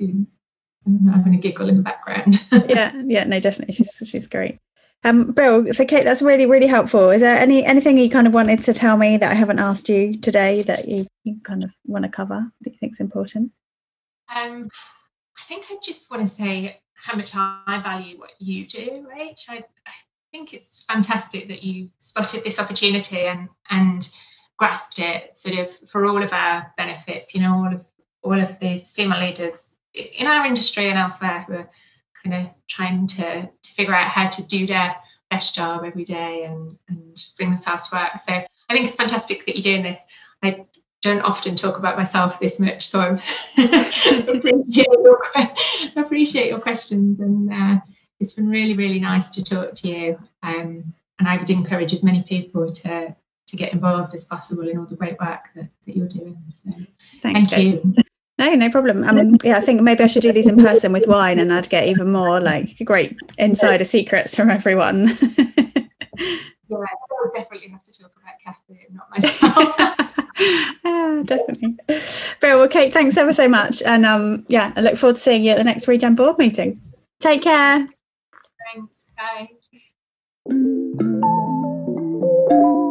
Know, 0.87 1.12
having 1.12 1.35
a 1.35 1.39
giggle 1.39 1.70
in 1.70 1.79
the 1.79 1.83
background. 1.83 2.47
yeah, 2.68 2.93
yeah, 3.07 3.25
no, 3.25 3.41
definitely. 3.41 3.72
She's 3.72 3.91
she's 4.05 4.27
great. 4.27 4.59
Um, 5.05 5.32
Bill, 5.32 5.72
so 5.74 5.84
Kayte, 5.84 6.05
that's 6.05 6.22
really, 6.22 6.46
really 6.46 6.66
helpful. 6.66 7.11
Is 7.11 7.20
there 7.20 7.38
any 7.38 7.64
anything 7.64 7.98
you 7.98 8.09
kind 8.09 8.26
of 8.26 8.32
wanted 8.32 8.62
to 8.62 8.72
tell 8.72 8.96
me 8.96 9.18
that 9.18 9.30
I 9.30 9.34
haven't 9.34 9.59
asked 9.59 9.90
you 9.90 10.18
today 10.18 10.62
that 10.62 10.88
you, 10.88 11.07
you 11.24 11.40
kind 11.44 11.62
of 11.62 11.70
want 11.84 12.05
to 12.05 12.09
cover 12.11 12.50
that 12.62 12.72
you 12.72 12.78
think's 12.78 13.00
important? 13.00 13.52
Um, 14.34 14.70
I 15.38 15.42
think 15.46 15.66
I 15.70 15.76
just 15.82 16.11
want 16.11 16.22
to 16.22 16.34
say 16.34 16.80
how 16.94 17.16
much 17.16 17.32
I 17.34 17.80
value 17.82 18.18
what 18.18 18.32
you 18.38 18.66
do, 18.66 19.07
right? 19.07 19.38
I, 19.50 19.57
I 19.57 19.92
think 20.32 20.55
it's 20.55 20.84
fantastic 20.84 21.48
that 21.48 21.62
you 21.62 21.90
spotted 21.98 22.42
this 22.42 22.59
opportunity 22.59 23.20
and 23.20 23.50
and 23.68 24.09
grasped 24.57 25.00
it 25.00 25.36
sort 25.36 25.59
of 25.59 25.70
for 25.88 26.07
all 26.07 26.22
of 26.22 26.32
our 26.32 26.72
benefits, 26.78 27.34
you 27.34 27.42
know, 27.42 27.55
all 27.55 27.74
of 27.74 27.84
all 28.22 28.40
of 28.40 28.59
these 28.59 28.94
female 28.94 29.20
leaders 29.20 29.74
in 29.92 30.26
our 30.26 30.46
industry 30.46 30.88
and 30.88 30.98
elsewhere 30.98 31.44
who 31.46 31.55
are 31.55 31.70
kind 32.25 32.47
of 32.47 32.53
trying 32.68 33.07
to, 33.07 33.43
to 33.43 33.70
figure 33.72 33.95
out 33.95 34.09
how 34.09 34.29
to 34.29 34.47
do 34.47 34.66
their 34.66 34.97
best 35.31 35.55
job 35.55 35.85
every 35.85 36.05
day 36.05 36.45
and, 36.45 36.77
and 36.89 37.22
bring 37.37 37.51
themselves 37.51 37.89
to 37.89 37.97
work. 37.97 38.18
So 38.18 38.33
I 38.33 38.72
think 38.72 38.87
it's 38.87 38.95
fantastic 38.95 39.45
that 39.47 39.57
you're 39.57 39.62
doing 39.62 39.83
this. 39.83 40.01
I 40.43 40.64
don't 41.03 41.20
often 41.20 41.55
talk 41.55 41.79
about 41.79 41.99
myself 41.99 42.41
this 42.41 42.59
much, 42.59 42.87
so 42.87 43.18
I 43.57 44.25
appreciate 44.29 44.87
your 44.91 45.22
appreciate 45.97 46.49
your 46.49 46.61
questions, 46.61 47.20
and 47.20 47.53
uh, 47.53 47.81
it's 48.20 48.33
been 48.33 48.49
really 48.49 48.75
really 48.75 49.01
nice 49.01 49.31
to 49.31 49.45
talk 49.45 49.75
to 49.75 49.89
you. 49.89 50.18
Um, 50.43 50.95
and 51.18 51.29
I 51.29 51.37
would 51.37 51.51
encourage 51.51 51.93
as 51.93 52.03
many 52.03 52.22
people 52.22 52.72
to 52.72 53.14
to 53.47 53.57
get 53.57 53.72
involved 53.72 54.14
as 54.14 54.25
possible 54.25 54.68
in 54.68 54.79
all 54.79 54.87
the 54.87 54.97
great 54.97 55.18
work 55.20 55.49
that, 55.55 55.68
that 55.87 55.97
you're 55.97 56.09
doing. 56.09 56.39
So 56.49 56.70
Thanks, 57.20 57.51
thank 57.51 57.64
you. 57.64 57.95
No, 58.39 58.53
no 58.55 58.68
problem. 58.68 59.05
Um, 59.05 59.37
yeah, 59.45 59.59
I 59.59 59.61
think 59.61 59.80
maybe 59.80 60.03
I 60.03 60.09
should 60.09 60.22
do 60.22 60.32
these 60.32 60.49
in 60.49 60.57
person 60.57 60.93
with 60.93 61.07
wine, 61.07 61.39
and 61.39 61.53
I'd 61.53 61.68
get 61.68 61.89
even 61.89 62.11
more 62.11 62.41
like 62.41 62.76
great 62.85 63.16
insider 63.39 63.85
secrets 63.85 64.35
from 64.35 64.51
everyone. 64.51 65.16
yeah, 66.18 66.35
I'll 66.68 67.30
definitely 67.32 67.68
have 67.68 67.82
to 67.85 68.03
talk 68.03 68.12
about 68.20 68.35
Kathy, 68.45 68.87
not 68.91 69.09
myself. 69.11 69.76
yeah, 70.85 71.22
definitely. 71.24 71.76
Very 72.41 72.59
well, 72.59 72.68
Kayte. 72.68 72.93
Thanks 72.93 73.16
ever 73.16 73.32
so 73.32 73.49
much, 73.49 73.82
and 73.82 74.05
um, 74.05 74.45
yeah, 74.49 74.72
I 74.74 74.80
look 74.80 74.97
forward 74.97 75.16
to 75.16 75.22
seeing 75.22 75.45
you 75.45 75.53
at 75.53 75.59
the 75.59 75.64
next 75.64 75.87
Regen 75.87 76.16
board 76.16 76.37
meeting. 76.39 76.80
Take 77.20 77.43
care. 77.43 77.89
Thanks. 78.74 79.07
Bye. 79.16 79.49